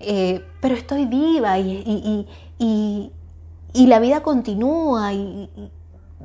eh, 0.00 0.44
pero 0.60 0.74
estoy 0.74 1.06
viva 1.06 1.58
y, 1.58 2.28
la 3.72 3.98
vida 3.98 4.22
continúa 4.22 5.12
y, 5.12 5.48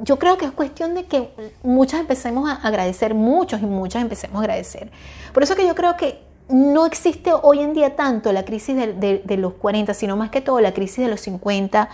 yo 0.01 0.19
creo 0.19 0.37
que 0.37 0.45
es 0.45 0.51
cuestión 0.51 0.93
de 0.93 1.05
que 1.05 1.31
muchas 1.63 1.99
empecemos 1.99 2.47
a 2.49 2.53
agradecer, 2.55 3.15
muchos 3.15 3.61
y 3.61 3.65
muchas 3.65 4.03
empecemos 4.03 4.37
a 4.37 4.39
agradecer. 4.41 4.91
Por 5.33 5.41
eso 5.41 5.55
que 5.55 5.65
yo 5.65 5.73
creo 5.73 5.97
que 5.97 6.21
no 6.49 6.85
existe 6.85 7.31
hoy 7.33 7.59
en 7.59 7.73
día 7.73 7.95
tanto 7.95 8.31
la 8.31 8.45
crisis 8.45 8.75
de, 8.75 9.21
de 9.25 9.37
los 9.37 9.53
40, 9.53 9.95
sino 9.95 10.15
más 10.15 10.29
que 10.29 10.41
todo 10.41 10.59
la 10.61 10.71
crisis 10.71 11.03
de 11.03 11.09
los 11.09 11.21
50 11.21 11.89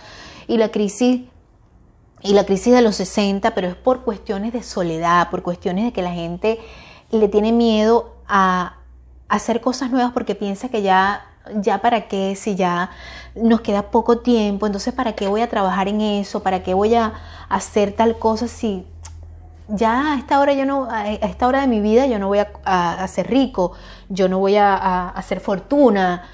y 0.48 0.58
la 0.58 0.70
crisis 0.70 1.22
y 2.24 2.32
la 2.32 2.44
crisis 2.44 2.72
de 2.72 2.80
los 2.80 2.96
60, 2.96 3.54
pero 3.54 3.68
es 3.68 3.74
por 3.74 4.02
cuestiones 4.02 4.52
de 4.54 4.62
soledad, 4.62 5.30
por 5.30 5.42
cuestiones 5.42 5.84
de 5.84 5.92
que 5.92 6.02
la 6.02 6.12
gente 6.12 6.58
le 7.18 7.28
tiene 7.28 7.52
miedo 7.52 8.14
a 8.26 8.76
hacer 9.28 9.60
cosas 9.60 9.90
nuevas 9.90 10.12
porque 10.12 10.34
piensa 10.34 10.68
que 10.68 10.82
ya, 10.82 11.26
ya 11.60 11.80
para 11.80 12.08
qué, 12.08 12.36
si 12.36 12.54
ya 12.54 12.90
nos 13.34 13.60
queda 13.60 13.90
poco 13.90 14.18
tiempo, 14.18 14.66
entonces 14.66 14.94
para 14.94 15.14
qué 15.14 15.28
voy 15.28 15.40
a 15.40 15.48
trabajar 15.48 15.88
en 15.88 16.00
eso, 16.00 16.42
para 16.42 16.62
qué 16.62 16.74
voy 16.74 16.94
a 16.94 17.14
hacer 17.48 17.92
tal 17.92 18.18
cosa 18.18 18.48
si 18.48 18.86
ya 19.68 20.12
a 20.12 20.18
esta 20.18 20.40
hora 20.40 20.52
yo 20.52 20.66
no, 20.66 20.88
a 20.90 21.10
esta 21.10 21.46
hora 21.46 21.62
de 21.62 21.66
mi 21.66 21.80
vida 21.80 22.06
yo 22.06 22.18
no 22.18 22.28
voy 22.28 22.38
a, 22.38 23.06
ser 23.08 23.28
rico, 23.28 23.72
yo 24.08 24.28
no 24.28 24.38
voy 24.38 24.56
a, 24.56 25.08
hacer 25.10 25.40
fortuna, 25.40 26.24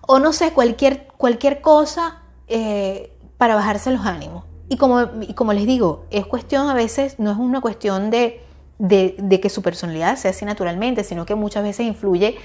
o 0.00 0.18
no 0.18 0.32
sé, 0.32 0.52
cualquier, 0.52 1.06
cualquier 1.16 1.60
cosa 1.60 2.22
eh, 2.46 3.12
para 3.36 3.54
bajarse 3.54 3.90
los 3.90 4.06
ánimos. 4.06 4.44
Y 4.70 4.76
como, 4.76 5.00
y 5.22 5.34
como 5.34 5.52
les 5.52 5.66
digo, 5.66 6.04
es 6.10 6.26
cuestión 6.26 6.68
a 6.68 6.74
veces, 6.74 7.18
no 7.18 7.30
es 7.30 7.38
una 7.38 7.60
cuestión 7.60 8.10
de 8.10 8.42
de, 8.78 9.40
que 9.40 9.50
su 9.50 9.62
personalidad 9.62 10.16
sea 10.16 10.30
así 10.30 10.44
naturalmente, 10.44 11.04
sino 11.04 11.26
que 11.26 11.34
muchas 11.34 11.62
veces 11.62 11.86
influye 11.86 12.36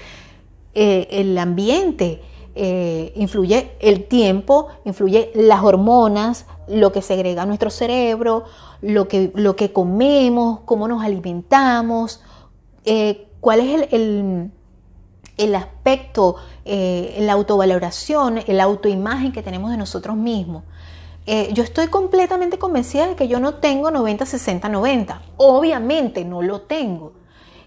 eh, 0.74 1.06
el 1.10 1.38
ambiente, 1.38 2.20
eh, 2.56 3.12
influye 3.16 3.72
el 3.80 4.04
tiempo, 4.04 4.68
influye 4.84 5.30
las 5.34 5.62
hormonas, 5.62 6.46
lo 6.68 6.92
que 6.92 7.02
segrega 7.02 7.46
nuestro 7.46 7.70
cerebro, 7.70 8.44
lo 8.80 9.06
que, 9.08 9.30
lo 9.34 9.56
que 9.56 9.72
comemos, 9.72 10.60
cómo 10.64 10.88
nos 10.88 11.02
alimentamos, 11.02 12.22
eh, 12.84 13.28
cuál 13.40 13.60
es 13.60 13.92
el, 13.92 14.50
el, 15.36 15.54
aspecto, 15.54 16.36
la 16.64 17.32
autovaloración, 17.32 18.40
la 18.46 18.64
autoimagen 18.64 19.32
que 19.32 19.42
tenemos 19.42 19.70
de 19.70 19.76
nosotros 19.76 20.16
mismos. 20.16 20.64
Yo 21.26 21.62
estoy 21.62 21.88
completamente 21.88 22.58
convencida 22.58 23.06
de 23.06 23.16
que 23.16 23.28
yo 23.28 23.40
no 23.40 23.54
tengo 23.54 23.90
90, 23.90 24.26
60, 24.26 24.68
90. 24.68 25.22
Obviamente 25.36 26.24
no 26.24 26.42
lo 26.42 26.62
tengo. 26.62 27.14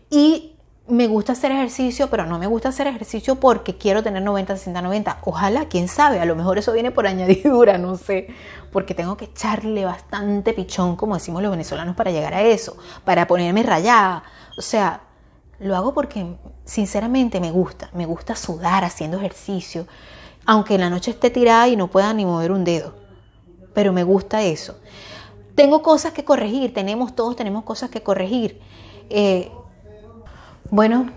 Y 0.10 0.58
me 0.88 1.08
gusta 1.08 1.34
hacer 1.34 1.52
ejercicio, 1.52 2.10
pero 2.10 2.26
no 2.26 2.40
me 2.40 2.48
gusta 2.48 2.70
hacer 2.70 2.88
ejercicio 2.88 3.36
porque 3.36 3.78
quiero 3.78 4.04
tener 4.04 4.24
90, 4.24 4.56
60, 4.56 4.82
90. 4.82 5.18
Ojalá, 5.26 5.66
quién 5.66 5.88
sabe, 5.88 6.20
a 6.20 6.26
lo 6.26 6.36
mejor 6.36 6.58
eso 6.58 6.72
viene 6.72 6.92
por 6.92 7.08
añadidura, 7.08 7.78
no 7.78 7.98
sé, 7.98 8.28
porque 8.72 8.94
tengo 8.94 9.18
que 9.18 9.26
echarle 9.26 9.86
bastante 9.86 10.54
pichón, 10.54 10.96
como 10.96 11.16
decimos 11.16 11.42
los 11.42 11.52
venezolanos, 11.52 11.96
para 11.96 12.12
llegar 12.12 12.34
a 12.34 12.42
eso, 12.42 12.78
para 13.04 13.28
ponerme 13.28 13.64
rayada. 13.64 14.24
O 14.58 14.62
sea, 14.62 15.02
lo 15.60 15.76
hago 15.76 15.94
porque 15.94 16.38
sinceramente 16.64 17.40
me 17.42 17.52
gusta, 17.52 17.90
me 17.94 18.06
gusta 18.06 18.36
sudar 18.36 18.84
haciendo 18.84 19.18
ejercicio, 19.18 19.88
aunque 20.46 20.76
en 20.76 20.82
la 20.82 20.90
noche 20.90 21.12
esté 21.12 21.30
tirada 21.30 21.68
y 21.68 21.76
no 21.76 21.88
pueda 21.88 22.14
ni 22.14 22.26
mover 22.26 22.52
un 22.52 22.64
dedo, 22.64 22.94
pero 23.74 23.94
me 23.94 24.04
gusta 24.04 24.44
eso. 24.44 24.80
Tengo 25.56 25.82
cosas 25.82 26.14
que 26.14 26.24
corregir, 26.24 26.74
tenemos 26.74 27.16
todos, 27.16 27.36
tenemos 27.36 27.64
cosas 27.64 27.90
que 27.90 28.02
corregir. 28.02 28.62
Eh, 29.10 29.52
bueno, 30.70 31.10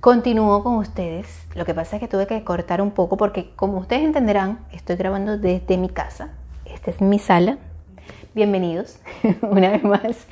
continúo 0.00 0.62
con 0.62 0.76
ustedes. 0.76 1.26
Lo 1.54 1.64
que 1.64 1.74
pasa 1.74 1.96
es 1.96 2.00
que 2.00 2.08
tuve 2.08 2.26
que 2.26 2.44
cortar 2.44 2.80
un 2.80 2.92
poco 2.92 3.16
porque 3.16 3.50
como 3.56 3.78
ustedes 3.78 4.04
entenderán, 4.04 4.60
estoy 4.72 4.96
grabando 4.96 5.38
desde 5.38 5.76
mi 5.76 5.88
casa. 5.88 6.30
Esta 6.64 6.90
es 6.90 7.00
mi 7.00 7.18
sala. 7.18 7.58
Bienvenidos 8.34 9.00
una 9.42 9.70
vez 9.70 9.82
más. 9.82 10.26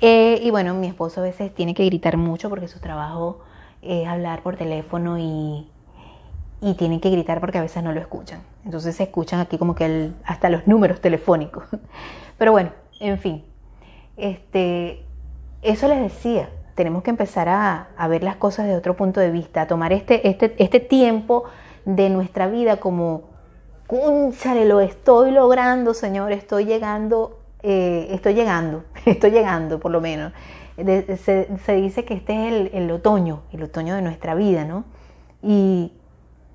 Eh, 0.00 0.40
y 0.42 0.50
bueno, 0.50 0.74
mi 0.74 0.86
esposo 0.86 1.20
a 1.20 1.24
veces 1.24 1.54
tiene 1.54 1.74
que 1.74 1.84
gritar 1.84 2.16
mucho 2.16 2.48
porque 2.48 2.68
su 2.68 2.78
trabajo 2.78 3.40
es 3.82 4.06
hablar 4.06 4.42
por 4.42 4.56
teléfono 4.56 5.18
y, 5.18 5.68
y 6.60 6.74
tienen 6.74 7.00
que 7.00 7.10
gritar 7.10 7.40
porque 7.40 7.58
a 7.58 7.62
veces 7.62 7.82
no 7.82 7.92
lo 7.92 8.00
escuchan. 8.00 8.40
Entonces 8.64 8.96
se 8.96 9.04
escuchan 9.04 9.40
aquí 9.40 9.58
como 9.58 9.74
que 9.74 10.12
hasta 10.24 10.48
los 10.48 10.66
números 10.66 11.00
telefónicos. 11.00 11.64
Pero 12.38 12.52
bueno, 12.52 12.70
en 13.00 13.18
fin. 13.18 13.44
Este, 14.16 15.04
eso 15.62 15.88
les 15.88 16.00
decía 16.00 16.48
tenemos 16.74 17.02
que 17.02 17.10
empezar 17.10 17.48
a, 17.48 18.08
ver 18.08 18.22
las 18.22 18.36
cosas 18.36 18.66
de 18.66 18.76
otro 18.76 18.96
punto 18.96 19.20
de 19.20 19.30
vista, 19.30 19.62
a 19.62 19.66
tomar 19.66 19.92
este, 19.92 20.28
este, 20.28 20.54
este 20.58 20.80
tiempo 20.80 21.44
de 21.84 22.10
nuestra 22.10 22.48
vida 22.48 22.78
como, 22.78 23.24
cúnchale, 23.86 24.64
lo 24.64 24.80
estoy 24.80 25.30
logrando, 25.30 25.94
Señor, 25.94 26.32
estoy 26.32 26.64
llegando, 26.64 27.40
eh, 27.62 28.08
estoy 28.10 28.34
llegando, 28.34 28.84
estoy 29.06 29.30
llegando 29.30 29.78
por 29.78 29.92
lo 29.92 30.00
menos. 30.00 30.32
se, 30.76 31.74
dice 31.76 32.04
que 32.04 32.14
este 32.14 32.48
es 32.48 32.74
el, 32.74 32.90
otoño, 32.90 33.42
el 33.52 33.62
otoño 33.62 33.94
de 33.94 34.02
nuestra 34.02 34.34
vida, 34.34 34.64
¿no? 34.64 34.84
Y, 35.42 35.92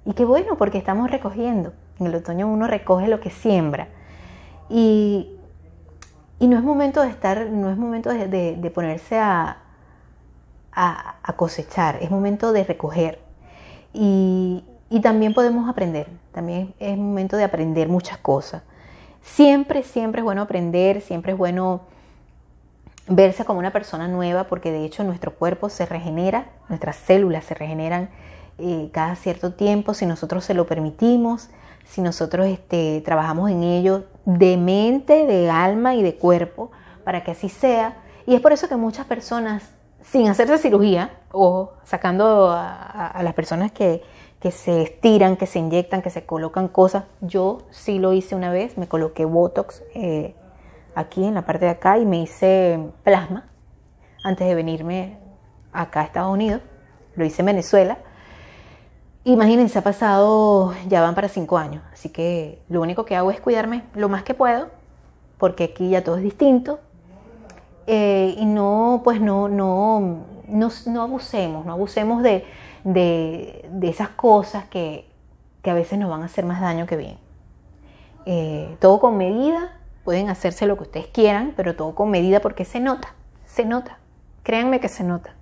y 0.05 0.13
qué 0.13 0.25
bueno, 0.25 0.57
porque 0.57 0.77
estamos 0.77 1.09
recogiendo. 1.09 1.73
En 1.99 2.07
el 2.07 2.15
otoño 2.15 2.47
uno 2.47 2.67
recoge 2.67 3.07
lo 3.07 3.19
que 3.19 3.29
siembra. 3.29 3.87
Y, 4.69 5.35
no 6.39 6.57
es 6.57 6.63
momento 6.63 7.01
de 7.01 7.09
estar, 7.09 7.47
no 7.47 7.69
es 7.69 7.77
momento 7.77 8.09
de 8.11 8.71
ponerse 8.73 9.19
a, 9.19 9.57
a, 10.71 11.33
cosechar, 11.35 11.97
es 12.01 12.11
momento 12.11 12.51
de 12.51 12.63
recoger. 12.63 13.19
Y, 13.93 14.63
también 15.01 15.33
podemos 15.33 15.69
aprender, 15.69 16.07
también 16.31 16.73
es 16.79 16.97
momento 16.97 17.37
de 17.37 17.43
aprender 17.43 17.87
muchas 17.89 18.17
cosas. 18.17 18.63
Siempre, 19.21 19.83
siempre 19.83 20.21
es 20.21 20.25
bueno 20.25 20.41
aprender, 20.41 21.01
siempre 21.01 21.33
es 21.33 21.37
bueno 21.37 21.81
verse 23.07 23.45
como 23.45 23.59
una 23.59 23.71
persona 23.71 24.07
nueva, 24.07 24.45
porque 24.45 24.71
de 24.71 24.85
hecho 24.85 25.03
nuestro 25.03 25.33
cuerpo 25.33 25.69
se 25.69 25.85
regenera, 25.85 26.49
nuestras 26.69 26.95
células 26.95 27.45
se 27.45 27.53
regeneran 27.53 28.09
eh, 28.57 28.89
cada 28.91 29.15
cierto 29.15 29.53
tiempo, 29.53 29.93
si 29.93 30.05
nosotros 30.05 30.43
se 30.43 30.53
lo 30.53 30.65
permitimos, 30.65 31.49
si 31.89 32.01
nosotros 32.01 32.47
este, 32.47 33.01
trabajamos 33.03 33.49
en 33.49 33.63
ello 33.63 34.05
de 34.25 34.57
mente, 34.57 35.25
de 35.25 35.49
alma 35.49 35.95
y 35.95 36.03
de 36.03 36.15
cuerpo, 36.15 36.71
para 37.03 37.23
que 37.23 37.31
así 37.31 37.49
sea. 37.49 37.97
Y 38.27 38.35
es 38.35 38.41
por 38.41 38.53
eso 38.53 38.69
que 38.69 38.75
muchas 38.75 39.07
personas 39.07 39.63
sin 40.03 40.27
hacerse 40.29 40.59
cirugía 40.59 41.11
o 41.31 41.73
sacando 41.83 42.51
a, 42.51 43.19
las 43.23 43.33
personas 43.33 43.71
que, 43.71 44.03
se 44.51 44.83
estiran, 44.83 45.35
que 45.35 45.47
se 45.47 45.59
inyectan, 45.59 46.03
que 46.03 46.11
se 46.11 46.25
colocan 46.25 46.67
cosas. 46.67 47.05
Yo 47.21 47.63
sí 47.71 47.97
lo 47.97 48.13
hice 48.13 48.35
una 48.35 48.51
vez, 48.51 48.77
me 48.77 48.87
coloqué 48.87 49.25
Botox 49.25 49.83
eh, 49.95 50.35
aquí 50.93 51.25
en 51.25 51.33
la 51.33 51.45
parte 51.45 51.65
de 51.65 51.71
acá 51.71 51.97
y 51.97 52.05
me 52.05 52.21
hice 52.21 52.79
plasma 53.03 53.49
antes 54.23 54.47
de 54.47 54.53
venirme 54.55 55.17
acá 55.73 56.01
a 56.01 56.03
Estados 56.03 56.31
Unidos. 56.31 56.61
Lo 57.15 57.25
hice 57.25 57.41
en 57.41 57.47
Venezuela. 57.47 57.97
Imagínense, 59.29 59.77
ha 59.77 59.83
pasado, 59.83 60.73
ya 60.87 61.01
van 61.01 61.13
para 61.13 61.29
cinco 61.29 61.59
años, 61.59 61.83
así 61.93 62.09
que 62.09 62.63
lo 62.67 62.81
único 62.81 63.05
que 63.05 63.15
hago 63.15 63.29
es 63.29 63.39
cuidarme 63.39 63.83
lo 63.93 64.09
más 64.09 64.23
que 64.23 64.33
puedo, 64.33 64.69
porque 65.37 65.65
aquí 65.65 65.91
ya 65.91 66.03
todo 66.03 66.17
es 66.17 66.23
distinto, 66.23 66.79
eh, 67.85 68.33
y 68.39 68.45
no, 68.47 69.01
pues 69.03 69.21
no, 69.21 69.47
no, 69.47 70.25
no, 70.47 71.01
abusemos, 71.03 71.63
no 71.63 71.71
abusemos 71.71 72.23
de, 72.23 72.43
esas 73.83 74.09
cosas 74.09 74.65
que, 74.65 75.07
a 75.63 75.73
veces 75.75 75.99
nos 75.99 76.09
van 76.09 76.23
a 76.23 76.25
hacer 76.25 76.43
más 76.43 76.59
daño 76.59 76.87
que 76.87 76.97
bien. 76.97 77.17
Eh, 78.25 78.77
todo 78.79 78.99
con 78.99 79.15
medida, 79.15 79.77
pueden 80.03 80.29
hacerse 80.29 80.65
lo 80.65 80.75
que 80.75 80.83
ustedes 80.85 81.05
quieran, 81.05 81.53
pero 81.55 81.75
todo 81.75 81.93
con 81.93 82.09
medida 82.09 82.39
porque 82.39 82.65
se 82.65 82.79
nota, 82.79 83.13
se 83.45 83.63
nota. 83.63 83.99
Créanme 84.41 84.79
que 84.79 84.89
se 84.89 85.03
nota. 85.03 85.35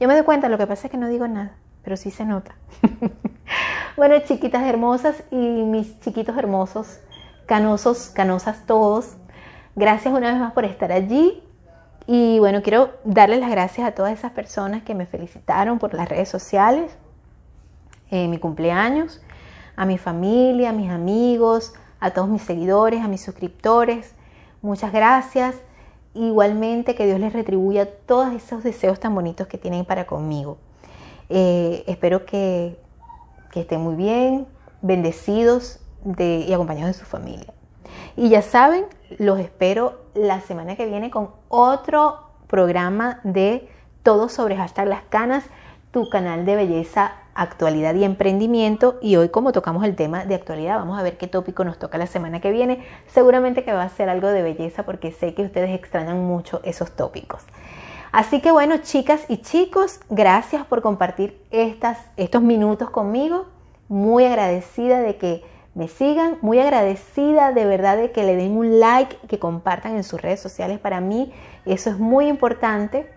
Yo 0.00 0.08
me 0.08 0.14
doy 0.14 0.24
cuenta, 0.24 0.48
lo 0.48 0.58
que 0.58 0.66
pasa 0.66 0.88
es 0.88 0.90
que 0.90 0.96
no 0.96 1.06
digo 1.06 1.28
nada, 1.28 1.52
pero 1.82 1.96
sí 1.96 2.10
se 2.10 2.24
nota. 2.24 2.54
bueno, 3.96 4.18
chiquitas 4.20 4.62
hermosas 4.64 5.22
y 5.30 5.36
mis 5.36 5.98
chiquitos 6.00 6.36
hermosos, 6.36 7.00
canosos, 7.46 8.10
canosas 8.10 8.66
todos, 8.66 9.16
gracias 9.76 10.14
una 10.14 10.30
vez 10.30 10.40
más 10.40 10.52
por 10.52 10.64
estar 10.64 10.92
allí. 10.92 11.42
Y 12.06 12.38
bueno, 12.38 12.62
quiero 12.62 12.90
darles 13.04 13.40
las 13.40 13.50
gracias 13.50 13.86
a 13.86 13.92
todas 13.92 14.12
esas 14.12 14.32
personas 14.32 14.82
que 14.82 14.94
me 14.94 15.06
felicitaron 15.06 15.78
por 15.78 15.94
las 15.94 16.08
redes 16.08 16.28
sociales, 16.28 16.96
en 18.10 18.30
mi 18.30 18.38
cumpleaños, 18.38 19.22
a 19.76 19.86
mi 19.86 19.96
familia, 19.96 20.70
a 20.70 20.72
mis 20.72 20.90
amigos, 20.90 21.72
a 22.00 22.10
todos 22.10 22.28
mis 22.28 22.42
seguidores, 22.42 23.02
a 23.02 23.08
mis 23.08 23.22
suscriptores. 23.22 24.14
Muchas 24.62 24.92
gracias. 24.92 25.56
Igualmente 26.12 26.94
que 26.96 27.06
Dios 27.06 27.20
les 27.20 27.32
retribuya 27.32 27.86
todos 27.86 28.32
esos 28.32 28.64
deseos 28.64 28.98
tan 28.98 29.14
bonitos 29.14 29.46
que 29.46 29.58
tienen 29.58 29.84
para 29.84 30.06
conmigo. 30.06 30.58
Eh, 31.30 31.84
espero 31.86 32.26
que, 32.26 32.76
estén 33.54 33.80
muy 33.80 33.94
bien, 33.94 34.46
bendecidos 34.82 35.80
y 36.18 36.52
acompañados 36.52 36.96
de 36.96 37.04
su 37.04 37.06
familia. 37.06 37.52
Y 38.16 38.28
ya 38.28 38.42
saben, 38.42 38.84
los 39.18 39.38
espero 39.38 40.02
la 40.14 40.40
semana 40.40 40.76
que 40.76 40.86
viene 40.86 41.10
con 41.10 41.30
otro 41.48 42.30
programa 42.48 43.20
de 43.22 43.68
todo 44.02 44.28
sobre 44.28 44.56
hashtag 44.56 44.88
las 44.88 45.02
canas, 45.02 45.44
tu 45.92 46.08
canal 46.10 46.44
de 46.44 46.56
belleza, 46.56 47.12
actualidad 47.34 47.94
y 47.94 48.04
emprendimiento. 48.04 48.98
Y 49.00 49.16
hoy 49.16 49.28
como 49.28 49.52
tocamos 49.52 49.84
el 49.84 49.94
tema 49.94 50.24
de 50.24 50.34
actualidad, 50.34 50.78
vamos 50.78 50.98
a 50.98 51.02
ver 51.02 51.16
qué 51.16 51.26
tópico 51.26 51.64
nos 51.64 51.78
toca 51.78 51.98
la 51.98 52.06
semana 52.06 52.40
que 52.40 52.50
viene. 52.50 52.84
Seguramente 53.06 53.64
que 53.64 53.72
va 53.72 53.84
a 53.84 53.88
ser 53.88 54.08
algo 54.08 54.28
de 54.28 54.42
belleza 54.42 54.84
porque 54.84 55.12
sé 55.12 55.34
que 55.34 55.42
ustedes 55.42 55.70
extrañan 55.70 56.24
mucho 56.24 56.60
esos 56.64 56.90
tópicos. 56.92 57.42
Así 58.12 58.40
que 58.40 58.50
bueno, 58.50 58.78
chicas 58.78 59.22
y 59.28 59.36
chicos, 59.38 60.00
gracias 60.08 60.66
por 60.66 60.82
compartir 60.82 61.40
estos 61.50 62.42
minutos 62.42 62.90
conmigo. 62.90 63.46
Muy 63.88 64.24
agradecida 64.24 65.00
de 65.00 65.16
que 65.16 65.44
me 65.74 65.86
sigan. 65.86 66.38
Muy 66.40 66.58
agradecida 66.58 67.52
de 67.52 67.64
verdad 67.64 67.96
de 67.96 68.10
que 68.10 68.24
le 68.24 68.34
den 68.34 68.56
un 68.56 68.80
like, 68.80 69.16
que 69.28 69.38
compartan 69.38 69.94
en 69.94 70.02
sus 70.02 70.20
redes 70.20 70.40
sociales. 70.40 70.80
Para 70.80 71.00
mí 71.00 71.32
eso 71.66 71.90
es 71.90 71.98
muy 71.98 72.26
importante 72.26 73.08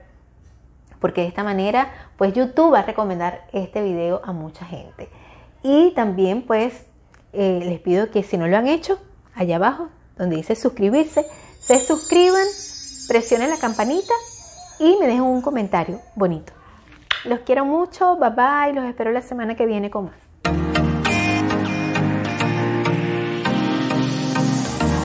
porque 0.99 1.21
de 1.21 1.27
esta 1.27 1.43
manera 1.43 1.91
pues 2.15 2.33
YouTube 2.33 2.73
va 2.73 2.79
a 2.79 2.83
recomendar 2.83 3.47
este 3.51 3.81
video 3.81 4.21
a 4.23 4.31
mucha 4.31 4.63
gente. 4.65 5.09
Y 5.63 5.91
también 5.95 6.43
pues 6.43 6.85
eh, 7.33 7.61
les 7.63 7.79
pido 7.79 8.11
que 8.11 8.21
si 8.21 8.37
no 8.37 8.47
lo 8.47 8.57
han 8.57 8.67
hecho, 8.67 8.99
allá 9.33 9.55
abajo 9.55 9.89
donde 10.17 10.35
dice 10.35 10.55
suscribirse, 10.55 11.25
se 11.59 11.79
suscriban, 11.79 12.45
presionen 13.07 13.49
la 13.49 13.57
campanita 13.57 14.13
y 14.79 14.97
me 14.99 15.07
dejen 15.07 15.21
un 15.21 15.41
comentario 15.41 15.99
bonito. 16.15 16.53
Los 17.25 17.39
quiero 17.39 17.65
mucho, 17.65 18.17
bye 18.17 18.29
bye, 18.31 18.73
los 18.73 18.85
espero 18.85 19.11
la 19.11 19.21
semana 19.21 19.55
que 19.55 19.65
viene 19.65 19.89
con 19.89 20.05
más. 20.05 20.22